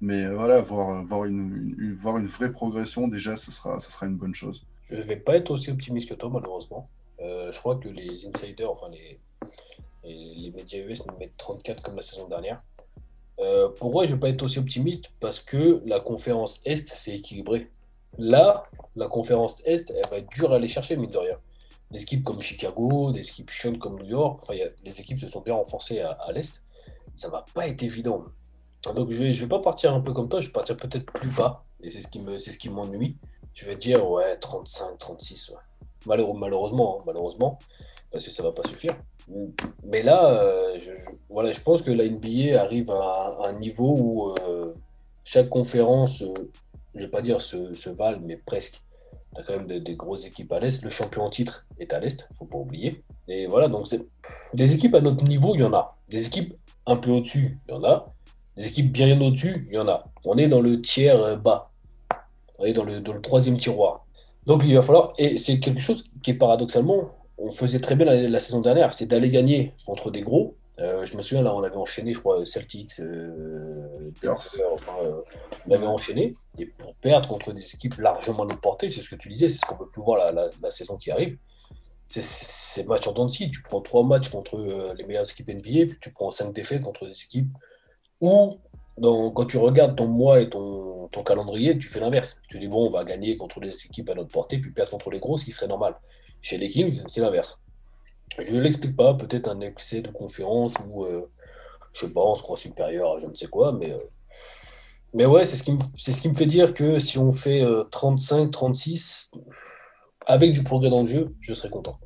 Mais 0.00 0.24
euh, 0.24 0.34
voilà, 0.34 0.60
voir, 0.60 1.04
voir, 1.04 1.24
une, 1.24 1.96
voir 2.00 2.18
une 2.18 2.26
vraie 2.26 2.52
progression, 2.52 3.08
déjà, 3.08 3.36
ce 3.36 3.50
sera, 3.50 3.80
ce 3.80 3.90
sera 3.90 4.06
une 4.06 4.16
bonne 4.16 4.34
chose. 4.34 4.64
Je 4.90 4.96
ne 4.96 5.02
vais 5.02 5.16
pas 5.16 5.36
être 5.36 5.50
aussi 5.50 5.70
optimiste 5.70 6.08
que 6.08 6.14
toi, 6.14 6.30
malheureusement. 6.32 6.88
je 7.18 7.58
crois 7.58 7.76
que 7.76 7.88
les 7.88 8.26
insiders, 8.26 8.70
enfin 8.70 8.88
les, 8.90 9.18
les, 10.04 10.50
médias 10.50 10.80
US 10.80 11.04
nous 11.06 11.16
mettent 11.18 11.36
34 11.36 11.82
comme 11.82 11.96
la 11.96 12.02
saison 12.02 12.28
dernière. 12.28 12.62
Euh, 13.38 13.68
pour 13.68 14.02
je 14.04 14.10
ne 14.10 14.14
vais 14.14 14.20
pas 14.20 14.28
être 14.30 14.42
aussi 14.42 14.58
optimiste 14.58 15.10
parce 15.20 15.40
que 15.40 15.82
la 15.84 16.00
conférence 16.00 16.60
Est, 16.64 16.88
c'est 16.88 17.16
équilibré. 17.16 17.70
Là, 18.18 18.64
la 18.94 19.08
conférence 19.08 19.62
Est, 19.66 19.90
elle 19.90 20.10
va 20.10 20.18
être 20.18 20.30
dure 20.30 20.52
à 20.52 20.56
aller 20.56 20.68
chercher, 20.68 20.96
mine 20.96 21.10
de 21.10 21.18
rien. 21.18 21.38
Des 21.90 22.02
équipes 22.02 22.24
comme 22.24 22.40
Chicago, 22.40 23.12
des 23.12 23.20
équipes 23.20 23.50
chiantes 23.50 23.78
comme 23.78 23.96
New 23.96 24.06
York, 24.06 24.40
enfin, 24.42 24.54
les 24.84 25.00
équipes 25.00 25.20
se 25.20 25.28
sont 25.28 25.40
bien 25.40 25.54
renforcées 25.54 26.00
à, 26.00 26.32
l'Est. 26.32 26.62
Ça 27.14 27.28
va 27.28 27.44
pas 27.54 27.68
être 27.68 27.82
évident. 27.82 28.24
Donc, 28.94 29.10
je 29.10 29.30
je 29.30 29.42
vais 29.42 29.48
pas 29.48 29.60
partir 29.60 29.92
un 29.92 30.00
peu 30.00 30.12
comme 30.12 30.28
toi, 30.28 30.40
je 30.40 30.46
vais 30.46 30.52
partir 30.52 30.76
peut-être 30.76 31.12
plus 31.12 31.30
bas. 31.30 31.62
Et 31.82 31.90
c'est 31.90 32.00
ce 32.00 32.08
qui 32.08 32.20
me, 32.20 32.38
Je 33.56 33.64
vais 33.64 33.76
dire, 33.76 34.08
ouais, 34.08 34.36
35, 34.38 34.98
36. 34.98 35.52
malheureusement, 36.06 36.98
hein, 36.98 37.04
malheureusement, 37.06 37.58
parce 38.12 38.22
que 38.22 38.30
ça 38.30 38.42
va 38.42 38.52
pas 38.52 38.68
suffire. 38.68 38.94
Mais 39.82 40.02
là, 40.02 40.30
euh, 40.30 40.78
je, 40.78 40.92
voilà, 41.30 41.52
je 41.52 41.60
pense 41.62 41.80
que 41.80 41.90
la 41.90 42.06
NBA 42.06 42.60
arrive 42.60 42.90
à, 42.90 43.38
un 43.44 43.54
niveau 43.54 43.96
où 43.98 44.34
euh, 44.46 44.74
chaque 45.24 45.48
conférence, 45.48 46.20
euh, 46.20 46.34
je 46.94 47.00
vais 47.00 47.08
pas 47.08 47.22
dire 47.22 47.40
se, 47.40 47.88
valent, 47.88 48.20
mais 48.22 48.36
presque. 48.36 48.82
Tu 49.34 49.42
quand 49.44 49.56
même 49.56 49.66
des, 49.66 49.96
grosses 49.96 50.26
équipes 50.26 50.52
à 50.52 50.60
l'Est. 50.60 50.82
Le 50.82 50.90
champion 50.90 51.22
en 51.22 51.30
titre 51.30 51.66
est 51.78 51.94
à 51.94 51.98
l'Est, 51.98 52.28
faut 52.38 52.44
pas 52.44 52.58
oublier. 52.58 53.02
Et 53.26 53.46
voilà, 53.46 53.68
donc 53.68 53.86
des 54.52 54.74
équipes 54.74 54.94
à 54.94 55.00
notre 55.00 55.24
niveau, 55.24 55.54
il 55.54 55.60
y 55.60 55.64
en 55.64 55.72
a. 55.72 55.96
Des 56.08 56.26
équipes 56.26 56.54
un 56.86 56.96
peu 56.96 57.10
au-dessus, 57.10 57.58
il 57.68 57.72
y 57.72 57.74
en 57.74 57.84
a. 57.84 58.12
Des 58.56 58.68
équipes 58.68 58.92
bien 58.92 59.18
au-dessus, 59.20 59.66
il 59.68 59.74
y 59.74 59.78
en 59.78 59.88
a. 59.88 60.04
On 60.24 60.36
est 60.36 60.48
dans 60.48 60.60
le 60.60 60.80
tiers 60.82 61.38
bas. 61.38 61.70
On 62.58 62.64
est 62.64 62.72
dans 62.72 62.84
le, 62.84 63.00
dans 63.00 63.12
le 63.12 63.20
troisième 63.20 63.58
tiroir. 63.58 64.06
Donc 64.46 64.62
il 64.64 64.74
va 64.74 64.82
falloir, 64.82 65.12
et 65.18 65.38
c'est 65.38 65.58
quelque 65.58 65.80
chose 65.80 66.08
qui 66.22 66.30
est 66.30 66.34
paradoxalement 66.34 67.10
on 67.38 67.50
faisait 67.50 67.80
très 67.80 67.96
bien 67.96 68.06
la, 68.06 68.38
saison 68.38 68.60
dernière, 68.60 68.94
c'est 68.94 69.06
d'aller 69.06 69.28
gagner 69.28 69.74
contre 69.84 70.10
des 70.10 70.22
gros. 70.22 70.56
Euh, 70.78 71.04
je 71.06 71.16
me 71.16 71.22
souviens, 71.22 71.42
là, 71.42 71.54
on 71.54 71.62
avait 71.62 71.76
enchaîné, 71.76 72.12
je 72.12 72.18
crois, 72.18 72.44
Celtics, 72.44 73.00
euh, 73.00 74.10
euh, 74.24 75.22
on 75.66 75.70
avait 75.70 75.86
enchaîné. 75.86 76.34
Et 76.58 76.66
pour 76.66 76.94
perdre 76.96 77.28
contre 77.28 77.52
des 77.52 77.74
équipes 77.74 77.96
largement 77.98 78.42
à 78.42 78.46
notre 78.46 78.60
portée, 78.60 78.90
c'est 78.90 79.02
ce 79.02 79.08
que 79.08 79.16
tu 79.16 79.28
disais, 79.28 79.48
c'est 79.48 79.58
ce 79.58 79.66
qu'on 79.66 79.76
peut 79.76 79.88
plus 79.88 80.02
voir 80.02 80.32
la, 80.32 80.70
saison 80.70 80.96
qui 80.96 81.10
arrive. 81.10 81.38
C'est 82.08 82.86
match 82.86 83.06
en 83.08 83.12
dents 83.12 83.26
Tu 83.26 83.50
prends 83.64 83.80
trois 83.80 84.04
matchs 84.04 84.28
contre 84.28 84.58
les 84.96 85.04
meilleures 85.04 85.28
équipes 85.28 85.48
NBA, 85.48 85.86
puis 85.86 85.98
tu 86.00 86.12
prends 86.12 86.30
cinq 86.30 86.52
défaites 86.52 86.82
contre 86.82 87.06
des 87.06 87.22
équipes 87.22 87.48
où, 88.20 88.58
quand 89.00 89.44
tu 89.46 89.58
regardes 89.58 89.96
ton 89.96 90.06
mois 90.06 90.40
et 90.40 90.48
ton, 90.48 91.08
ton 91.08 91.22
calendrier, 91.22 91.78
tu 91.78 91.88
fais 91.88 92.00
l'inverse. 92.00 92.40
Tu 92.48 92.58
dis, 92.58 92.68
bon, 92.68 92.86
on 92.86 92.90
va 92.90 93.04
gagner 93.04 93.36
contre 93.36 93.60
les 93.60 93.84
équipes 93.84 94.10
à 94.10 94.14
notre 94.14 94.30
portée, 94.30 94.58
puis 94.58 94.72
perdre 94.72 94.90
contre 94.90 95.10
les 95.10 95.18
gros, 95.18 95.38
ce 95.38 95.44
qui 95.44 95.52
serait 95.52 95.68
normal. 95.68 95.96
Chez 96.40 96.58
les 96.58 96.68
Kings, 96.68 97.02
c'est 97.06 97.20
l'inverse. 97.20 97.62
Je 98.38 98.52
ne 98.52 98.60
l'explique 98.60 98.96
pas, 98.96 99.14
peut-être 99.14 99.48
un 99.48 99.60
excès 99.60 100.00
de 100.00 100.08
confiance 100.08 100.74
ou, 100.88 101.04
euh, 101.04 101.30
je 101.92 102.06
sais 102.06 102.12
pas, 102.12 102.20
on 102.20 102.34
se 102.34 102.42
croit 102.42 102.58
supérieur 102.58 103.16
à 103.16 103.18
je 103.18 103.26
ne 103.26 103.34
sais 103.34 103.46
quoi, 103.46 103.72
mais, 103.72 103.92
euh, 103.92 103.98
mais 105.14 105.26
ouais, 105.26 105.44
c'est 105.44 105.56
ce, 105.56 105.62
qui 105.62 105.72
me, 105.72 105.78
ce 105.96 106.10
qui 106.10 106.28
me 106.28 106.34
fait 106.34 106.46
dire 106.46 106.74
que 106.74 106.98
si 106.98 107.18
on 107.18 107.32
fait 107.32 107.64
35, 107.90 108.36
euh, 108.36 108.48
36, 108.48 109.30
avec 110.26 110.52
du 110.52 110.62
progrès 110.62 110.90
dans 110.90 111.02
le 111.02 111.06
jeu, 111.06 111.34
je 111.40 111.54
serais 111.54 111.70
content. 111.70 111.98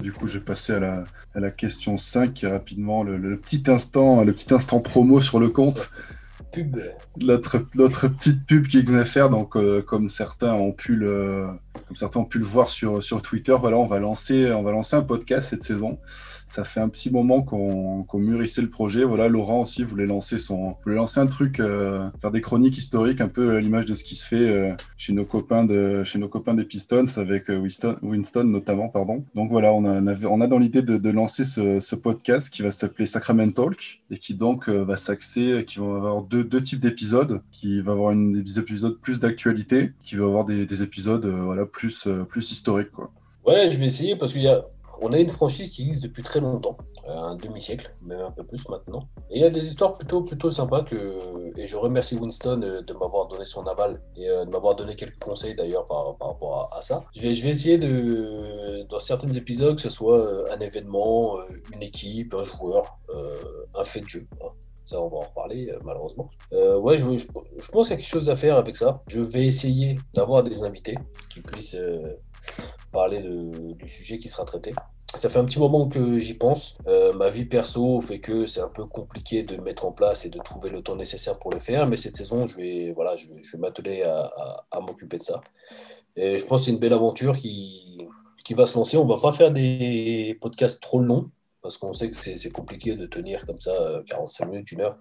Du 0.00 0.12
coup, 0.12 0.26
je 0.26 0.38
vais 0.38 0.44
passer 0.44 0.72
à 0.74 0.80
la, 0.80 1.04
à 1.34 1.40
la 1.40 1.50
question 1.50 1.98
5, 1.98 2.32
qui 2.32 2.46
est 2.46 2.50
rapidement 2.50 3.02
le, 3.02 3.36
petit 3.36 3.62
instant, 3.66 4.24
le 4.24 4.32
petit 4.32 4.52
instant 4.54 4.80
promo 4.80 5.20
sur 5.20 5.40
le 5.40 5.48
compte. 5.48 5.90
Pub. 6.52 6.76
Notre, 7.20 7.66
notre 7.74 8.08
petite 8.08 8.46
pub 8.46 8.66
qui 8.66 8.84
faire, 9.04 9.28
donc 9.28 9.56
comme 9.84 10.08
certains 10.08 10.54
ont 10.54 10.72
pu 10.72 10.94
le, 10.94 11.46
comme 11.88 11.96
certains 11.96 12.20
ont 12.20 12.24
pu 12.24 12.38
le 12.38 12.44
voir 12.44 12.68
sur, 12.68 13.02
sur 13.02 13.22
Twitter, 13.22 13.56
voilà, 13.58 13.78
on 13.78 13.86
va, 13.86 13.98
lancer, 13.98 14.52
on 14.52 14.62
va 14.62 14.70
lancer 14.70 14.94
un 14.94 15.02
podcast 15.02 15.48
cette 15.48 15.64
saison. 15.64 15.98
Ça 16.48 16.64
fait 16.64 16.80
un 16.80 16.88
petit 16.88 17.10
moment 17.10 17.42
qu'on 17.42 18.06
mûrissait 18.14 18.62
le 18.62 18.70
projet. 18.70 19.04
Voilà, 19.04 19.28
Laurent 19.28 19.60
aussi 19.60 19.84
voulait 19.84 20.06
lancer, 20.06 20.38
son, 20.38 20.76
voulait 20.82 20.96
lancer 20.96 21.20
un 21.20 21.26
truc, 21.26 21.60
euh, 21.60 22.08
faire 22.22 22.30
des 22.30 22.40
chroniques 22.40 22.78
historiques, 22.78 23.20
un 23.20 23.28
peu 23.28 23.56
à 23.56 23.60
l'image 23.60 23.84
de 23.84 23.94
ce 23.94 24.02
qui 24.02 24.14
se 24.14 24.26
fait 24.26 24.48
euh, 24.48 24.72
chez 24.96 25.12
nos 25.12 25.26
copains 25.26 25.64
de 25.64 26.02
chez 26.04 26.18
nos 26.18 26.28
copains 26.28 26.54
des 26.54 26.64
Pistons 26.64 27.04
avec 27.16 27.50
euh, 27.50 27.58
Winston, 27.58 27.96
Winston 28.00 28.44
notamment, 28.44 28.88
pardon. 28.88 29.26
Donc 29.34 29.50
voilà, 29.50 29.74
on 29.74 29.84
a, 29.84 30.46
dans 30.46 30.58
l'idée 30.58 30.80
de, 30.80 31.10
lancer 31.10 31.44
ce, 31.44 31.94
podcast 31.94 32.48
qui 32.48 32.62
va 32.62 32.70
s'appeler 32.70 33.04
Sacrament 33.04 33.52
Talk 33.52 34.00
et 34.10 34.16
qui 34.16 34.32
donc 34.32 34.70
va 34.70 34.96
s'axer, 34.96 35.64
qui 35.66 35.80
va 35.80 35.84
avoir 35.84 36.22
deux, 36.22 36.62
types 36.62 36.80
d'épisodes, 36.80 37.42
qui 37.52 37.82
va 37.82 37.92
avoir 37.92 38.12
une, 38.12 38.42
des 38.42 38.58
épisodes 38.58 38.98
plus 38.98 39.20
d'actualité, 39.20 39.92
qui 40.00 40.16
va 40.16 40.24
avoir 40.24 40.46
des, 40.46 40.64
des 40.64 40.82
épisodes 40.82 41.26
voilà 41.26 41.66
plus 41.66 42.08
plus 42.26 42.50
historiques 42.50 42.92
quoi. 42.92 43.10
Ouais, 43.44 43.70
je 43.70 43.78
vais 43.78 43.86
essayer 43.86 44.16
parce 44.16 44.32
qu'il 44.32 44.42
y 44.42 44.48
a 44.48 44.64
on 45.00 45.12
a 45.12 45.18
une 45.18 45.30
franchise 45.30 45.70
qui 45.70 45.82
existe 45.82 46.02
depuis 46.02 46.22
très 46.22 46.40
longtemps, 46.40 46.76
euh, 47.08 47.12
un 47.12 47.36
demi-siècle, 47.36 47.92
même 48.04 48.20
un 48.20 48.30
peu 48.30 48.44
plus 48.44 48.68
maintenant. 48.68 49.08
Et 49.30 49.38
il 49.38 49.42
y 49.42 49.44
a 49.44 49.50
des 49.50 49.66
histoires 49.66 49.96
plutôt, 49.96 50.50
sympas 50.50 50.82
que, 50.82 51.52
et 51.56 51.66
je 51.66 51.76
remercie 51.76 52.16
Winston 52.16 52.60
euh, 52.62 52.82
de 52.82 52.92
m'avoir 52.94 53.28
donné 53.28 53.44
son 53.44 53.66
aval 53.66 54.00
et 54.16 54.28
euh, 54.28 54.44
de 54.44 54.50
m'avoir 54.50 54.74
donné 54.74 54.96
quelques 54.96 55.18
conseils 55.18 55.54
d'ailleurs 55.54 55.86
par, 55.86 56.18
rapport 56.20 56.70
à, 56.72 56.80
ça. 56.80 57.04
Je 57.14 57.22
vais, 57.22 57.50
essayer 57.50 57.78
de, 57.78 58.84
dans 58.88 59.00
certains 59.00 59.32
épisodes, 59.32 59.76
que 59.76 59.82
ce 59.82 59.90
soit 59.90 60.52
un 60.52 60.58
événement, 60.60 61.38
une 61.72 61.82
équipe, 61.82 62.34
un 62.34 62.44
joueur, 62.44 62.98
un 63.74 63.84
fait 63.84 64.00
de 64.00 64.08
jeu. 64.08 64.26
Hein. 64.42 64.48
Ça, 64.86 65.02
on 65.02 65.08
va 65.08 65.18
en 65.18 65.20
reparler, 65.20 65.70
malheureusement. 65.84 66.30
ouais, 66.50 66.96
je, 66.96 67.04
pense 67.70 67.88
qu'il 67.88 67.96
y 67.96 67.98
a 67.98 68.00
quelque 68.00 68.06
chose 68.06 68.30
à 68.30 68.36
faire 68.36 68.56
avec 68.56 68.74
ça. 68.74 69.02
Je 69.06 69.20
vais 69.20 69.46
essayer 69.46 69.96
d'avoir 70.14 70.42
des 70.42 70.62
invités 70.62 70.96
qui 71.28 71.40
puissent 71.40 71.76
parler 72.90 73.20
du 73.22 73.88
sujet 73.88 74.18
qui 74.18 74.28
sera 74.28 74.44
traité. 74.44 74.72
Ça 75.14 75.30
fait 75.30 75.38
un 75.38 75.44
petit 75.44 75.58
moment 75.58 75.88
que 75.88 76.18
j'y 76.18 76.34
pense. 76.34 76.76
Euh, 76.86 77.12
ma 77.14 77.30
vie 77.30 77.46
perso 77.46 78.00
fait 78.00 78.20
que 78.20 78.44
c'est 78.46 78.60
un 78.60 78.68
peu 78.68 78.84
compliqué 78.84 79.42
de 79.42 79.56
mettre 79.56 79.86
en 79.86 79.92
place 79.92 80.26
et 80.26 80.28
de 80.28 80.38
trouver 80.38 80.68
le 80.70 80.82
temps 80.82 80.96
nécessaire 80.96 81.38
pour 81.38 81.50
le 81.50 81.58
faire, 81.58 81.86
mais 81.86 81.96
cette 81.96 82.16
saison, 82.16 82.46
je 82.46 82.56
vais, 82.56 82.94
m'atteler 83.56 84.02
à, 84.02 84.80
m'occuper 84.80 85.16
de 85.16 85.22
ça. 85.22 85.40
Et 86.16 86.36
je 86.36 86.44
pense 86.44 86.62
que 86.62 86.64
c'est 86.66 86.72
une 86.72 86.78
belle 86.78 86.92
aventure 86.92 87.36
qui, 87.36 88.06
qui 88.44 88.54
va 88.54 88.66
se 88.66 88.76
lancer. 88.76 88.96
On 88.98 89.04
ne 89.04 89.08
va 89.08 89.16
pas 89.16 89.32
faire 89.32 89.50
des 89.50 90.36
podcasts 90.40 90.80
trop 90.82 91.00
longs, 91.00 91.30
parce 91.62 91.78
qu'on 91.78 91.92
sait 91.94 92.10
que 92.10 92.16
c'est 92.16 92.52
compliqué 92.52 92.94
de 92.94 93.06
tenir 93.06 93.46
comme 93.46 93.60
ça 93.60 94.02
45 94.06 94.44
euh, 94.44 94.50
minutes, 94.50 94.72
une 94.72 94.82
heure 94.82 94.98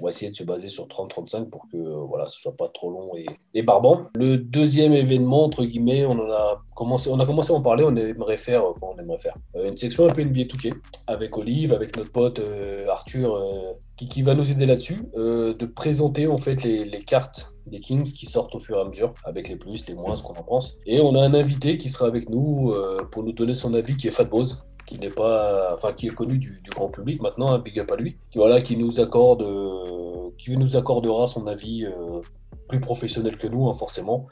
on 0.00 0.04
va 0.04 0.10
essayer 0.10 0.30
de 0.30 0.36
se 0.36 0.44
baser 0.44 0.68
sur 0.68 0.86
30-35 0.86 1.50
pour 1.50 1.64
que 1.70 1.76
voilà, 1.76 2.26
ce 2.26 2.40
soit 2.40 2.56
pas 2.56 2.68
trop 2.68 2.90
long 2.90 3.10
et, 3.54 3.62
barbant. 3.62 4.04
Le 4.14 4.38
deuxième 4.38 4.92
événement, 4.92 5.44
entre 5.44 5.64
guillemets, 5.64 6.06
on, 6.06 6.18
a 6.30 6.62
commencé, 6.74 7.10
on 7.10 7.20
a 7.20 7.26
commencé 7.26 7.52
à 7.52 7.56
en 7.56 7.60
parler, 7.60 7.84
on 7.84 7.94
aimerait 7.94 8.36
faire, 8.36 8.64
enfin, 8.64 8.86
on 8.94 8.98
aimerait 8.98 9.18
faire 9.18 9.34
euh, 9.56 9.68
une 9.68 9.76
section 9.76 10.08
un 10.08 10.12
peu 10.12 10.24
NBA 10.24 10.46
Touquet 10.46 10.72
avec 11.06 11.36
Olive, 11.36 11.72
avec 11.72 11.96
notre 11.96 12.10
pote 12.10 12.38
euh, 12.38 12.88
Arthur, 12.88 13.34
euh, 13.34 13.72
qui, 13.96 14.22
va 14.22 14.34
nous 14.34 14.50
aider 14.50 14.64
là-dessus, 14.64 15.02
de 15.14 15.66
présenter 15.66 16.26
en 16.26 16.38
fait 16.38 16.62
les, 16.62 16.86
les, 16.86 17.04
cartes 17.04 17.52
des 17.66 17.80
Kings 17.80 18.10
qui 18.10 18.24
sortent 18.24 18.54
au 18.54 18.58
fur 18.58 18.78
et 18.78 18.80
à 18.80 18.84
mesure, 18.84 19.12
avec 19.24 19.48
les 19.48 19.56
plus, 19.56 19.86
les 19.86 19.94
moins, 19.94 20.16
ce 20.16 20.22
qu'on 20.22 20.32
en 20.32 20.42
pense. 20.42 20.78
Et 20.86 21.00
on 21.00 21.14
a 21.14 21.20
un 21.20 21.34
invité 21.34 21.76
qui 21.76 21.90
sera 21.90 22.06
avec 22.06 22.30
nous 22.30 22.74
pour 23.12 23.22
nous 23.22 23.32
donner 23.32 23.52
son 23.52 23.74
avis, 23.74 23.98
qui 23.98 24.08
est 24.08 24.10
Fat 24.10 24.24
Bose 24.24 24.64
qui 24.86 24.98
n'est 24.98 25.10
pas, 25.10 25.74
enfin 25.74 25.92
qui 25.92 26.06
est 26.08 26.14
connu 26.14 26.38
du, 26.38 26.60
grand 26.70 26.88
public 26.88 27.20
maintenant, 27.20 27.52
un 27.52 27.58
big 27.58 27.78
up 27.78 27.90
à 27.90 27.96
lui, 27.96 28.16
qui 28.30 28.38
voilà, 28.38 28.60
qui 28.60 28.76
nous 28.76 29.00
accorde, 29.00 29.42
euh, 29.42 30.30
qui 30.38 30.56
nous 30.56 30.76
accordera 30.76 31.26
son 31.26 31.46
avis 31.46 31.84
euh, 31.84 32.20
plus 32.68 32.80
professionnel 32.80 33.36
que 33.36 33.46
nous, 33.46 33.68
hein, 33.68 33.74
forcément. 33.74 34.26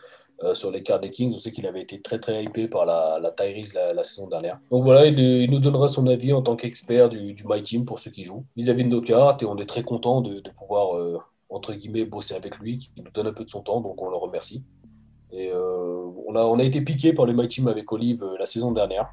Euh, 0.44 0.54
sur 0.54 0.70
les 0.70 0.84
cartes 0.84 1.02
des 1.02 1.11
Kings, 1.11 1.32
on 1.34 1.38
sait 1.38 1.50
qu'il 1.50 1.66
avait 1.66 1.82
été 1.82 2.00
très 2.00 2.20
très 2.20 2.44
hypé 2.44 2.68
par 2.68 2.87
la, 2.87 3.18
la 3.20 3.32
Tyrese 3.32 3.74
la, 3.74 4.04
saison 4.04 4.28
dernière. 4.28 4.61
Donc 4.70 4.84
voilà, 4.84 5.06
il, 5.06 5.50
nous 5.50 5.58
donnera 5.58 5.88
son 5.88 6.06
avis 6.06 6.32
en 6.32 6.42
tant 6.42 6.54
qu'expert 6.54 7.08
du, 7.08 7.34
du, 7.34 7.44
My 7.44 7.61
Team 7.61 7.84
pour 7.84 7.98
ceux 7.98 8.12
qui 8.12 8.22
jouent 8.22 8.44
vis-à-vis 8.56 8.84
de 8.84 8.88
nos 8.88 9.00
cartes 9.00 9.42
et 9.42 9.46
on 9.46 9.56
est 9.58 9.66
très 9.66 9.82
content 9.82 10.20
de, 10.20 10.38
de 10.38 10.50
pouvoir 10.50 10.96
entre 11.48 11.74
guillemets 11.74 12.04
bosser 12.04 12.34
avec 12.34 12.56
lui, 12.58 12.78
qui 12.78 12.92
nous 13.02 13.11
donne 13.11 13.26
un 13.26 13.32
peu 13.32 13.42
de 13.42 13.50
son 13.50 13.62
temps, 13.62 13.80
donc 13.80 14.00
on 14.00 14.11
le 14.11 14.16
remercie. 14.16 14.62
Et 15.32 15.50
on, 15.52 16.37
a, 16.37 16.44
on 16.44 16.61
a 16.61 16.62
été 16.62 16.82
piqué 16.82 17.12
par 17.12 17.26
le 17.26 17.32
My 17.32 17.48
Team 17.48 17.66
avec 17.66 17.90
Olive 17.90 18.24
la 18.38 18.46
saison 18.46 18.70
dernière. 18.70 19.08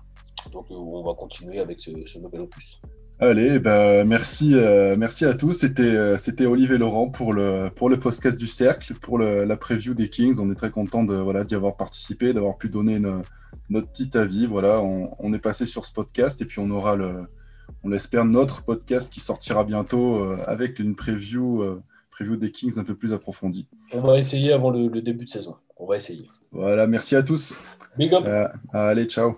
Donc 0.51 0.65
euh, 0.71 0.75
on 0.75 1.03
va 1.03 1.13
continuer 1.13 1.59
avec 1.59 1.79
ce, 1.79 1.91
nouvel 2.19 2.41
opus. 2.41 2.79
Allez, 3.19 3.59
ben, 3.59 4.03
merci, 4.05 4.51
euh, 4.55 4.95
merci 4.97 5.23
à 5.25 5.33
tous. 5.33 5.53
C'était, 5.53 5.83
euh, 5.83 6.17
c'était 6.17 6.43
Laurent 6.43 7.07
pour 7.09 7.33
le, 7.33 7.69
pour 7.73 7.89
le 7.89 7.97
podcast 7.97 8.37
du 8.37 8.45
Cercle, 8.47 8.93
pour 8.95 9.17
le- 9.17 9.45
la 9.45 9.55
preview 9.55 9.93
des 9.93 10.09
Kings. 10.09 10.37
On 10.39 10.51
est 10.51 10.55
très 10.55 10.69
content 10.69 11.03
de, 11.03 11.15
voilà, 11.15 11.45
d'y 11.45 11.55
avoir 11.55 11.77
participé, 11.77 12.33
d'avoir 12.33 12.57
pu 12.57 12.67
donner 12.67 12.95
une- 12.95 13.21
notre 13.69 13.87
petit 13.89 14.17
avis. 14.17 14.45
Voilà, 14.45 14.81
on, 14.81 15.15
on 15.19 15.33
est 15.33 15.39
passé 15.39 15.65
sur 15.65 15.85
ce 15.85 15.93
podcast 15.93 16.41
et 16.41 16.45
puis 16.45 16.59
on 16.59 16.69
aura 16.71 16.97
le, 16.97 17.23
on 17.83 17.89
l'espère, 17.89 18.25
notre 18.25 18.63
podcast 18.63 19.11
qui 19.11 19.21
sortira 19.21 19.63
bientôt 19.63 20.17
euh, 20.17 20.37
avec 20.45 20.77
une 20.79 20.93
preview, 20.95 21.63
preview 22.11 22.35
des 22.35 22.51
Kings 22.51 22.77
un 22.79 22.83
peu 22.83 22.95
plus 22.95 23.13
approfondie. 23.13 23.67
On 23.93 24.01
va 24.01 24.17
essayer 24.19 24.51
avant 24.51 24.71
le, 24.71 24.87
le 24.89 25.01
début 25.01 25.23
de 25.23 25.29
saison. 25.29 25.55
On 25.77 25.85
va 25.85 25.95
essayer. 25.95 26.29
Voilà, 26.51 26.85
merci 26.85 27.15
à 27.15 27.23
tous. 27.23 27.55
Big 27.97 28.13
up. 28.13 28.27
Allez, 28.73 29.05
ciao. 29.05 29.37